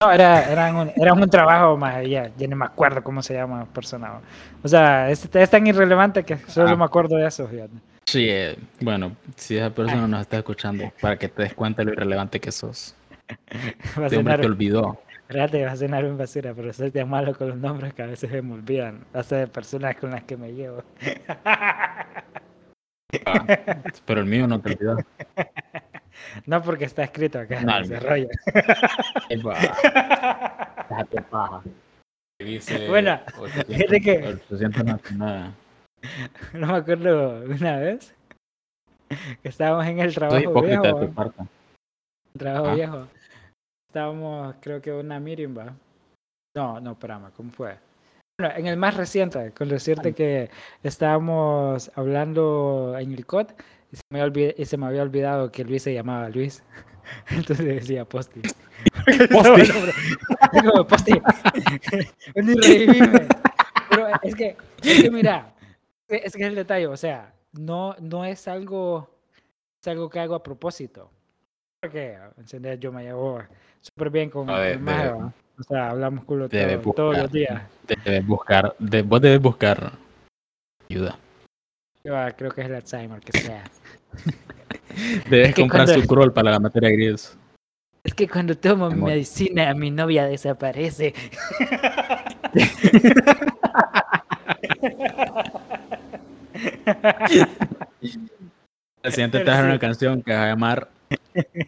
No, 0.00 0.10
era, 0.10 0.50
era, 0.50 0.74
un, 0.74 0.90
era 0.96 1.12
un 1.12 1.30
trabajo 1.30 1.76
más, 1.76 2.04
ya, 2.08 2.30
ya 2.36 2.48
no 2.48 2.56
me 2.56 2.64
acuerdo 2.64 3.04
cómo 3.04 3.22
se 3.22 3.34
llama 3.34 3.60
la 3.60 3.66
persona. 3.66 4.10
¿va? 4.10 4.20
O 4.64 4.68
sea, 4.68 5.08
es, 5.10 5.28
es 5.32 5.50
tan 5.50 5.64
irrelevante 5.66 6.24
que 6.24 6.36
solo 6.38 6.70
Ah. 6.70 6.76
me 6.76 6.84
acuerdo 6.84 7.16
de 7.16 7.26
eso, 7.26 7.46
fíjate. 7.46 7.74
Sí, 8.04 8.26
eh, 8.28 8.58
bueno, 8.80 9.12
si 9.36 9.56
esa 9.56 9.70
persona 9.70 10.08
nos 10.08 10.22
está 10.22 10.38
escuchando, 10.38 10.92
para 11.00 11.16
que 11.16 11.28
te 11.28 11.42
des 11.42 11.54
cuenta 11.54 11.82
de 11.82 11.86
lo 11.86 11.92
irrelevante 11.92 12.40
que 12.40 12.50
sos. 12.50 12.96
Este 14.02 14.16
hombre 14.16 14.38
te 14.38 14.46
olvidó. 14.46 15.00
Espérate, 15.32 15.64
va 15.64 15.72
a 15.72 15.76
sonar 15.76 16.04
un 16.04 16.18
basura, 16.18 16.52
pero 16.54 16.72
soy 16.74 16.90
tan 16.90 17.08
malo 17.08 17.34
con 17.34 17.48
los 17.48 17.56
nombres 17.56 17.94
que 17.94 18.02
a 18.02 18.06
veces 18.06 18.30
se 18.30 18.42
me 18.42 18.52
olvidan. 18.54 19.04
Hasta 19.14 19.36
de 19.38 19.46
personas 19.46 19.96
con 19.96 20.10
las 20.10 20.24
que 20.24 20.36
me 20.36 20.52
llevo. 20.52 20.82
Ah, 23.26 23.46
pero 24.06 24.20
el 24.20 24.26
mío 24.26 24.46
no 24.46 24.60
te 24.60 24.72
olvidó. 24.74 24.96
No 26.46 26.62
porque 26.62 26.84
está 26.84 27.02
escrito 27.04 27.38
acá 27.40 27.58
en 27.58 27.66
No, 27.66 27.78
ese 27.80 27.98
rollo. 27.98 28.28
Déjate 29.28 31.22
paja. 31.30 31.62
Dice 32.38 32.88
Bueno, 32.88 33.18
800 33.38 33.66
fíjate 33.76 34.00
que- 34.00 34.18
899. 34.28 35.50
No 36.54 36.66
me 36.66 36.76
acuerdo 36.76 37.40
una 37.44 37.76
vez 37.78 38.14
que 39.42 39.48
estábamos 39.48 39.86
en 39.86 39.98
el 40.00 40.14
trabajo 40.14 40.62
viejo. 40.62 40.82
de 40.82 41.06
tu 41.06 41.12
parte. 41.14 41.42
el 42.34 42.38
trabajo 42.38 42.66
Ah. 42.68 42.74
viejo. 42.74 43.08
Estábamos, 43.92 44.56
creo 44.62 44.80
que 44.80 44.90
una 44.90 45.18
va. 45.18 45.76
No, 46.56 46.80
no, 46.80 46.92
espérame, 46.92 47.30
¿cómo 47.36 47.50
fue? 47.50 47.78
Bueno, 48.38 48.54
en 48.56 48.66
el 48.66 48.78
más 48.78 48.96
reciente, 48.96 49.52
con 49.52 49.68
decirte 49.68 50.14
que 50.14 50.48
estábamos 50.82 51.92
hablando 51.94 52.96
en 52.98 53.12
el 53.12 53.26
COD 53.26 53.48
y 53.92 53.96
se, 53.96 54.02
me 54.08 54.54
y 54.56 54.64
se 54.64 54.78
me 54.78 54.86
había 54.86 55.02
olvidado 55.02 55.52
que 55.52 55.62
Luis 55.62 55.82
se 55.82 55.92
llamaba 55.92 56.30
Luis. 56.30 56.64
Entonces 57.28 57.66
decía 57.66 58.06
Posti. 58.06 58.40
Posti. 59.30 59.72
Digo, 60.54 60.86
Posti. 60.86 61.12
Pero 63.90 64.06
es 64.22 64.34
que, 64.34 64.56
es 64.82 65.02
que 65.02 65.10
mira, 65.10 65.54
es 66.08 66.32
que 66.34 66.44
es 66.44 66.48
el 66.48 66.54
detalle, 66.54 66.86
o 66.86 66.96
sea, 66.96 67.34
no, 67.52 67.94
no 68.00 68.24
es 68.24 68.48
algo, 68.48 69.10
es 69.82 69.88
algo 69.88 70.08
que 70.08 70.18
hago 70.18 70.34
a 70.34 70.42
propósito. 70.42 71.10
Porque, 71.82 72.16
¿entendés? 72.38 72.78
Yo 72.78 72.92
me 72.92 73.02
llevo 73.02 73.42
súper 73.82 74.10
bien 74.10 74.30
con 74.30 74.46
No, 74.46 74.56
de- 74.58 74.72
el 74.72 74.88
¿va? 74.88 75.32
O 75.58 75.62
sea, 75.64 75.90
hablamos 75.90 76.24
culo 76.24 76.48
todo- 76.48 76.92
todos 76.94 77.16
los 77.18 77.30
buscar. 77.30 77.30
días. 77.30 77.62
Debes 78.04 78.26
buscar, 78.26 78.74
de- 78.78 79.02
vos 79.02 79.20
debes 79.20 79.40
buscar 79.40 79.92
ayuda. 80.88 81.18
Yo 82.04 82.16
ah, 82.16 82.30
creo 82.36 82.50
que 82.50 82.62
es 82.62 82.68
el 82.68 82.74
Alzheimer, 82.76 83.20
que 83.20 83.38
sea. 83.38 83.64
Debes 85.30 85.54
que 85.54 85.62
comprar 85.62 85.84
cuando- 85.86 86.02
su 86.02 86.08
crawl 86.08 86.32
para 86.32 86.50
la 86.50 86.58
materia 86.60 86.90
gris. 86.90 87.36
Es 88.04 88.14
que 88.14 88.28
cuando 88.28 88.56
tomo 88.56 88.90
mi 88.90 89.00
medicina, 89.02 89.72
mi 89.74 89.90
novia 89.92 90.26
desaparece. 90.26 91.14
El 99.02 99.12
siguiente 99.12 99.38
te 99.38 99.44
Pero 99.44 99.50
dejar 99.50 99.64
sí. 99.64 99.68
una 99.70 99.78
canción 99.78 100.22
que 100.22 100.32
va 100.32 100.44
a 100.44 100.46
llamar 100.48 100.88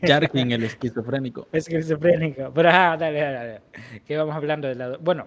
Jarkin 0.03 0.53
el 0.53 0.65
esquizofrénico. 0.65 1.49
Es 1.53 1.69
esquizofrénico. 1.69 2.53
Pero 2.55 2.69
ajá, 2.69 2.97
dale, 2.97 3.21
dale, 3.21 3.35
dale. 3.35 3.61
Que 4.07 4.17
vamos 4.17 4.35
hablando 4.35 4.69
de 4.69 4.75
la. 4.75 4.97
Bueno, 4.99 5.27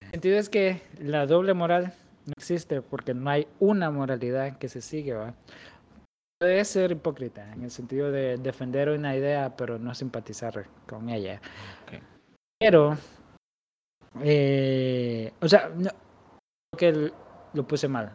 el 0.00 0.10
sentido 0.10 0.38
es 0.38 0.48
que 0.48 0.82
la 0.98 1.26
doble 1.26 1.54
moral 1.54 1.92
no 2.26 2.32
existe 2.36 2.82
porque 2.82 3.14
no 3.14 3.30
hay 3.30 3.46
una 3.58 3.90
moralidad 3.90 4.58
que 4.58 4.68
se 4.68 4.80
sigue, 4.80 5.14
¿va? 5.14 5.34
Puede 6.38 6.64
ser 6.64 6.90
hipócrita 6.90 7.52
en 7.52 7.62
el 7.62 7.70
sentido 7.70 8.10
de 8.10 8.36
defender 8.36 8.88
una 8.90 9.16
idea 9.16 9.56
pero 9.56 9.78
no 9.78 9.94
simpatizar 9.94 10.66
con 10.88 11.08
ella. 11.08 11.40
Pero, 12.58 12.96
eh, 14.22 15.32
o 15.40 15.48
sea, 15.48 15.68
no, 15.68 15.90
creo 16.76 16.92
que 16.92 17.12
lo 17.54 17.66
puse 17.66 17.88
mal. 17.88 18.12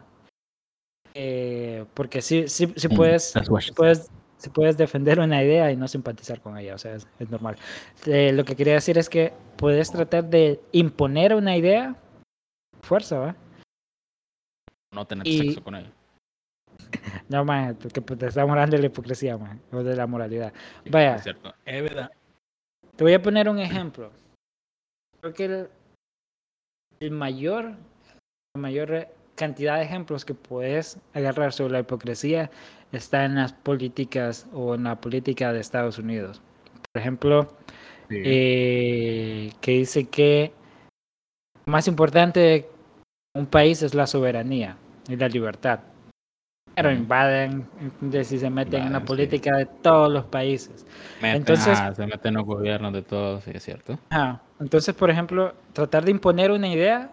Eh, 1.14 1.84
porque 1.94 2.22
sí, 2.22 2.48
sí, 2.48 2.72
sí 2.76 2.88
Mm, 2.88 2.96
puedes, 2.96 3.32
sí 3.32 3.72
puedes, 3.72 4.10
sí 4.38 4.48
puedes 4.50 4.76
defender 4.76 5.20
una 5.20 5.42
idea 5.42 5.70
y 5.70 5.76
no 5.76 5.86
simpatizar 5.88 6.40
con 6.40 6.56
ella, 6.56 6.74
o 6.74 6.78
sea, 6.78 6.94
es, 6.94 7.06
es 7.18 7.30
normal. 7.30 7.56
Eh, 8.06 8.32
lo 8.32 8.44
que 8.44 8.56
quería 8.56 8.74
decir 8.74 8.96
es 8.98 9.08
que 9.08 9.32
puedes 9.56 9.90
tratar 9.90 10.24
de 10.24 10.60
imponer 10.72 11.34
una 11.34 11.56
idea, 11.56 11.94
fuerza, 12.82 13.18
¿va? 13.18 13.36
No 14.94 15.06
tener 15.06 15.26
Y- 15.26 15.38
sexo 15.38 15.62
con 15.62 15.74
ella. 15.76 15.92
No, 17.28 17.44
más, 17.44 17.74
porque 17.74 18.00
pues, 18.00 18.18
te 18.18 18.26
estamos 18.28 18.50
hablando 18.52 18.76
de 18.76 18.80
la 18.82 18.86
hipocresía, 18.86 19.36
man, 19.36 19.60
o 19.72 19.82
de 19.82 19.94
la 19.94 20.06
moralidad. 20.06 20.50
Sí, 20.84 20.88
Vaya. 20.90 21.16
Es 21.16 21.22
cierto. 21.24 21.52
Es 21.66 21.82
verdad. 21.82 22.10
Te 22.96 23.04
voy 23.04 23.12
a 23.12 23.20
poner 23.20 23.48
un 23.50 23.58
ejemplo. 23.58 24.10
Creo 25.20 25.34
que 25.34 25.44
el, 25.44 25.68
el 27.00 27.10
mayor, 27.10 27.74
la 28.54 28.60
mayor 28.60 29.08
cantidad 29.38 29.76
de 29.78 29.84
ejemplos 29.84 30.24
que 30.24 30.34
puedes 30.34 30.98
agarrar 31.14 31.52
sobre 31.52 31.72
la 31.72 31.80
hipocresía 31.80 32.50
está 32.92 33.24
en 33.24 33.36
las 33.36 33.52
políticas 33.52 34.46
o 34.52 34.74
en 34.74 34.84
la 34.84 34.96
política 35.00 35.52
de 35.52 35.60
Estados 35.60 35.98
Unidos. 35.98 36.42
Por 36.92 37.00
ejemplo, 37.00 37.54
Sí. 38.10 38.22
eh, 38.24 39.52
que 39.60 39.72
dice 39.72 40.04
que 40.08 40.52
lo 41.66 41.72
más 41.72 41.86
importante 41.88 42.40
de 42.40 42.68
un 43.34 43.46
país 43.46 43.82
es 43.82 43.94
la 43.94 44.06
soberanía 44.06 44.76
y 45.08 45.16
la 45.16 45.28
libertad. 45.28 45.80
Pero 46.74 46.90
invaden, 46.92 47.66
si 48.24 48.38
se 48.38 48.48
meten 48.50 48.74
en 48.86 48.92
la 48.92 48.98
Invaden, 48.98 49.00
sí. 49.02 49.06
política 49.06 49.56
de 49.56 49.66
todos 49.66 50.10
los 50.12 50.24
países. 50.26 50.86
Meten- 51.20 51.36
entonces- 51.36 51.78
ajá, 51.78 51.94
se 51.94 52.06
meten 52.06 52.28
en 52.30 52.34
los 52.34 52.44
gobiernos 52.46 52.92
de 52.92 53.02
todos, 53.02 53.44
sí, 53.44 53.50
es 53.54 53.62
cierto. 53.64 53.98
Ajá. 54.10 54.40
Entonces, 54.60 54.94
por 54.94 55.10
ejemplo, 55.10 55.54
tratar 55.72 56.04
de 56.04 56.12
imponer 56.12 56.50
una 56.52 56.68
idea 56.68 57.10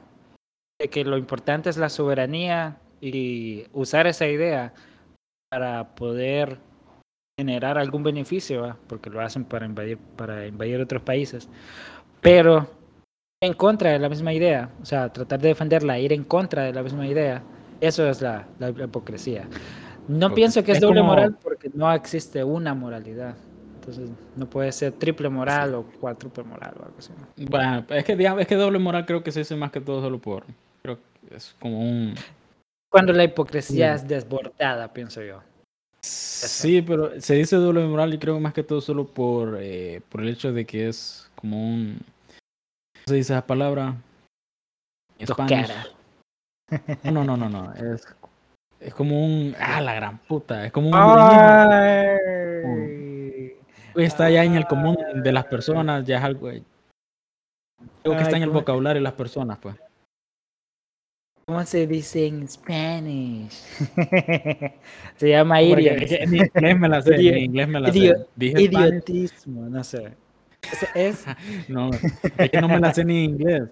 de 0.81 0.89
que 0.89 1.03
lo 1.05 1.17
importante 1.17 1.69
es 1.69 1.77
la 1.77 1.89
soberanía 1.89 2.77
y 3.01 3.65
usar 3.73 4.07
esa 4.07 4.27
idea 4.27 4.73
para 5.51 5.95
poder 5.95 6.57
generar 7.39 7.77
algún 7.77 8.03
beneficio, 8.03 8.61
¿va? 8.63 8.77
porque 8.87 9.09
lo 9.09 9.21
hacen 9.21 9.45
para 9.45 9.65
invadir, 9.65 9.97
para 9.97 10.45
invadir 10.47 10.79
otros 10.81 11.01
países, 11.01 11.49
pero 12.21 12.69
en 13.43 13.53
contra 13.53 13.91
de 13.91 13.99
la 13.99 14.09
misma 14.09 14.33
idea, 14.33 14.69
o 14.81 14.85
sea, 14.85 15.11
tratar 15.11 15.39
de 15.39 15.49
defenderla, 15.49 15.99
ir 15.99 16.13
en 16.13 16.23
contra 16.23 16.63
de 16.63 16.73
la 16.73 16.81
misma 16.83 17.05
idea, 17.07 17.43
eso 17.81 18.07
es 18.07 18.21
la, 18.21 18.47
la 18.59 18.69
hipocresía. 18.69 19.47
No 20.07 20.33
pienso 20.33 20.63
que 20.63 20.71
es, 20.71 20.77
Es 20.77 20.81
doble 20.81 20.99
como- 21.01 21.11
moral 21.11 21.37
porque 21.41 21.69
no 21.73 21.91
existe 21.91 22.43
una 22.43 22.73
moralidad. 22.73 23.35
Entonces, 23.87 24.09
no 24.35 24.49
puede 24.49 24.71
ser 24.71 24.93
triple 24.93 25.29
moral 25.29 25.75
o 25.75 25.83
cuádruple 25.83 26.43
moral 26.43 26.73
o 26.79 26.85
algo 26.85 26.97
así. 26.97 27.11
¿no? 27.15 27.45
Bueno, 27.47 27.85
es 27.89 28.03
que, 28.03 28.15
digamos, 28.15 28.41
es 28.41 28.47
que 28.47 28.55
doble 28.55 28.79
moral 28.79 29.05
creo 29.05 29.21
que 29.23 29.31
se 29.31 29.39
dice 29.39 29.55
más 29.55 29.71
que 29.71 29.79
todo 29.79 30.01
solo 30.01 30.19
por... 30.19 30.43
Creo 30.81 30.97
que 30.97 31.35
es 31.35 31.55
como 31.59 31.81
un... 31.81 32.15
Cuando 32.89 33.13
la 33.13 33.25
hipocresía 33.25 33.93
es 33.93 34.07
desbordada, 34.07 34.91
pienso 34.91 35.21
yo. 35.21 35.43
Sí, 36.01 36.81
pero 36.81 37.21
se 37.21 37.35
dice 37.35 37.57
doble 37.57 37.85
moral 37.85 38.11
y 38.15 38.17
creo 38.17 38.39
más 38.39 38.53
que 38.53 38.63
todo 38.63 38.81
solo 38.81 39.05
por, 39.05 39.59
eh, 39.59 40.01
por 40.09 40.21
el 40.21 40.29
hecho 40.29 40.51
de 40.51 40.65
que 40.65 40.87
es 40.89 41.29
como 41.35 41.63
un... 41.63 41.99
¿Cómo 42.29 43.05
se 43.05 43.15
dice 43.15 43.33
esa 43.33 43.45
palabra? 43.45 43.97
Dos 45.19 45.37
caras. 45.37 45.91
No, 47.03 47.23
no, 47.23 47.37
no, 47.37 47.47
no. 47.49 47.71
Es, 47.73 48.07
es 48.79 48.95
como 48.95 49.23
un... 49.23 49.55
Ah, 49.59 49.79
la 49.79 49.93
gran 49.93 50.17
puta. 50.17 50.65
Es 50.65 50.71
como 50.71 50.87
un... 50.89 50.95
Está 53.95 54.29
ya 54.29 54.43
en 54.43 54.55
el 54.55 54.65
común 54.65 54.97
de 55.23 55.31
las 55.31 55.45
personas, 55.45 56.05
ya 56.05 56.17
es 56.17 56.23
algo... 56.23 56.49
Algo 56.49 58.17
que 58.17 58.23
está 58.23 58.37
en 58.37 58.43
el 58.43 58.49
¿cómo- 58.49 58.59
vocabulario 58.61 58.99
de 58.99 59.03
las 59.03 59.13
personas, 59.13 59.57
pues. 59.59 59.75
¿Cómo 61.47 61.63
se 61.63 61.85
dice 61.85 62.25
en 62.25 62.47
Spanish? 62.47 63.51
se 65.15 65.29
llama 65.29 65.59
que 65.59 66.17
en 66.23 66.35
inglés 66.35 66.79
me 66.79 66.89
la 66.89 67.01
sé, 67.03 67.15
en 67.15 67.37
inglés 67.37 67.67
me 67.67 67.79
la 67.79 67.91
sé. 67.91 68.15
Dije 68.35 68.65
Spanish, 68.65 68.89
Idiotismo, 68.89 69.61
no 69.69 69.83
sé. 69.83 70.13
Es, 70.63 70.87
es- 70.95 71.25
no, 71.69 71.91
es 72.37 72.49
que 72.49 72.61
no 72.61 72.67
me 72.67 72.79
la 72.79 72.93
sé 72.93 73.05
ni 73.05 73.25
en 73.25 73.31
inglés. 73.31 73.63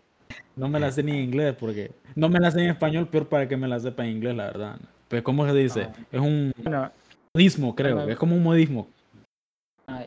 No 0.56 0.68
me 0.68 0.80
la 0.80 0.92
sé 0.92 1.02
ni 1.02 1.14
en 1.14 1.24
inglés 1.24 1.56
porque 1.60 1.92
no 2.16 2.30
me 2.30 2.40
la 2.40 2.52
sé 2.52 2.62
en 2.64 2.70
español, 2.70 3.08
peor 3.08 3.28
para 3.28 3.48
que 3.48 3.58
me 3.58 3.68
la 3.68 3.80
sepa 3.80 4.04
en 4.06 4.12
inglés, 4.12 4.36
la 4.36 4.46
verdad. 4.46 4.78
Pues, 5.08 5.24
¿cómo 5.24 5.48
se 5.48 5.54
dice? 5.54 5.88
Ah. 5.90 5.96
Es 6.12 6.22
un 6.22 6.54
modismo, 7.34 7.76
creo. 7.76 7.96
Bueno. 7.96 8.12
Es 8.12 8.18
como 8.18 8.36
un 8.36 8.44
modismo. 8.44 8.88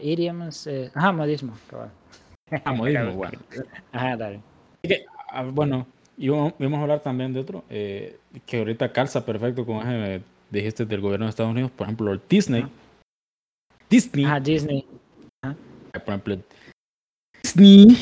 Idioms, 0.01 0.67
eh, 0.67 0.91
ajá, 0.95 1.13
modismo. 1.13 1.53
cabal. 1.69 1.91
Ah, 2.65 2.73
modismo, 2.73 3.13
bueno. 3.17 3.39
Ajá, 3.93 4.17
dale. 4.17 4.41
Ah, 5.31 5.43
bueno, 5.43 5.87
y 6.17 6.29
vamos 6.29 6.55
a 6.79 6.83
hablar 6.83 7.01
también 7.03 7.33
de 7.33 7.41
otro, 7.41 7.65
eh, 7.69 8.19
que 8.47 8.59
ahorita 8.59 8.93
calza 8.93 9.25
perfecto 9.25 9.67
con 9.67 9.81
eh, 9.85 10.23
dijiste 10.51 10.87
del 10.87 11.01
gobierno 11.01 11.27
de 11.27 11.31
Estados 11.31 11.53
Unidos, 11.53 11.71
por 11.71 11.87
ejemplo, 11.87 12.13
el 12.13 12.21
Disney. 12.29 12.63
Ajá. 12.63 12.71
Disney, 13.91 14.25
Ajá, 14.25 14.41
Disney. 14.41 14.87
por 15.93 16.09
ejemplo, 16.09 16.39
Disney. 17.43 17.97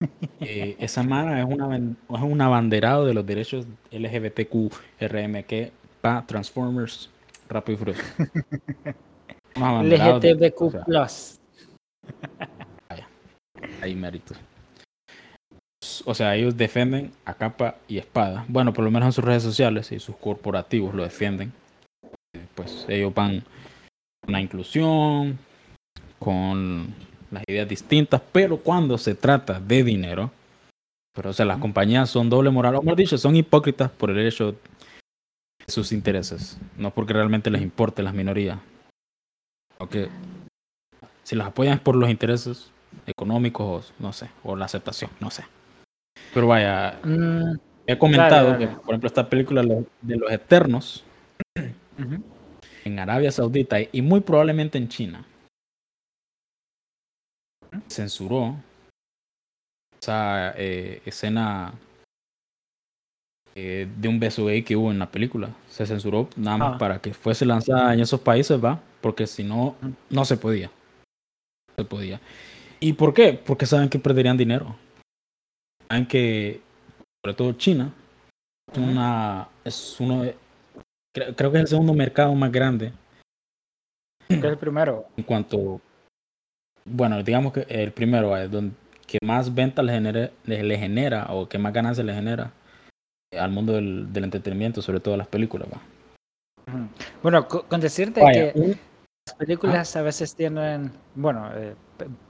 eh, 0.40 0.76
esa 0.78 1.02
mara 1.02 1.40
es 1.40 1.46
una 1.46 1.76
es 1.76 2.22
un 2.22 2.40
abanderado 2.40 3.04
de 3.04 3.14
los 3.14 3.26
derechos 3.26 3.66
LGBTQ 3.90 4.72
RMQ 5.00 5.72
para 6.00 6.26
Transformers 6.26 7.10
Rápido 7.48 7.74
y 7.74 7.78
Furioso. 7.78 8.02
LGTBQ+. 9.54 10.62
o 10.62 10.70
sea, 10.70 11.08
hay 13.82 13.94
mérito. 13.94 14.34
O 16.04 16.14
sea, 16.14 16.36
ellos 16.36 16.56
defienden 16.56 17.12
a 17.24 17.34
capa 17.34 17.76
y 17.88 17.98
espada. 17.98 18.44
Bueno, 18.48 18.72
por 18.72 18.84
lo 18.84 18.90
menos 18.90 19.06
en 19.06 19.12
sus 19.12 19.24
redes 19.24 19.42
sociales 19.42 19.92
y 19.92 19.98
sus 19.98 20.16
corporativos 20.16 20.94
lo 20.94 21.02
defienden. 21.02 21.52
Eh, 22.34 22.46
Pues 22.54 22.84
ellos 22.88 23.14
van 23.14 23.42
con 24.22 24.32
la 24.32 24.40
inclusión, 24.40 25.38
con 26.18 26.94
las 27.30 27.42
ideas 27.48 27.68
distintas, 27.68 28.20
pero 28.32 28.58
cuando 28.58 28.98
se 28.98 29.14
trata 29.14 29.58
de 29.60 29.82
dinero, 29.82 30.30
pero 31.14 31.30
o 31.30 31.32
sea, 31.32 31.46
las 31.46 31.58
compañías 31.58 32.10
son 32.10 32.28
doble 32.28 32.50
moral, 32.50 32.76
o 32.76 32.82
mejor 32.82 32.98
dicho, 32.98 33.18
son 33.18 33.36
hipócritas 33.36 33.90
por 33.90 34.10
el 34.10 34.26
hecho 34.26 34.52
de 34.52 34.58
sus 35.66 35.92
intereses, 35.92 36.58
no 36.76 36.90
porque 36.90 37.12
realmente 37.12 37.50
les 37.50 37.62
importe 37.62 38.02
las 38.02 38.14
minorías. 38.14 38.58
Que 39.88 40.08
si 41.22 41.36
las 41.36 41.48
apoyan 41.48 41.74
es 41.74 41.80
por 41.80 41.96
los 41.96 42.10
intereses 42.10 42.70
económicos, 43.06 43.92
o 43.98 44.02
no 44.02 44.12
sé, 44.12 44.30
o 44.42 44.56
la 44.56 44.64
aceptación, 44.66 45.10
no 45.20 45.30
sé. 45.30 45.44
Pero 46.34 46.46
vaya, 46.46 46.98
Mm, 47.04 47.54
he 47.86 47.98
comentado 47.98 48.50
dale. 48.52 48.68
que, 48.68 48.74
por 48.76 48.90
ejemplo, 48.90 49.06
esta 49.06 49.28
película 49.28 49.62
de 49.62 50.16
los 50.16 50.30
Eternos 50.30 51.04
en 52.84 52.98
Arabia 52.98 53.30
Saudita 53.30 53.76
y 53.80 54.02
muy 54.02 54.20
probablemente 54.20 54.78
en 54.78 54.88
China 54.88 55.24
censuró 57.88 58.56
esa 60.00 60.54
eh, 60.56 61.02
escena 61.04 61.72
eh, 63.54 63.88
de 63.96 64.08
un 64.08 64.20
beso 64.20 64.46
gay 64.46 64.62
que 64.62 64.76
hubo 64.76 64.90
en 64.90 64.98
la 64.98 65.10
película. 65.10 65.50
Se 65.68 65.86
censuró 65.86 66.28
nada 66.36 66.56
más 66.56 66.74
Ah. 66.74 66.78
para 66.78 67.00
que 67.00 67.12
fuese 67.14 67.44
lanzada 67.44 67.92
en 67.94 68.00
esos 68.00 68.20
países, 68.20 68.62
¿va? 68.62 68.80
Porque 69.00 69.26
si 69.26 69.42
no, 69.44 69.76
no 70.08 70.24
se 70.24 70.36
podía. 70.36 70.68
No 71.68 71.74
se 71.76 71.84
podía. 71.84 72.20
¿Y 72.80 72.92
por 72.94 73.12
qué? 73.14 73.32
Porque 73.34 73.66
saben 73.66 73.88
que 73.88 73.98
perderían 73.98 74.36
dinero. 74.36 74.76
Saben 75.88 76.06
que, 76.06 76.60
sobre 77.24 77.34
todo 77.36 77.52
China, 77.54 77.92
es 78.72 78.78
una, 78.78 79.48
es 79.64 79.96
uno, 80.00 80.22
de- 80.22 80.36
creo, 81.14 81.34
creo 81.34 81.50
que 81.50 81.56
es 81.58 81.62
el 81.62 81.68
segundo 81.68 81.92
mercado 81.92 82.32
más 82.34 82.52
grande 82.52 82.92
¿Qué 84.28 84.36
es 84.36 84.44
el 84.44 84.58
primero? 84.58 85.06
en 85.16 85.24
cuanto, 85.24 85.80
bueno, 86.84 87.20
digamos 87.24 87.52
que 87.52 87.62
el 87.68 87.90
primero 87.92 88.36
es 88.36 88.48
donde 88.50 88.74
que 89.08 89.18
más 89.24 89.52
ventas 89.52 89.84
le, 89.84 90.00
le, 90.44 90.62
le 90.62 90.78
genera 90.78 91.26
o 91.34 91.48
que 91.48 91.58
más 91.58 91.72
ganancias 91.72 92.06
le 92.06 92.14
genera 92.14 92.52
al 93.38 93.50
mundo 93.50 93.72
del, 93.74 94.12
del 94.12 94.24
entretenimiento, 94.24 94.82
sobre 94.82 95.00
todo 95.00 95.16
las 95.16 95.28
películas. 95.28 95.68
¿va? 95.72 95.80
Bueno, 97.22 97.46
co- 97.48 97.64
con 97.64 97.80
decirte 97.80 98.20
Vaya, 98.22 98.52
que 98.52 98.76
las 99.26 99.36
películas 99.36 99.96
a 99.96 100.02
veces 100.02 100.34
tienen, 100.34 100.92
bueno, 101.14 101.50
eh, 101.54 101.74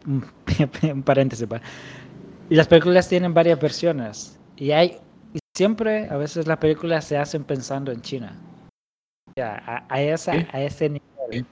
un, 0.92 1.03
paréntesis, 1.03 1.46
¿va? 1.51 1.61
y 2.48 2.55
las 2.55 2.66
películas 2.68 3.09
tienen 3.09 3.32
varias 3.32 3.61
versiones 3.61 4.38
y 4.57 4.72
hay 4.72 4.98
y 5.32 5.38
siempre 5.57 6.09
a 6.11 6.16
veces 6.16 6.46
las 6.46 6.59
películas 6.59 7.05
se 7.05 7.16
hacen 7.16 7.44
pensando 7.44 7.92
en 7.92 8.03
China. 8.03 8.36
Ya, 9.36 9.62
a, 9.64 9.86
a 9.88 10.03
esa, 10.03 10.32
Sí. 10.32 10.46
a 10.53 10.61
ese 10.62 10.88
nivel. 10.88 11.03
Sí. 11.30 11.46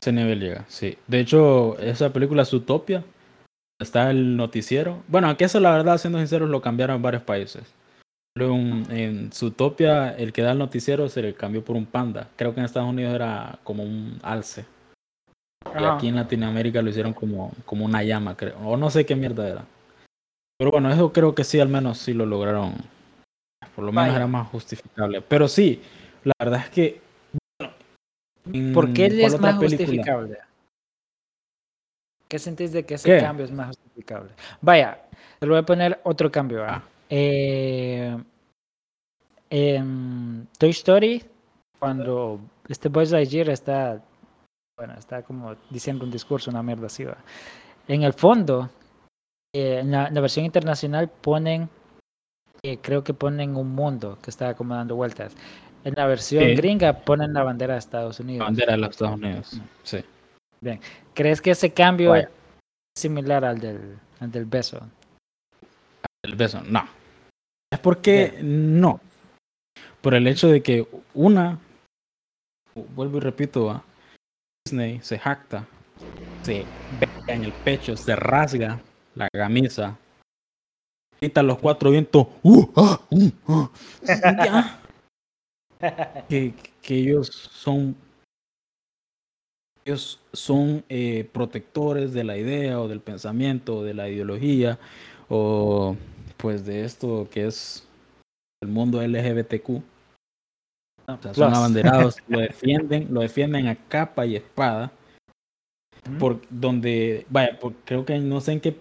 ese 0.00 0.12
nivel 0.12 0.40
llega, 0.40 0.64
sí. 0.68 0.98
De 1.06 1.20
hecho, 1.20 1.78
esa 1.78 2.12
película 2.12 2.44
Zootopia 2.44 3.04
está 3.80 4.10
el 4.10 4.36
noticiero. 4.36 5.02
Bueno, 5.08 5.28
aquí 5.28 5.44
eso 5.44 5.60
la 5.60 5.70
verdad, 5.70 5.96
siendo 5.98 6.18
sinceros, 6.18 6.50
lo 6.50 6.60
cambiaron 6.60 6.96
en 6.96 7.02
varios 7.02 7.22
países. 7.22 7.72
Luego 8.36 8.54
en, 8.56 8.86
en 8.90 9.32
Zootopia, 9.32 10.16
el 10.16 10.32
que 10.32 10.42
da 10.42 10.52
el 10.52 10.58
noticiero 10.58 11.08
se 11.08 11.22
le 11.22 11.34
cambió 11.34 11.64
por 11.64 11.76
un 11.76 11.86
panda. 11.86 12.28
Creo 12.36 12.52
que 12.52 12.60
en 12.60 12.66
Estados 12.66 12.88
Unidos 12.88 13.14
era 13.14 13.58
como 13.62 13.84
un 13.84 14.18
alce. 14.22 14.64
Y 15.66 15.78
Ajá. 15.78 15.94
aquí 15.96 16.08
en 16.08 16.16
Latinoamérica 16.16 16.82
lo 16.82 16.90
hicieron 16.90 17.12
como, 17.12 17.52
como 17.64 17.84
una 17.84 18.02
llama, 18.02 18.36
creo. 18.36 18.58
O 18.58 18.76
no 18.76 18.90
sé 18.90 19.06
qué 19.06 19.14
mierda 19.14 19.48
era. 19.48 19.64
Pero 20.58 20.72
bueno, 20.72 20.90
eso 20.92 21.12
creo 21.12 21.34
que 21.34 21.44
sí, 21.44 21.60
al 21.60 21.68
menos 21.68 21.98
sí 21.98 22.12
lo 22.12 22.26
lograron. 22.26 22.74
Por 23.74 23.84
lo 23.84 23.92
menos 23.92 24.06
Vaya. 24.08 24.16
era 24.16 24.26
más 24.26 24.48
justificable. 24.48 25.20
Pero 25.22 25.48
sí, 25.48 25.80
la 26.24 26.32
verdad 26.38 26.60
es 26.64 26.70
que. 26.70 27.00
bueno, 28.44 28.74
¿Por 28.74 28.92
qué 28.92 29.08
¿cuál 29.08 29.20
es 29.20 29.40
más 29.40 29.58
película? 29.58 29.68
justificable? 29.86 30.38
¿Qué 32.28 32.38
sentís 32.40 32.72
de 32.72 32.84
que 32.84 32.94
ese 32.94 33.08
¿Qué? 33.08 33.20
cambio 33.20 33.44
es 33.44 33.52
más 33.52 33.68
justificable? 33.68 34.32
Vaya, 34.60 35.00
te 35.38 35.46
lo 35.46 35.52
voy 35.54 35.60
a 35.60 35.66
poner 35.66 36.00
otro 36.02 36.30
cambio. 36.32 36.64
Ah. 36.64 36.82
Eh, 37.10 38.16
en 39.50 40.48
Toy 40.58 40.70
Story, 40.70 41.22
cuando 41.78 42.40
este 42.68 42.88
Buzz 42.88 43.10
Lightyear 43.12 43.50
está, 43.50 44.02
bueno, 44.78 44.94
está 44.98 45.22
como 45.22 45.54
diciendo 45.70 46.04
un 46.04 46.10
discurso, 46.10 46.50
una 46.50 46.62
mierda 46.62 46.86
así, 46.86 47.04
¿va? 47.04 47.16
En 47.86 48.02
el 48.02 48.12
fondo, 48.14 48.70
eh, 49.54 49.80
en, 49.80 49.90
la, 49.90 50.08
en 50.08 50.14
la 50.14 50.20
versión 50.20 50.44
internacional 50.46 51.08
ponen, 51.08 51.68
eh, 52.62 52.78
creo 52.78 53.04
que 53.04 53.12
ponen 53.14 53.56
un 53.56 53.74
mundo 53.74 54.18
que 54.22 54.30
está 54.30 54.54
como 54.54 54.74
dando 54.74 54.96
vueltas. 54.96 55.34
En 55.84 55.92
la 55.94 56.06
versión 56.06 56.42
Sí. 56.44 56.54
gringa 56.54 56.94
ponen 57.00 57.34
la 57.34 57.42
bandera 57.44 57.74
de 57.74 57.78
Estados 57.80 58.18
Unidos. 58.18 58.38
La 58.38 58.44
bandera 58.46 58.72
de 58.72 58.78
los 58.78 58.90
Estados 58.90 59.14
Unidos. 59.16 59.60
Sí. 59.82 60.02
¿Crees 61.12 61.42
que 61.42 61.50
ese 61.50 61.74
cambio 61.74 62.10
Vaya. 62.10 62.30
es 62.94 63.00
similar 63.02 63.44
al 63.44 63.60
del, 63.60 63.98
al 64.18 64.30
del 64.32 64.46
beso? 64.46 64.80
El 66.24 66.36
beso, 66.36 66.62
no. 66.62 66.88
Es 67.70 67.78
porque 67.80 68.38
no. 68.42 68.98
Por 70.00 70.14
el 70.14 70.26
hecho 70.26 70.48
de 70.48 70.62
que 70.62 70.88
una, 71.12 71.58
vuelvo 72.94 73.18
y 73.18 73.20
repito, 73.20 73.66
¿va? 73.66 73.84
Disney 74.64 75.00
se 75.02 75.18
jacta, 75.18 75.66
se 76.42 76.64
pega 76.98 77.34
en 77.34 77.44
el 77.44 77.52
pecho, 77.52 77.94
se 77.94 78.16
rasga 78.16 78.80
la 79.14 79.28
camisa, 79.28 79.98
grita 81.20 81.42
los 81.42 81.58
cuatro 81.58 81.90
vientos, 81.90 82.26
¡uh! 82.42 82.72
ah, 82.74 83.00
uh, 83.10 83.30
ah", 83.48 83.70
ya, 84.42 84.80
que, 86.30 86.54
que 86.80 86.94
ellos 86.94 87.28
son 87.52 87.94
ellos 89.84 90.18
son 90.32 90.82
eh, 90.88 91.28
protectores 91.30 92.14
de 92.14 92.24
la 92.24 92.38
idea 92.38 92.80
o 92.80 92.88
del 92.88 93.00
pensamiento 93.00 93.76
o 93.76 93.84
de 93.84 93.92
la 93.92 94.08
ideología 94.08 94.78
o 95.28 95.96
pues 96.44 96.66
de 96.66 96.84
esto 96.84 97.26
que 97.30 97.46
es 97.46 97.88
el 98.62 98.68
mundo 98.68 99.00
LGBTQ. 99.00 99.80
O 101.06 101.22
sea, 101.22 101.32
son 101.32 101.54
abanderados, 101.54 102.18
lo 102.28 102.38
defienden, 102.38 103.08
lo 103.14 103.22
defienden 103.22 103.66
a 103.66 103.76
capa 103.76 104.26
y 104.26 104.36
espada. 104.36 104.92
Por 106.18 106.42
donde, 106.50 107.24
vaya, 107.30 107.58
por- 107.58 107.72
creo 107.86 108.04
que 108.04 108.18
no 108.18 108.42
sé 108.42 108.52
en 108.52 108.60
qué. 108.60 108.76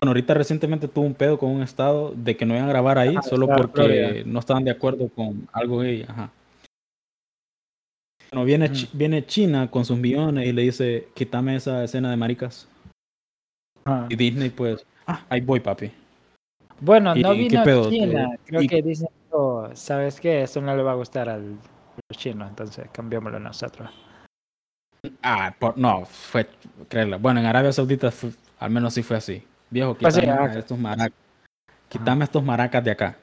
Bueno, 0.00 0.10
ahorita 0.10 0.34
recientemente 0.34 0.86
tuvo 0.86 1.06
un 1.06 1.14
pedo 1.14 1.40
con 1.40 1.50
un 1.50 1.60
estado 1.60 2.14
de 2.14 2.36
que 2.36 2.46
no 2.46 2.54
iban 2.54 2.66
a 2.68 2.72
grabar 2.72 2.98
ahí 2.98 3.16
Ajá, 3.16 3.22
solo 3.22 3.48
porque 3.48 4.22
no 4.24 4.38
estaban 4.38 4.62
de 4.62 4.70
acuerdo 4.70 5.08
con 5.08 5.48
algo 5.52 5.80
gay. 5.80 6.06
Ajá. 6.06 6.30
Bueno, 8.30 8.44
viene, 8.44 8.70
viene 8.92 9.26
China 9.26 9.68
con 9.68 9.84
sus 9.84 9.98
millones 9.98 10.46
y 10.46 10.52
le 10.52 10.62
dice, 10.62 11.08
quítame 11.14 11.56
esa 11.56 11.82
escena 11.82 12.12
de 12.12 12.16
maricas. 12.16 12.68
Y 14.08 14.14
Disney, 14.14 14.50
pues, 14.50 14.86
ah, 15.08 15.26
ahí 15.28 15.40
voy, 15.40 15.58
papi. 15.58 15.90
Bueno, 16.82 17.14
¿Y- 17.16 17.22
no 17.22 17.32
vino? 17.32 17.88
China. 17.88 18.30
Eh, 18.34 18.38
Creo 18.44 18.62
y- 18.62 18.66
que 18.66 18.82
dicen, 18.82 19.08
oh, 19.30 19.68
¿sabes 19.74 20.20
qué? 20.20 20.42
Esto 20.42 20.60
no 20.60 20.74
le 20.74 20.82
va 20.82 20.92
a 20.92 20.96
gustar 20.96 21.28
al 21.28 21.56
los 22.08 22.18
chinos, 22.18 22.48
entonces 22.48 22.88
cambiémoslo 22.90 23.38
nosotros. 23.38 23.88
Ah, 25.22 25.54
por- 25.58 25.78
no, 25.78 26.04
fue, 26.04 26.48
créela. 26.88 27.18
Bueno, 27.18 27.38
en 27.40 27.46
Arabia 27.46 27.72
Saudita 27.72 28.10
fue- 28.10 28.32
al 28.58 28.70
menos 28.70 28.94
sí 28.94 29.02
fue 29.04 29.16
así. 29.16 29.44
Viejo, 29.70 29.94
Pues 29.94 30.14
sí, 30.14 30.20
quítame 30.22 30.40
ah, 30.40 30.58
estos 30.58 30.78
maracas. 30.78 31.18
Quítame 31.88 32.24
estos 32.24 32.42
maracas 32.42 32.82
de 32.84 32.90
acá. 32.90 33.16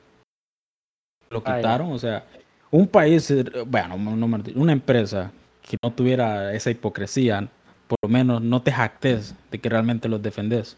Lo 1.30 1.44
quitaron, 1.44 1.92
o 1.92 2.00
sea, 2.00 2.24
un 2.72 2.88
país, 2.88 3.30
eh, 3.32 3.44
bueno, 3.68 3.98
no, 3.98 4.16
no 4.16 4.28
me- 4.28 4.54
una 4.56 4.72
empresa 4.72 5.32
que 5.62 5.76
no 5.84 5.92
tuviera 5.92 6.54
esa 6.54 6.72
hipocresía, 6.72 7.48
por 7.88 7.98
lo 8.04 8.10
menos 8.10 8.42
no 8.42 8.62
te 8.62 8.72
jactes 8.72 9.36
de 9.52 9.60
que 9.60 9.68
realmente 9.70 10.08
los 10.08 10.22
defendes. 10.22 10.78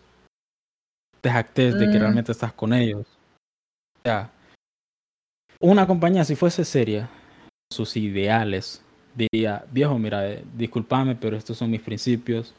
Te 1.22 1.30
jactes 1.30 1.78
de 1.78 1.90
que 1.90 1.98
Mm. 1.98 2.02
realmente 2.02 2.32
estás 2.32 2.52
con 2.54 2.74
ellos. 2.74 3.06
O 4.00 4.02
sea, 4.04 4.32
una 5.60 5.86
compañía, 5.86 6.24
si 6.26 6.36
fuese 6.36 6.66
seria, 6.66 7.08
sus 7.72 7.96
ideales, 7.96 8.84
diría, 9.16 9.64
viejo, 9.72 9.98
mira, 10.00 10.28
eh, 10.28 10.44
discúlpame, 10.56 11.16
pero 11.16 11.38
estos 11.38 11.58
son 11.58 11.70
mis 11.70 11.82
principios. 11.82 12.54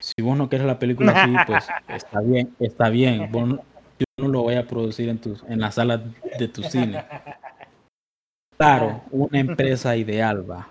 Si 0.00 0.22
vos 0.22 0.38
no 0.38 0.48
quieres 0.48 0.66
la 0.66 0.78
película 0.78 1.12
así, 1.12 1.34
pues 1.46 1.66
está 1.88 2.20
bien, 2.20 2.54
está 2.60 2.88
bien. 2.88 3.30
Vos 3.32 3.48
no- 3.48 3.56
yo 3.98 4.04
no 4.18 4.28
lo 4.28 4.42
voy 4.42 4.54
a 4.54 4.66
producir 4.66 5.08
en, 5.08 5.18
tus, 5.18 5.42
en 5.44 5.60
la 5.60 5.70
sala 5.72 5.98
de 6.38 6.48
tu 6.48 6.62
cine. 6.62 7.04
Claro, 8.56 9.02
una 9.10 9.38
empresa 9.40 9.96
ideal 9.96 10.48
va. 10.48 10.68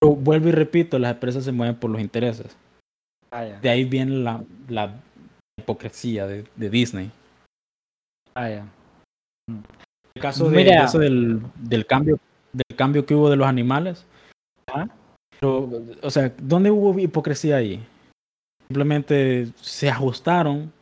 Pero 0.00 0.14
vuelvo 0.14 0.48
y 0.48 0.52
repito, 0.52 0.98
las 0.98 1.12
empresas 1.12 1.44
se 1.44 1.52
mueven 1.52 1.76
por 1.76 1.90
los 1.90 2.00
intereses. 2.00 2.56
Vaya, 3.30 3.58
De 3.60 3.70
ahí 3.70 3.84
viene 3.84 4.16
la, 4.16 4.42
la 4.68 5.00
hipocresía 5.62 6.26
de, 6.26 6.44
de 6.56 6.70
Disney. 6.70 7.10
vaya. 8.34 8.66
El 10.14 10.22
caso 10.22 10.48
de, 10.50 10.56
Mira. 10.56 10.84
eso 10.84 10.98
del, 10.98 11.40
del 11.56 11.86
cambio 11.86 12.18
del 12.52 12.76
cambio 12.76 13.06
que 13.06 13.14
hubo 13.14 13.30
de 13.30 13.36
los 13.36 13.46
animales. 13.46 14.04
Ajá. 14.66 14.88
Pero, 15.40 15.70
o 16.02 16.10
sea, 16.10 16.32
¿dónde 16.38 16.70
hubo 16.70 16.98
hipocresía 16.98 17.56
ahí? 17.56 17.84
Simplemente 18.68 19.50
se 19.56 19.88
ajustaron, 19.90 20.72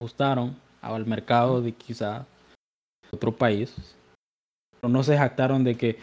ajustaron 0.00 0.56
al 0.80 1.04
mercado 1.06 1.60
de 1.60 1.72
quizá 1.72 2.24
otro 3.10 3.32
país. 3.32 3.74
Pero 4.80 4.92
no 4.92 5.02
se 5.02 5.16
jactaron 5.16 5.64
de 5.64 5.76
que 5.76 5.98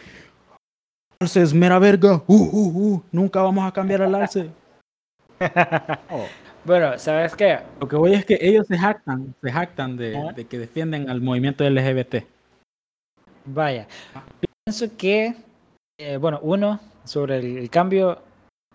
Alce 1.20 1.42
es 1.42 1.52
mera 1.52 1.80
verga, 1.80 2.22
uh, 2.26 2.34
uh, 2.36 2.94
uh, 2.94 3.02
nunca 3.10 3.42
vamos 3.42 3.66
a 3.66 3.72
cambiar 3.72 4.02
al 4.02 4.14
alce. 4.14 4.50
Oh, 6.10 6.26
Bueno, 6.68 6.98
¿sabes 6.98 7.34
qué? 7.34 7.60
Lo 7.80 7.88
que 7.88 7.96
voy 7.96 8.12
es 8.12 8.26
que 8.26 8.36
ellos 8.42 8.66
se 8.66 8.76
jactan, 8.76 9.34
se 9.40 9.50
jactan 9.50 9.96
de, 9.96 10.46
que 10.50 10.58
defienden 10.58 11.08
al 11.08 11.22
movimiento 11.22 11.64
LGBT. 11.64 12.16
Vaya. 13.46 13.88
Pienso 14.66 14.94
que, 14.98 15.34
eh, 15.98 16.18
bueno, 16.18 16.38
uno, 16.42 16.78
sobre 17.04 17.38
el, 17.38 17.56
el 17.56 17.70
cambio, 17.70 18.20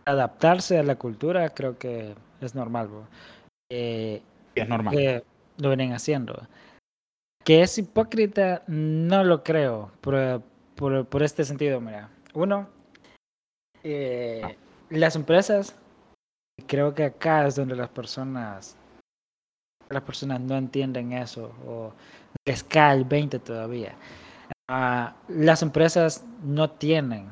adaptarse 0.06 0.80
a 0.80 0.84
la 0.84 0.96
cultura, 0.96 1.50
creo 1.50 1.78
que 1.78 2.16
es 2.42 2.56
normal. 2.56 2.90
Eh, 3.70 4.24
Es 4.56 4.68
normal. 4.68 4.96
que 4.96 5.24
lo 5.60 5.70
vienen 5.70 5.94
haciendo. 5.94 6.48
Que 7.44 7.62
es 7.62 7.78
hipócrita, 7.78 8.64
no 8.66 9.24
lo 9.24 9.44
creo, 9.44 9.92
por, 10.02 10.42
por, 10.74 11.06
por 11.06 11.22
este 11.22 11.46
sentido, 11.46 11.80
mira. 11.80 12.10
Uno, 12.34 12.70
eh, 13.84 14.58
las 14.90 15.16
empresas, 15.16 15.76
creo 16.68 16.94
que 16.94 17.04
acá 17.06 17.48
es 17.48 17.56
donde 17.56 17.76
las 17.76 17.90
personas, 17.90 18.76
las 19.90 20.04
personas 20.04 20.40
no 20.42 20.56
entienden 20.58 21.14
eso, 21.14 21.54
o 21.66 21.94
les 22.48 22.64
cae 22.64 22.96
el 22.98 23.06
20 23.06 23.40
todavía. 23.40 23.96
Ah, 24.70 25.16
las 25.28 25.62
empresas 25.62 26.24
no 26.44 26.70
tienen 26.72 27.32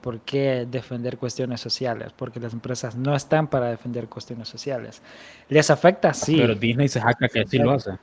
por 0.00 0.20
qué 0.20 0.66
defender 0.70 1.18
cuestiones 1.18 1.60
sociales, 1.60 2.12
porque 2.12 2.40
las 2.40 2.52
empresas 2.52 2.96
no 2.96 3.14
están 3.14 3.48
para 3.48 3.70
defender 3.70 4.08
cuestiones 4.08 4.48
sociales. 4.48 5.02
Les 5.48 5.70
afecta, 5.70 6.12
sí, 6.12 6.36
Pero 6.36 6.54
Disney 6.54 6.88
se 6.88 7.00
jacta 7.00 7.28
que 7.28 7.46
sí 7.46 7.58
lo 7.58 7.72
hace. 7.72 7.98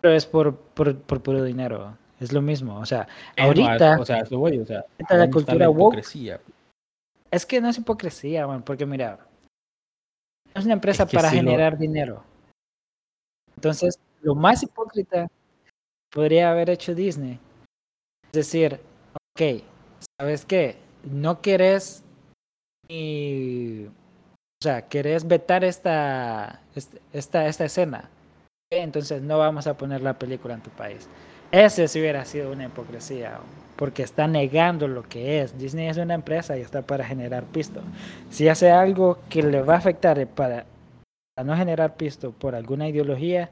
pero 0.00 0.14
es 0.14 0.26
por, 0.26 0.56
por, 0.56 0.96
por 0.98 1.22
puro 1.22 1.42
dinero. 1.44 1.96
Es 2.18 2.32
lo 2.32 2.42
mismo. 2.42 2.78
O 2.78 2.84
sea, 2.84 3.08
ahorita 3.38 3.98
o 3.98 4.04
sea, 4.04 4.18
eso 4.18 4.38
voy, 4.38 4.58
o 4.58 4.66
sea, 4.66 4.84
la 4.98 5.06
¿dónde 5.08 5.24
está 5.24 5.30
cultura 5.32 5.66
woke- 5.70 6.38
es 7.30 7.46
que 7.46 7.60
no 7.60 7.68
es 7.68 7.78
hipocresía, 7.78 8.46
man, 8.46 8.62
porque 8.62 8.84
mira, 8.84 9.18
es 10.54 10.64
una 10.64 10.74
empresa 10.74 11.06
que 11.06 11.16
para 11.16 11.28
lo- 11.30 11.34
generar 11.36 11.78
dinero. 11.78 12.24
Entonces, 13.56 13.98
lo 14.22 14.34
más 14.34 14.62
hipócrita 14.62 15.28
podría 16.12 16.50
haber 16.50 16.70
hecho 16.70 16.94
Disney. 16.94 17.38
Es 18.26 18.32
decir, 18.32 18.80
ok, 19.14 19.62
¿sabes 20.18 20.44
qué? 20.44 20.76
No 21.04 21.40
querés 21.40 22.02
ni... 22.88 23.86
O 23.86 24.62
sea, 24.62 24.88
querés 24.88 25.26
vetar 25.26 25.64
esta, 25.64 26.60
este- 26.74 27.00
esta, 27.12 27.46
esta 27.46 27.64
escena. 27.64 28.10
Entonces 28.72 29.22
no 29.22 29.38
vamos 29.38 29.66
a 29.66 29.76
poner 29.76 30.00
la 30.02 30.18
película 30.18 30.54
en 30.54 30.62
tu 30.62 30.70
país. 30.70 31.08
Ese 31.50 31.88
sí 31.88 31.98
hubiera 31.98 32.24
sido 32.24 32.52
una 32.52 32.66
hipocresía, 32.66 33.40
porque 33.80 34.02
está 34.02 34.26
negando 34.28 34.86
lo 34.88 35.02
que 35.08 35.40
es. 35.40 35.58
Disney 35.58 35.88
es 35.88 35.96
una 35.96 36.12
empresa 36.12 36.54
y 36.58 36.60
está 36.60 36.82
para 36.82 37.02
generar 37.02 37.44
pisto. 37.44 37.80
Si 38.28 38.46
hace 38.46 38.70
algo 38.70 39.18
que 39.30 39.42
le 39.42 39.62
va 39.62 39.76
a 39.76 39.78
afectar 39.78 40.24
para, 40.28 40.66
para 41.34 41.46
no 41.46 41.56
generar 41.56 41.96
pisto 41.96 42.30
por 42.30 42.54
alguna 42.54 42.86
ideología, 42.90 43.48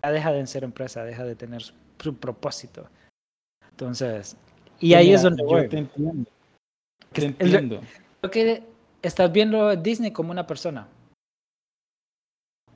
ya 0.00 0.12
deja 0.12 0.30
de 0.30 0.46
ser 0.46 0.62
empresa, 0.62 1.02
deja 1.02 1.24
de 1.24 1.34
tener 1.34 1.60
su, 1.60 1.74
su 1.98 2.14
propósito. 2.14 2.86
Entonces, 3.68 4.36
y 4.78 4.94
ahí 4.94 5.06
Mira, 5.06 5.16
es 5.16 5.22
donde 5.24 5.42
yo 5.42 5.48
voy. 5.48 5.68
te 5.68 5.78
entiendo. 5.78 6.30
Te 7.12 7.24
entiendo. 7.24 7.80
Creo 8.20 8.30
que 8.30 8.62
estás 9.02 9.32
viendo 9.32 9.74
Disney 9.74 10.12
como 10.12 10.30
una 10.30 10.46
persona. 10.46 10.86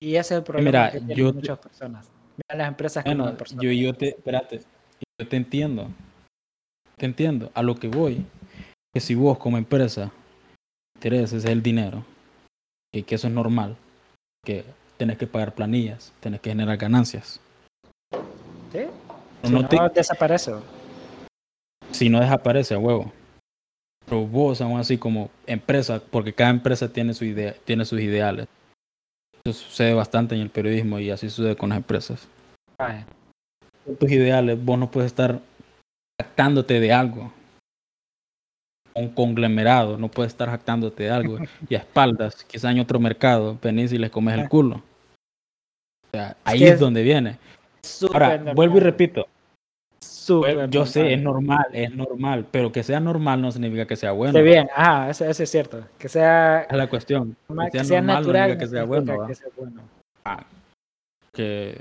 Y 0.01 0.17
ese 0.17 0.35
es 0.35 0.39
el 0.39 0.43
problema 0.43 0.67
Mira, 0.71 0.91
que 0.91 0.99
tienen 0.99 1.17
yo 1.17 1.29
te- 1.31 1.35
muchas 1.35 1.59
personas. 1.61 2.09
Miran 2.39 2.59
las 2.59 2.69
empresas 2.69 3.05
como 3.05 3.15
Bueno, 3.15 3.31
una 3.31 3.39
persona. 3.39 3.63
yo, 3.63 3.71
yo 3.71 3.95
te, 3.95 4.09
espérate, 4.09 4.63
yo 5.17 5.29
te 5.29 5.37
entiendo. 5.37 5.87
Te 7.01 7.07
entiendo. 7.07 7.51
A 7.55 7.63
lo 7.63 7.77
que 7.77 7.89
voy, 7.89 8.27
que 8.93 9.01
si 9.01 9.15
vos 9.15 9.39
como 9.39 9.57
empresa 9.57 10.13
intereses 10.97 11.47
el 11.47 11.63
dinero, 11.63 12.05
y 12.95 13.05
que 13.05 13.15
eso 13.15 13.27
es 13.27 13.33
normal, 13.33 13.75
que 14.45 14.67
tenés 14.99 15.17
que 15.17 15.27
pagar 15.27 15.55
planillas, 15.55 16.13
tenés 16.21 16.43
que 16.43 16.51
generar 16.51 16.77
ganancias. 16.77 17.41
Si 19.43 19.51
no, 19.51 19.67
te- 19.67 19.79
desaparece. 19.95 20.53
si 21.91 22.11
no 22.11 22.21
desaparece 22.21 22.75
a 22.75 22.79
huevo. 22.79 23.11
Pero 24.05 24.27
vos, 24.27 24.61
aún 24.61 24.79
así, 24.79 24.99
como 24.99 25.31
empresa, 25.47 26.03
porque 26.11 26.35
cada 26.35 26.51
empresa 26.51 26.93
tiene, 26.93 27.15
su 27.15 27.25
idea, 27.25 27.55
tiene 27.65 27.87
sus 27.87 28.01
ideales. 28.01 28.47
Eso 29.43 29.59
sucede 29.59 29.95
bastante 29.95 30.35
en 30.35 30.43
el 30.43 30.51
periodismo 30.51 30.99
y 30.99 31.11
así 31.11 31.31
sucede 31.31 31.57
con 31.57 31.71
las 31.71 31.79
empresas. 31.79 32.29
Tus 33.99 34.11
ideales, 34.11 34.63
vos 34.63 34.79
no 34.79 34.91
puedes 34.91 35.11
estar 35.11 35.41
jactándote 36.23 36.81
de 36.81 36.93
algo. 36.93 37.33
Un 38.95 39.09
conglomerado, 39.09 39.97
no 39.97 40.09
puedes 40.11 40.33
estar 40.33 40.49
jactándote 40.51 41.05
de 41.05 41.11
algo. 41.11 41.39
Y 41.69 41.75
a 41.75 41.79
espaldas, 41.79 42.45
quizá 42.45 42.71
en 42.71 42.81
otro 42.81 42.99
mercado, 42.99 43.59
venís 43.63 43.93
y 43.93 43.99
les 43.99 44.11
comes 44.11 44.39
el 44.39 44.49
culo. 44.49 44.77
O 44.77 46.11
sea, 46.13 46.37
ahí 46.45 46.65
es, 46.65 46.73
es 46.73 46.81
donde 46.81 47.03
viene. 47.03 47.39
Ahora, 48.13 48.37
normal, 48.37 48.55
vuelvo 48.55 48.77
y 48.79 48.81
repito, 48.81 49.27
súper 50.01 50.69
yo 50.69 50.85
sé, 50.85 51.15
es 51.15 51.23
normal. 51.23 51.67
es 51.73 51.95
normal, 51.95 52.47
pero 52.51 52.73
que 52.73 52.83
sea 52.83 53.01
normal 53.01 53.41
no 53.41 53.53
significa 53.53 53.87
que 53.87 53.97
sea 53.97 54.13
bueno. 54.13 54.37
Esté 54.37 54.43
bien, 54.43 54.69
ah, 54.75 55.07
eso, 55.09 55.25
eso 55.25 55.43
es 55.43 55.51
cierto. 55.51 55.87
Que 55.99 56.09
sea, 56.09 56.63
Es 56.63 56.77
la 56.77 56.89
cuestión. 56.89 57.37
normal, 57.49 57.71
Que 57.71 57.79
que 57.79 57.85
sea 57.85 58.01
normal 58.03 58.15
no 58.15 58.21
natural. 58.21 58.51
significa 58.51 58.65
que 58.67 58.71
sea 58.71 58.81
no 58.83 58.87
bueno. 58.87 59.27
que 59.27 59.35
sea 59.35 59.49
bueno. 59.57 59.83
que 61.33 61.81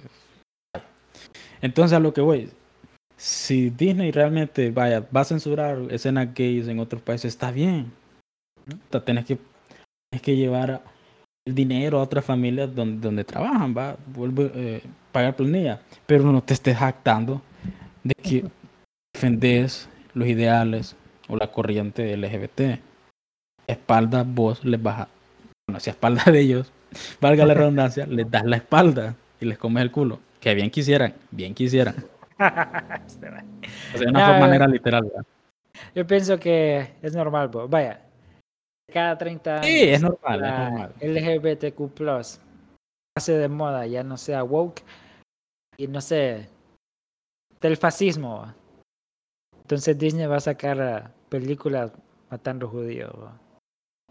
entonces 1.62 1.98
a 1.98 2.00
lo 2.00 2.14
que 2.14 2.22
voy 2.22 2.50
si 3.20 3.70
Disney 3.70 4.12
realmente 4.12 4.72
vaya 4.72 5.06
va 5.14 5.22
a 5.22 5.26
censurar 5.26 5.78
escenas 5.90 6.34
gays 6.34 6.70
en 6.70 6.80
otros 6.80 7.02
países 7.02 7.34
está 7.34 7.52
bien 7.52 7.92
¿no? 8.66 9.02
tenés 9.02 9.26
que 9.26 9.38
tienes 10.10 10.24
que 10.24 10.38
llevar 10.38 10.82
el 11.46 11.54
dinero 11.54 12.00
a 12.00 12.04
otras 12.04 12.24
familias 12.24 12.74
donde, 12.74 13.02
donde 13.02 13.26
trabajan 13.26 13.76
va 13.78 13.98
vuelve 14.08 14.52
eh, 14.56 14.82
pagar 15.12 15.36
planilla 15.36 15.82
pero 16.06 16.32
no 16.32 16.42
te 16.42 16.54
estés 16.54 16.78
jactando 16.78 17.42
de 18.06 18.14
que 18.14 18.46
defendés 19.14 19.90
los 20.14 20.26
ideales 20.26 20.96
o 21.28 21.36
la 21.36 21.52
corriente 21.52 22.16
LGBT 22.16 22.62
a 22.62 22.80
espaldas 23.68 24.26
vos 24.26 24.64
les 24.64 24.82
vas 24.82 25.02
a 25.02 25.08
bueno 25.68 25.82
si 25.82 25.90
a 25.90 25.94
espaldas 25.94 26.26
de 26.26 26.40
ellos 26.40 26.72
valga 27.20 27.46
la 27.46 27.54
redundancia 27.62 28.06
les 28.06 28.32
das 28.32 28.46
la 28.46 28.56
espalda 28.56 29.18
y 29.42 29.46
les 29.46 29.58
comes 29.58 29.84
el 29.84 29.92
culo 29.92 30.22
que 30.40 30.54
bien 30.54 30.72
quisieran 30.72 31.16
bien 31.32 31.54
quisieran. 31.54 31.96
o 33.06 33.10
sea, 33.10 33.44
de 34.00 34.08
una 34.08 34.20
No, 34.20 34.26
forma 34.26 34.40
manera 34.42 34.68
literal 34.68 35.04
¿verdad? 35.04 35.26
Yo 35.96 36.08
pienso 36.08 36.40
que 36.40 36.96
es 37.02 37.14
normal, 37.16 37.48
bo. 37.50 37.68
vaya. 37.68 38.02
Cada 38.92 39.18
30 39.18 39.56
años. 39.62 39.66
sí 39.68 39.84
es 39.90 40.02
normal 40.02 40.36
es 40.36 40.42
la 40.42 40.70
normal 40.70 40.94
LGBTQ 41.00 41.92
pase 43.16 43.34
de 43.38 43.48
moda, 43.48 43.86
ya 43.86 44.04
no 44.04 44.18
sea 44.18 44.44
woke 44.44 44.82
y 45.78 45.88
no 45.88 46.02
sé, 46.02 46.50
del 47.62 47.78
fascismo. 47.78 48.54
Entonces 49.62 49.98
Disney 49.98 50.26
va 50.26 50.38
a 50.38 50.42
sacar 50.42 51.12
películas 51.30 51.92
matando 52.32 52.68
judíos. 52.68 53.12
¿va? 53.16 53.38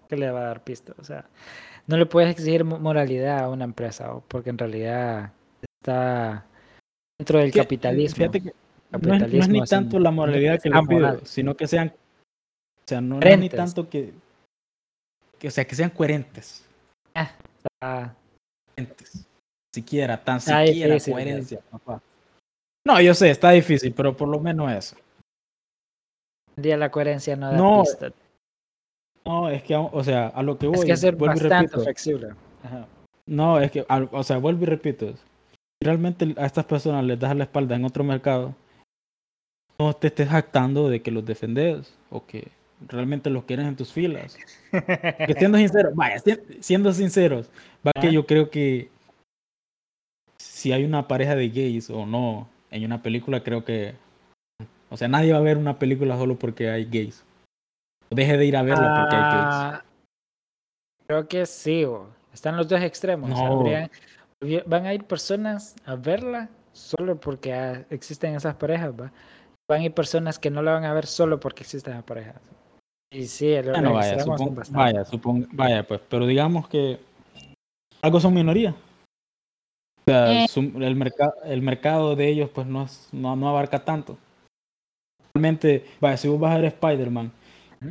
¿Qué 0.08 0.16
le 0.16 0.30
va 0.30 0.40
a 0.40 0.44
dar 0.44 0.62
pisto? 0.64 0.94
O 0.98 1.04
sea, 1.04 1.24
no 1.86 1.96
le 1.96 2.06
puedes 2.06 2.30
exigir 2.30 2.64
mo- 2.64 2.78
moralidad 2.78 3.40
a 3.40 3.48
una 3.48 3.64
empresa, 3.64 4.12
porque 4.28 4.50
en 4.50 4.58
realidad 4.58 5.32
está 5.82 6.46
dentro 7.18 7.38
del 7.38 7.52
Que, 7.52 7.58
eh, 7.58 7.62
capitalismo. 7.62 8.16
fíjate 8.16 8.40
que 8.42 8.52
no 8.90 8.98
es, 8.98 9.02
no 9.02 9.14
es 9.14 9.20
Capitalismo 9.20 9.52
ni 9.52 9.64
tanto 9.66 9.98
la 9.98 10.10
moralidad 10.10 10.60
que 10.62 10.70
ah, 10.72 10.78
les 10.80 10.88
pido 10.88 11.26
sino 11.26 11.56
que 11.56 11.66
sean 11.66 11.88
o 11.88 12.88
sea 12.88 13.00
no, 13.00 13.18
no 13.20 13.26
es 13.26 13.38
ni 13.38 13.48
tanto 13.50 13.88
que, 13.88 14.12
que 15.38 15.48
o 15.48 15.50
sea 15.50 15.64
que 15.66 15.74
sean 15.74 15.90
coherentes 15.90 16.64
Ah, 17.82 18.14
coherentes. 18.76 19.26
siquiera 19.74 20.22
tan 20.22 20.38
Está 20.38 20.64
siquiera 20.66 20.94
difícil, 20.94 21.12
coherencia 21.12 21.60
papá 21.70 22.00
no 22.86 23.00
yo 23.00 23.12
sé 23.14 23.30
está 23.30 23.50
difícil 23.50 23.92
pero 23.92 24.16
por 24.16 24.28
lo 24.28 24.38
menos 24.40 24.70
eso 24.72 24.96
día 26.56 26.76
la 26.76 26.90
coherencia 26.90 27.36
no 27.36 27.50
da 27.52 27.56
No, 27.58 27.82
pista. 27.82 28.12
no 29.26 29.48
es 29.50 29.62
que 29.62 29.76
o 29.76 30.02
sea 30.04 30.28
a 30.28 30.42
lo 30.42 30.56
que 30.56 30.66
voy 30.66 30.78
Es 30.78 30.84
que 30.84 30.96
ser 30.96 31.14
vuelvo 31.16 31.36
y 31.36 31.40
repito 31.48 31.80
flexible. 31.82 32.28
Ajá. 32.64 32.86
No, 33.26 33.60
es 33.60 33.70
que, 33.70 33.84
o 33.88 34.22
sea, 34.24 34.38
vuelvo 34.38 34.62
y 34.62 34.66
repito, 34.66 35.12
realmente 35.82 36.34
a 36.36 36.46
estas 36.46 36.64
personas 36.64 37.04
les 37.04 37.18
das 37.18 37.36
la 37.36 37.44
espalda 37.44 37.76
en 37.76 37.84
otro 37.84 38.04
mercado, 38.04 38.54
no 39.80 39.94
te 39.94 40.08
estés 40.08 40.28
jactando 40.28 40.88
de 40.88 41.02
que 41.02 41.10
los 41.10 41.24
defendes 41.24 41.94
o 42.10 42.24
que 42.26 42.48
realmente 42.88 43.30
los 43.30 43.44
quieres 43.44 43.66
en 43.66 43.76
tus 43.76 43.92
filas. 43.92 44.36
Que 44.70 45.34
siendo 45.38 45.58
sinceros, 45.58 45.94
vaya, 45.94 46.18
si- 46.18 46.62
siendo 46.62 46.92
sinceros, 46.92 47.48
va 47.86 47.92
que 48.00 48.12
yo 48.12 48.26
creo 48.26 48.50
que 48.50 48.88
si 50.36 50.72
hay 50.72 50.84
una 50.84 51.06
pareja 51.08 51.34
de 51.36 51.48
gays 51.48 51.90
o 51.90 52.06
no 52.06 52.48
en 52.70 52.84
una 52.84 53.02
película, 53.02 53.42
creo 53.42 53.64
que, 53.64 53.94
o 54.90 54.96
sea, 54.96 55.08
nadie 55.08 55.32
va 55.32 55.38
a 55.38 55.42
ver 55.42 55.56
una 55.58 55.78
película 55.78 56.16
solo 56.16 56.36
porque 56.38 56.68
hay 56.70 56.84
gays. 56.84 57.24
Deje 58.10 58.36
de 58.36 58.46
ir 58.46 58.56
a 58.56 58.62
verla 58.62 59.00
porque 59.00 59.16
hay 59.16 59.22
gays. 59.22 59.44
Ah, 59.54 59.84
Creo 61.06 61.26
que 61.28 61.46
sí, 61.46 61.84
bo. 61.84 62.08
están 62.34 62.56
los 62.56 62.68
dos 62.68 62.80
extremos. 62.82 63.30
o 63.30 63.36
sea, 63.36 63.48
No. 63.48 63.60
habrían- 63.60 63.82
habría- 63.84 63.90
van 64.66 64.86
a 64.86 64.95
ir 64.95 65.05
personas 65.05 65.74
a 65.84 65.97
verla 65.97 66.49
solo 66.72 67.16
porque 67.20 67.53
ah, 67.55 67.84
existen 67.91 68.34
esas 68.34 68.55
parejas, 68.55 68.93
¿va? 68.93 69.12
Van 69.68 69.80
a 69.80 69.84
ir 69.84 69.93
personas 69.93 70.39
que 70.39 70.51
no 70.51 70.62
la 70.62 70.72
van 70.72 70.84
a 70.84 70.95
ver 70.95 71.07
solo 71.07 71.41
porque 71.41 71.62
existen 71.62 71.95
esas 71.95 72.05
parejas. 72.05 72.36
Y 73.12 73.26
sí, 73.26 73.49
el, 73.49 73.70
Bueno, 73.70 73.91
los 73.91 73.99
vaya, 73.99 74.12
extremos 74.14 74.41
son 74.41 74.49
supon- 74.51 74.55
bastante. 74.55 75.57
vaya, 75.57 75.86
pues, 75.86 76.01
pero 76.09 76.26
digamos 76.26 76.68
que 76.68 76.99
algo 78.03 78.20
son 78.20 78.34
minoría. 78.34 78.70
O 80.07 80.11
sea, 80.11 80.32
Eh. 80.45 80.49
su- 80.49 80.61
el, 80.80 80.95
mercado 80.97 81.34
el 81.45 81.62
mercado 81.62 82.16
de 82.16 82.28
ellos 82.28 82.51
pues 82.51 82.66
no, 82.66 82.84
es- 82.84 83.09
no, 83.12 83.34
no 83.36 83.49
abarca 83.49 83.84
tanto. 83.84 84.16
Realmente, 85.34 85.84
vaya, 86.01 86.16
si 86.16 86.28
vos 86.28 86.41
vas 86.41 86.53
a 86.55 86.59
ver 86.59 86.66
Spider-Man 86.66 87.32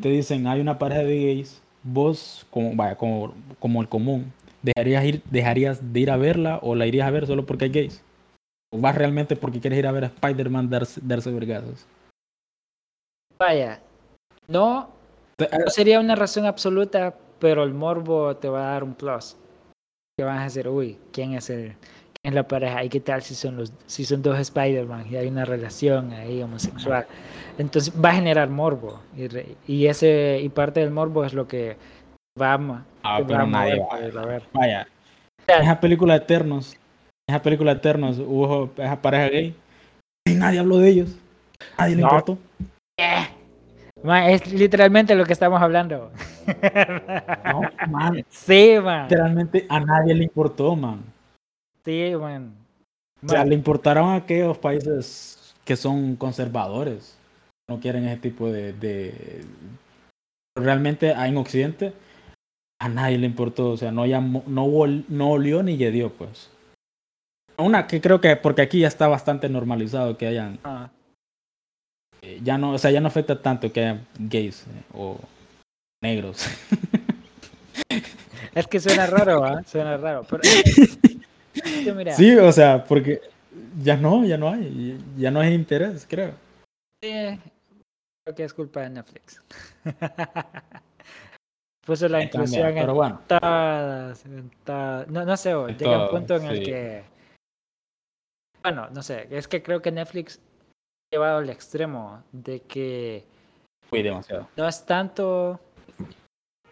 te 0.02 0.10
dicen 0.10 0.48
hay 0.48 0.60
una 0.60 0.78
pareja 0.78 1.02
de 1.02 1.16
gays, 1.16 1.62
vos, 1.84 2.46
como, 2.50 2.76
vaya, 2.76 2.96
como, 2.98 3.34
como 3.60 3.82
el 3.82 3.88
común, 3.88 4.34
¿dejarías, 4.76 5.06
ir, 5.06 5.24
¿dejarías 5.30 5.94
de 5.94 6.00
ir 6.00 6.12
a 6.12 6.18
verla 6.18 6.60
o 6.62 6.76
la 6.76 6.86
irías 6.86 7.08
a 7.08 7.12
ver 7.12 7.28
solo 7.28 7.46
porque 7.46 7.66
hay 7.66 7.72
gays? 7.72 8.04
¿O 8.74 8.80
vas 8.80 8.96
realmente 8.96 9.36
porque 9.36 9.60
quieres 9.60 9.80
ir 9.80 9.88
a 9.88 9.92
ver 9.92 10.06
a 10.06 10.08
Spider-Man 10.08 10.70
darse, 10.70 11.00
darse 11.04 11.32
vergazos? 11.32 11.86
Vaya, 13.40 13.82
no, 14.48 14.90
no 15.40 15.70
sería 15.70 16.00
una 16.00 16.16
razón 16.16 16.46
absoluta, 16.46 17.16
pero 17.40 17.64
el 17.64 17.74
morbo 17.74 18.36
te 18.36 18.50
va 18.50 18.70
a 18.70 18.72
dar 18.74 18.84
un 18.84 18.94
plus. 18.94 19.38
Que 20.18 20.24
vas 20.24 20.40
a 20.40 20.44
decir, 20.46 20.68
uy, 20.68 20.98
¿quién 21.12 21.34
es 21.34 21.50
el, 21.50 21.76
quién 21.76 22.24
es 22.24 22.34
la 22.34 22.48
pareja? 22.48 22.84
¿Y 22.84 22.90
qué 22.90 23.00
tal 23.00 23.22
si 23.22 23.36
son 23.36 23.56
los, 23.58 23.72
si 23.86 24.04
son 24.04 24.24
dos 24.24 24.40
Spider-Man 24.40 25.06
y 25.10 25.16
hay 25.16 25.28
una 25.28 25.46
relación 25.46 26.12
ahí 26.12 26.42
homosexual? 26.42 27.06
Entonces 27.58 27.94
va 28.04 28.10
a 28.10 28.16
generar 28.16 28.50
morbo. 28.50 29.00
Y, 29.16 29.72
y 29.72 29.88
ese, 29.88 30.40
y 30.42 30.50
parte 30.50 30.80
del 30.80 30.92
morbo 30.92 31.24
es 31.24 31.34
lo 31.34 31.48
que 31.48 31.78
va 32.40 32.54
a, 32.54 32.58
mo- 32.58 32.82
Ah, 33.04 33.20
va 33.22 33.28
pero 33.28 33.40
a 33.42 33.46
nadie 33.46 33.76
mover 33.76 33.82
va 33.82 33.90
para 33.90 34.08
ir 34.08 34.18
a 34.18 34.26
ver. 34.26 34.44
Vaya, 34.54 34.88
esa 35.48 35.80
película 35.80 36.14
de 36.14 36.20
Eternos, 36.24 36.76
esa 37.30 37.42
película 37.42 37.74
de 37.74 37.78
Eternos, 37.80 38.20
hubo 38.20 38.70
esa 38.78 39.02
pareja 39.02 39.30
gay 39.30 39.56
y 40.28 40.34
nadie 40.36 40.60
habló 40.60 40.78
de 40.78 40.90
ellos. 40.90 41.16
Nadie 41.78 41.96
le 41.96 42.02
importó. 42.04 42.38
Es 44.30 44.52
literalmente 44.54 45.16
lo 45.16 45.26
que 45.26 45.34
estamos 45.34 45.62
hablando. 45.62 46.12
No, 47.46 47.62
man, 47.90 48.24
Sí, 48.30 48.76
man. 48.82 49.04
literalmente 49.04 49.66
a 49.70 49.80
nadie 49.80 50.14
le 50.14 50.24
importó, 50.24 50.76
man. 50.76 51.02
Sí, 51.84 52.14
man. 52.20 52.54
O 53.24 53.30
sea, 53.30 53.40
Man, 53.40 53.50
le 53.50 53.56
importaron 53.56 54.10
a 54.10 54.16
aquellos 54.16 54.58
países 54.58 55.56
que 55.66 55.76
son 55.76 56.16
conservadores. 56.16 57.18
No 57.70 57.80
quieren 57.80 58.06
ese 58.08 58.18
tipo 58.22 58.50
de... 58.52 58.74
de- 58.74 59.44
Realmente 60.56 61.12
en 61.12 61.38
Occidente 61.38 61.94
a 62.80 62.90
nadie 62.90 63.18
le 63.18 63.26
importó. 63.28 63.72
O 63.72 63.78
sea, 63.78 63.92
no, 63.92 64.06
llamó, 64.06 64.44
no, 64.48 64.68
no 65.10 65.30
olió 65.32 65.64
ni 65.64 65.78
le 65.78 65.92
dio, 65.92 66.12
pues. 66.12 66.50
Una 67.58 67.88
que 67.88 68.02
creo 68.02 68.22
que 68.22 68.36
porque 68.36 68.62
aquí 68.62 68.80
ya 68.82 68.88
está 68.88 69.08
bastante 69.08 69.50
normalizado 69.50 70.18
que 70.18 70.28
hayan... 70.28 70.60
ah, 70.64 70.90
eh, 72.22 72.40
Ya 72.44 72.58
no, 72.58 72.74
o 72.74 72.78
sea, 72.78 72.92
ya 72.92 73.02
no 73.02 73.08
afecta 73.08 73.42
tanto 73.42 73.72
que 73.72 73.80
hayan 73.82 74.08
gays 74.20 74.66
eh, 74.68 74.84
o 74.94 75.20
negros. 76.04 76.46
Es 78.58 78.66
que 78.66 78.80
suena 78.80 79.06
raro, 79.06 79.44
¿ah? 79.46 79.62
Suena 79.68 79.98
raro. 79.98 80.26
Pero, 80.28 80.42
mira, 81.96 82.14
Sí, 82.18 82.36
o 82.36 82.52
sea, 82.52 82.84
porque 82.84 83.22
ya 83.84 83.96
no, 83.96 84.26
ya 84.26 84.36
no 84.36 84.50
hay. 84.50 85.00
Ya 85.16 85.30
no 85.30 85.40
hay 85.42 85.54
interés, 85.54 86.08
creo. 86.10 86.32
sí, 87.04 87.40
creo 88.24 88.36
que 88.36 88.44
es 88.44 88.54
culpa 88.56 88.82
de 88.82 88.90
Netflix. 88.90 89.42
Puso 91.88 92.08
la 92.10 92.20
También, 92.20 92.28
inclusión 92.34 92.74
pero 92.74 92.90
en 92.92 92.96
bueno. 92.96 93.22
todas, 93.28 94.26
en 94.26 94.52
todas- 94.66 95.08
No, 95.08 95.24
no 95.26 95.38
sé, 95.38 95.52
En 95.52 95.68
llega 95.78 95.92
un 95.92 95.98
todo, 96.00 96.12
punto 96.12 96.36
en 96.36 96.46
el 96.46 96.64
que... 96.64 97.04
Bueno, 98.62 98.90
no 98.94 99.02
sé, 99.02 99.28
es 99.32 99.48
que 99.48 99.64
creo 99.64 99.82
que 99.82 99.92
Netflix 99.92 100.38
ha 100.40 101.16
llevado 101.16 101.38
al 101.38 101.50
extremo 101.50 102.22
de 102.34 102.60
que 102.60 103.24
Fui 103.90 104.04
demasiado. 104.04 104.50
no 104.58 104.68
es 104.68 104.86
tanto 104.86 105.62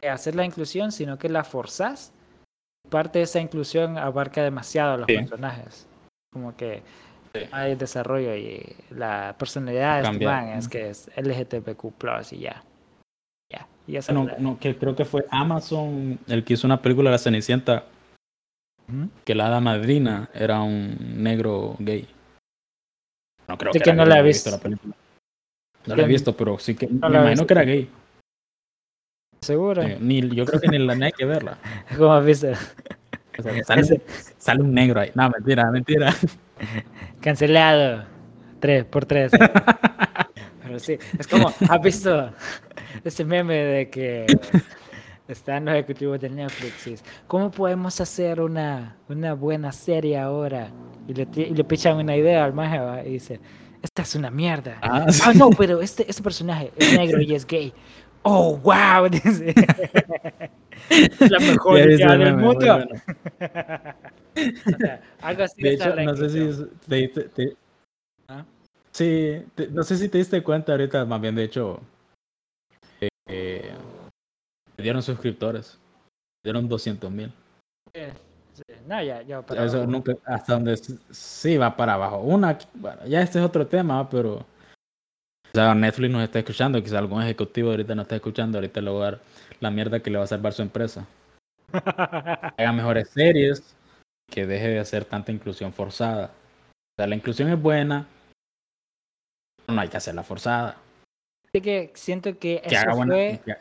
hacer 0.03 0.35
la 0.35 0.43
inclusión, 0.45 0.91
sino 0.91 1.17
que 1.17 1.29
la 1.29 1.43
forzas. 1.45 2.11
Parte 2.89 3.19
de 3.19 3.23
esa 3.23 3.39
inclusión 3.39 3.97
abarca 3.97 4.43
demasiado 4.43 4.93
a 4.93 4.97
los 4.97 5.07
Sí. 5.07 5.15
personajes. 5.15 5.87
Como 6.33 6.55
que 6.57 6.83
Sí. 7.33 7.41
hay 7.53 7.75
desarrollo 7.75 8.35
y 8.35 8.75
la 8.89 9.33
personalidad 9.39 10.01
de 10.03 10.09
este 10.11 10.25
man 10.25 10.49
es 10.49 10.67
que 10.67 10.89
es 10.89 11.09
LGTBQ 11.15 12.33
y 12.33 12.39
ya. 12.39 12.63
Y 13.87 13.97
esa 13.97 14.13
No, 14.13 14.27
no, 14.39 14.59
que 14.59 14.75
creo 14.75 14.95
que 14.95 15.05
fue 15.05 15.25
Amazon 15.29 16.19
el 16.27 16.43
que 16.43 16.53
hizo 16.53 16.67
una 16.67 16.81
película 16.81 17.11
La 17.11 17.17
Cenicienta 17.17 17.85
que 19.23 19.33
la 19.35 19.47
hada 19.47 19.59
madrina 19.59 20.29
era 20.33 20.61
un 20.61 21.23
negro 21.23 21.75
gay. 21.79 22.07
No 23.47 23.57
creo 23.57 23.73
Sí 23.73 23.79
que, 23.79 23.93
no 23.93 24.05
la 24.05 24.19
he 24.19 24.23
visto. 24.23 24.51
la 24.51 24.59
película. 24.59 24.95
No 25.87 25.95
la 25.95 26.03
he 26.03 26.07
visto, 26.07 26.35
pero 26.35 26.59
sí 26.59 26.75
que 26.75 26.87
no 26.87 27.09
me 27.09 27.15
imagino 27.15 27.29
visto. 27.29 27.47
que 27.47 27.53
era 27.53 27.63
gay. 27.63 27.89
Seguro. 29.41 29.81
Eh, 29.83 29.97
ni, 29.99 30.27
yo 30.29 30.45
creo 30.45 30.59
que 30.59 30.67
ni 30.67 30.79
la 30.79 30.95
ni 30.95 31.05
hay 31.05 31.11
que 31.11 31.25
verla. 31.25 31.57
¿Cómo 31.97 32.13
has 32.13 32.25
visto? 32.25 32.47
O 33.37 33.41
sea, 33.41 33.63
sale, 33.63 34.01
sale 34.37 34.61
un 34.61 34.73
negro 34.73 35.01
ahí. 35.01 35.11
No, 35.15 35.29
mentira, 35.29 35.69
mentira. 35.71 36.13
Cancelado. 37.21 38.05
Tres 38.59 38.85
por 38.85 39.05
tres. 39.05 39.31
Pero 40.75 40.79
sí, 40.79 40.97
es 41.17 41.27
como, 41.27 41.53
¿has 41.69 41.81
visto 41.81 42.31
ese 43.03 43.23
meme 43.25 43.55
de 43.55 43.89
que 43.89 44.25
están 45.27 45.65
los 45.65 45.75
ejecutivos 45.75 46.19
de 46.19 46.29
Netflix? 46.29 46.87
y 46.87 46.95
¿Cómo 47.27 47.51
podemos 47.51 47.99
hacer 48.01 48.41
una, 48.41 48.97
una 49.07 49.33
buena 49.33 49.71
serie 49.71 50.17
ahora? 50.17 50.69
Y 51.07 51.13
le, 51.13 51.27
y 51.35 51.53
le 51.53 51.63
pichan 51.63 51.97
una 51.97 52.15
idea 52.15 52.43
al 52.43 52.53
maje 52.53 52.79
y 53.07 53.13
dice, 53.13 53.39
esta 53.81 54.01
es 54.01 54.15
una 54.15 54.31
mierda. 54.31 54.77
Ah, 54.81 55.05
Ah, 55.23 55.33
no, 55.33 55.49
pero 55.51 55.81
este, 55.81 56.09
este 56.09 56.23
personaje 56.23 56.71
es 56.75 56.97
negro 56.97 57.21
y 57.21 57.33
es 57.35 57.45
gay. 57.47 57.73
Oh, 58.23 58.57
wow. 58.57 59.07
La 61.19 61.39
mejor 61.39 61.79
idea 61.79 62.13
el 62.13 62.19
del 62.19 62.37
mundo. 62.37 62.65
bueno. 62.65 62.87
O 64.37 64.77
sea, 64.77 65.01
algo 65.21 65.43
así 65.43 65.61
De 65.61 65.73
hecho, 65.75 65.95
no 65.95 66.13
sé 66.17 66.29
si 66.29 66.39
es- 66.41 67.31
te. 67.33 67.55
Sí, 68.95 69.45
te- 69.55 69.67
no 69.67 69.83
sé 69.83 69.97
si 69.97 70.07
te 70.09 70.17
diste 70.17 70.41
cuenta 70.41 70.71
ahorita, 70.71 71.03
más 71.05 71.19
bien 71.21 71.35
de 71.35 71.43
hecho, 71.43 71.79
eh, 73.01 73.09
eh, 73.27 73.73
le 74.77 74.83
dieron 74.83 75.01
suscriptores, 75.03 75.77
le 76.43 76.51
dieron 76.51 76.67
200 76.69 77.11
mil. 77.11 77.31
Sí, 77.93 78.63
No, 78.87 79.01
ya, 79.03 79.21
ya 79.23 79.41
para 79.41 79.65
Eso 79.65 79.77
abajo. 79.77 79.91
nunca, 79.91 80.13
hasta 80.25 80.53
donde 80.53 80.77
sí 81.11 81.57
va 81.57 81.75
para 81.75 81.95
abajo. 81.95 82.19
Una, 82.21 82.57
bueno, 82.75 83.05
ya 83.05 83.21
este 83.21 83.39
es 83.39 83.45
otro 83.45 83.67
tema, 83.67 84.09
pero 84.09 84.45
quizá 85.51 85.75
Netflix 85.75 86.11
nos 86.13 86.23
está 86.23 86.39
escuchando, 86.39 86.81
quizá 86.81 86.99
algún 86.99 87.21
ejecutivo 87.21 87.71
ahorita 87.71 87.95
nos 87.95 88.03
está 88.03 88.15
escuchando, 88.15 88.57
ahorita 88.57 88.79
le 88.79 88.91
va 88.91 88.97
a 88.97 89.11
dar 89.11 89.21
la 89.59 89.71
mierda 89.71 89.99
que 89.99 90.09
le 90.09 90.17
va 90.19 90.23
a 90.23 90.27
salvar 90.27 90.53
su 90.53 90.61
empresa. 90.61 91.05
Haga 91.73 92.71
mejores 92.71 93.09
series, 93.09 93.75
que 94.31 94.45
deje 94.45 94.69
de 94.69 94.79
hacer 94.79 95.03
tanta 95.03 95.31
inclusión 95.33 95.73
forzada. 95.73 96.27
O 96.27 96.95
sea, 96.97 97.07
la 97.07 97.15
inclusión 97.15 97.49
es 97.49 97.61
buena, 97.61 98.07
no 99.67 99.81
hay 99.81 99.87
que 99.89 99.97
hacerla 99.97 100.23
forzada. 100.23 100.77
Así 101.47 101.61
que 101.61 101.91
siento 101.95 102.37
que 102.37 102.61
Que 102.61 102.75
eso 102.75 102.95
buena. 102.95 103.13
fue 103.13 103.41
que- 103.45 103.57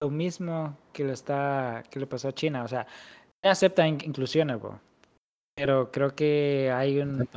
lo 0.00 0.10
mismo 0.10 0.76
que 0.92 1.04
lo 1.04 1.12
está 1.12 1.82
que 1.90 1.98
le 2.00 2.06
pasó 2.06 2.28
a 2.28 2.32
China. 2.32 2.64
O 2.64 2.68
sea, 2.68 2.86
no 3.44 3.50
acepta 3.50 3.86
in- 3.86 3.98
inclusiones, 4.04 4.60
bro. 4.60 4.78
pero 5.56 5.90
creo 5.92 6.14
que 6.14 6.70
hay 6.74 6.98
un 6.98 7.28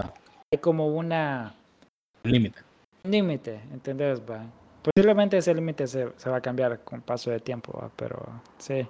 hay 0.51 0.59
como 0.59 0.87
una 0.87 1.53
Un 2.23 2.31
límite. 2.31 2.59
límite, 3.03 3.61
¿entendés? 3.71 4.19
Va? 4.21 4.43
Posiblemente 4.83 5.37
ese 5.37 5.53
límite 5.53 5.85
se, 5.87 6.11
se 6.17 6.29
va 6.29 6.37
a 6.37 6.41
cambiar 6.41 6.83
con 6.83 7.01
paso 7.01 7.29
de 7.31 7.39
tiempo, 7.39 7.77
va, 7.79 7.91
pero 7.95 8.25
sí. 8.57 8.87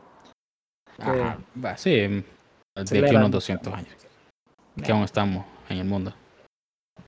Ajá, 0.99 1.37
va, 1.63 1.77
sí, 1.77 1.91
de 1.91 3.05
aquí 3.05 3.15
unos 3.15 3.31
200 3.31 3.73
años. 3.73 3.93
Que 4.83 4.91
aún 4.91 5.03
estamos 5.03 5.45
en 5.69 5.77
el 5.79 5.85
mundo. 5.85 6.13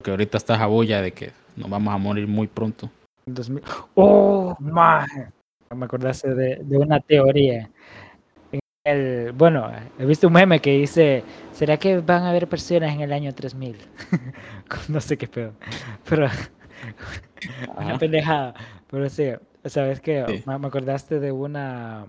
Que 0.03 0.11
ahorita 0.11 0.38
está 0.38 0.55
esa 0.55 0.65
bulla 0.65 1.01
de 1.01 1.11
que 1.13 1.32
nos 1.60 1.70
vamos 1.70 1.93
a 1.93 1.97
morir 1.97 2.28
muy 2.28 2.47
pronto. 2.47 2.89
2000 3.26 3.64
¡Oh, 3.95 4.55
maje! 4.60 5.28
Me 5.76 5.86
acordaste 5.86 6.34
de, 6.34 6.55
de 6.64 6.78
una 6.78 6.99
teoría. 6.99 7.70
El, 8.84 9.34
bueno, 9.34 9.70
he 9.99 10.05
visto 10.05 10.28
un 10.28 10.34
meme 10.34 10.60
que 10.62 10.72
dice, 10.78 11.24
¿será 11.51 11.78
que 11.78 11.99
van 11.99 12.24
a 12.24 12.30
haber 12.30 12.47
personas 12.47 12.91
en 12.93 13.01
el 13.01 13.14
año 13.14 13.36
3000? 13.36 13.76
no 14.88 14.99
sé 15.01 15.18
qué 15.18 15.28
pedo. 15.28 15.53
Pero 16.10 16.28
una 17.78 17.89
Ajá. 17.89 17.97
pendejada. 17.99 18.53
Pero 18.89 19.10
sí, 19.10 19.30
¿sabes 19.66 19.99
qué? 19.99 20.26
Sí. 20.28 20.43
Me, 20.47 20.55
acordaste 20.55 21.20
de 21.20 21.32
una... 21.32 22.07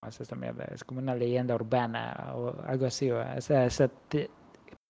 ¿cómo 0.00 0.10
es 0.10 0.20
esta 0.20 0.36
mierda? 0.36 0.64
Es 0.74 0.84
como 0.84 0.98
una 1.00 1.14
leyenda 1.14 1.54
urbana 1.54 2.32
o 2.34 2.54
algo 2.66 2.86
así, 2.86 3.08
¿va? 3.08 3.36
Esa, 3.36 3.64
esa 3.64 3.88
te- 3.88 4.28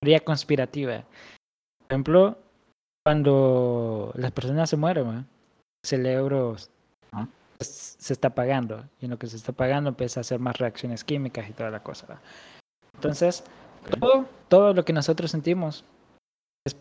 teoría 0.00 0.18
conspirativa. 0.20 1.04
Por 1.78 1.86
ejemplo, 1.90 2.38
cuando 3.04 4.12
las 4.16 4.32
personas 4.32 4.70
se 4.70 4.76
mueren, 4.76 5.06
el 5.08 5.24
cerebro 5.84 6.56
Ajá. 7.12 7.28
s- 7.60 7.96
se 7.98 8.12
está 8.12 8.28
apagando. 8.28 8.84
Y 9.00 9.04
en 9.04 9.10
lo 9.10 9.18
que 9.18 9.26
se 9.26 9.36
está 9.36 9.52
apagando 9.52 9.90
empieza 9.90 10.20
a 10.20 10.22
hacer 10.22 10.38
más 10.40 10.56
reacciones 10.58 11.04
químicas 11.04 11.48
y 11.48 11.52
toda 11.52 11.70
la 11.70 11.82
cosa. 11.82 12.06
¿va? 12.06 12.20
Entonces, 12.94 13.44
Ok. 13.92 13.98
todo, 14.00 14.28
todo 14.48 14.74
lo 14.74 14.84
que 14.84 14.92
nosotros 14.94 15.30
sentimos 15.30 15.84
es, 16.66 16.76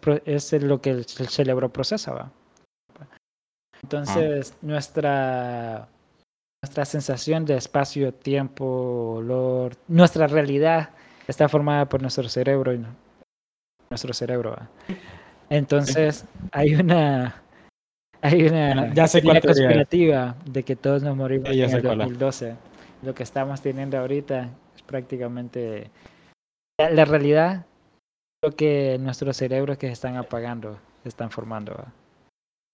es 0.53 0.63
lo 0.63 0.79
que 0.81 0.91
el, 0.91 0.99
el 0.99 1.27
cerebro 1.27 1.67
procesa. 1.69 2.13
¿va? 2.13 2.31
Entonces, 3.83 4.53
nuestra, 4.61 5.89
nuestra 6.63 6.85
sensación 6.85 7.43
de 7.43 7.57
espacio, 7.57 8.13
tiempo, 8.13 9.15
olor, 9.17 9.75
nuestra 9.89 10.27
realidad 10.27 10.91
está 11.27 11.49
formada 11.49 11.89
por 11.89 12.01
nuestro 12.01 12.29
cerebro 12.29 12.71
y 12.73 12.77
no- 12.79 12.95
nuestro 13.89 14.13
cerebro. 14.13 14.51
¿va? 14.51 14.69
Entonces, 15.49 16.25
hay 16.51 16.75
una 16.75 17.35
Hay 18.21 18.43
una 18.47 18.93
Ya 18.93 19.07
sé 19.07 19.21
teoría 19.21 19.39
es. 19.39 19.45
conspirativa 19.45 20.35
de 20.45 20.63
que 20.63 20.75
todos 20.75 21.03
nos 21.03 21.15
morimos 21.15 21.49
Sí, 21.49 21.61
en 21.61 21.71
el 21.71 21.81
cuál 21.81 22.01
es. 22.01 22.07
2012. 22.07 22.55
Lo 23.01 23.13
que 23.13 23.23
estamos 23.23 23.61
teniendo 23.61 23.97
ahorita 23.97 24.49
es 24.75 24.81
prácticamente 24.83 25.89
la, 26.79 26.89
la 26.89 27.05
realidad. 27.05 27.65
Lo 28.41 28.51
que 28.51 28.97
nuestros 28.99 29.35
cerebros 29.37 29.77
que 29.77 29.87
se 29.87 29.93
están 29.93 30.15
apagando 30.15 30.77
se 31.03 31.09
están 31.09 31.31
formando. 31.31 31.73
¿va? 31.73 31.85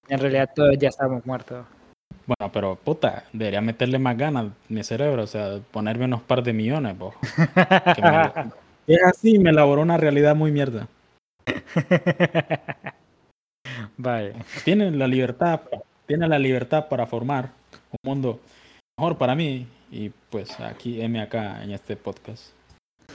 En 0.07 0.19
realidad 0.19 0.49
todos 0.55 0.77
ya 0.77 0.89
estamos 0.89 1.25
muertos. 1.25 1.65
Bueno, 2.27 2.51
pero 2.51 2.75
puta, 2.75 3.23
debería 3.33 3.61
meterle 3.61 3.97
más 3.97 4.15
ganas 4.17 4.45
a 4.45 4.49
mi 4.67 4.83
cerebro, 4.83 5.23
o 5.23 5.27
sea, 5.27 5.59
ponerme 5.71 6.05
unos 6.05 6.21
par 6.21 6.43
de 6.43 6.53
millones, 6.53 6.95
po. 6.95 7.13
Me- 8.03 8.31
Es 8.87 9.03
así, 9.03 9.37
me 9.39 9.49
elaboró 9.51 9.81
una 9.83 9.97
realidad 9.97 10.35
muy 10.35 10.51
mierda. 10.51 10.87
Vale. 13.97 14.33
Tiene 14.63 14.91
la 14.91 15.07
libertad, 15.07 15.61
tiene 16.05 16.27
la 16.27 16.39
libertad 16.39 16.87
para 16.87 17.05
formar 17.05 17.51
un 17.91 18.09
mundo 18.09 18.39
mejor 18.97 19.17
para 19.17 19.35
mí 19.35 19.67
y 19.91 20.09
pues 20.29 20.59
aquí 20.59 21.01
M 21.01 21.19
acá 21.21 21.63
en 21.63 21.71
este 21.71 21.95
podcast. 21.95 22.51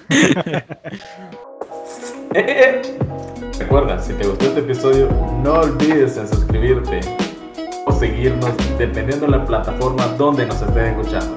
Eh, 2.34 2.40
eh, 2.40 2.82
eh. 2.82 2.98
Recuerda, 3.60 4.00
si 4.00 4.12
te 4.14 4.26
gustó 4.26 4.46
este 4.46 4.60
episodio, 4.60 5.08
no 5.44 5.60
olvides 5.60 6.16
en 6.16 6.26
suscribirte 6.26 7.00
o 7.86 7.92
seguirnos 7.92 8.50
dependiendo 8.76 9.26
de 9.26 9.32
la 9.32 9.44
plataforma 9.44 10.08
donde 10.18 10.44
nos 10.44 10.60
estés 10.60 10.88
escuchando. 10.88 11.36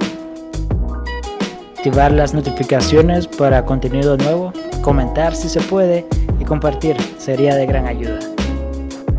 Activar 1.76 2.12
las 2.12 2.34
notificaciones 2.34 3.28
para 3.28 3.64
contenido 3.64 4.18
nuevo, 4.18 4.52
comentar 4.82 5.36
si 5.36 5.50
se 5.50 5.62
puede 5.62 6.08
compartir 6.48 6.96
sería 7.18 7.56
de 7.56 7.66
gran 7.66 7.86
ayuda. 7.88 8.20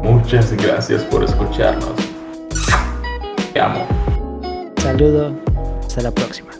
Muchas 0.02 0.52
gracias 0.52 1.02
por 1.04 1.22
escucharnos. 1.22 1.94
Te 3.52 3.60
amo. 3.60 3.86
Saludo, 4.78 5.32
hasta 5.80 6.02
la 6.02 6.10
próxima. 6.10 6.57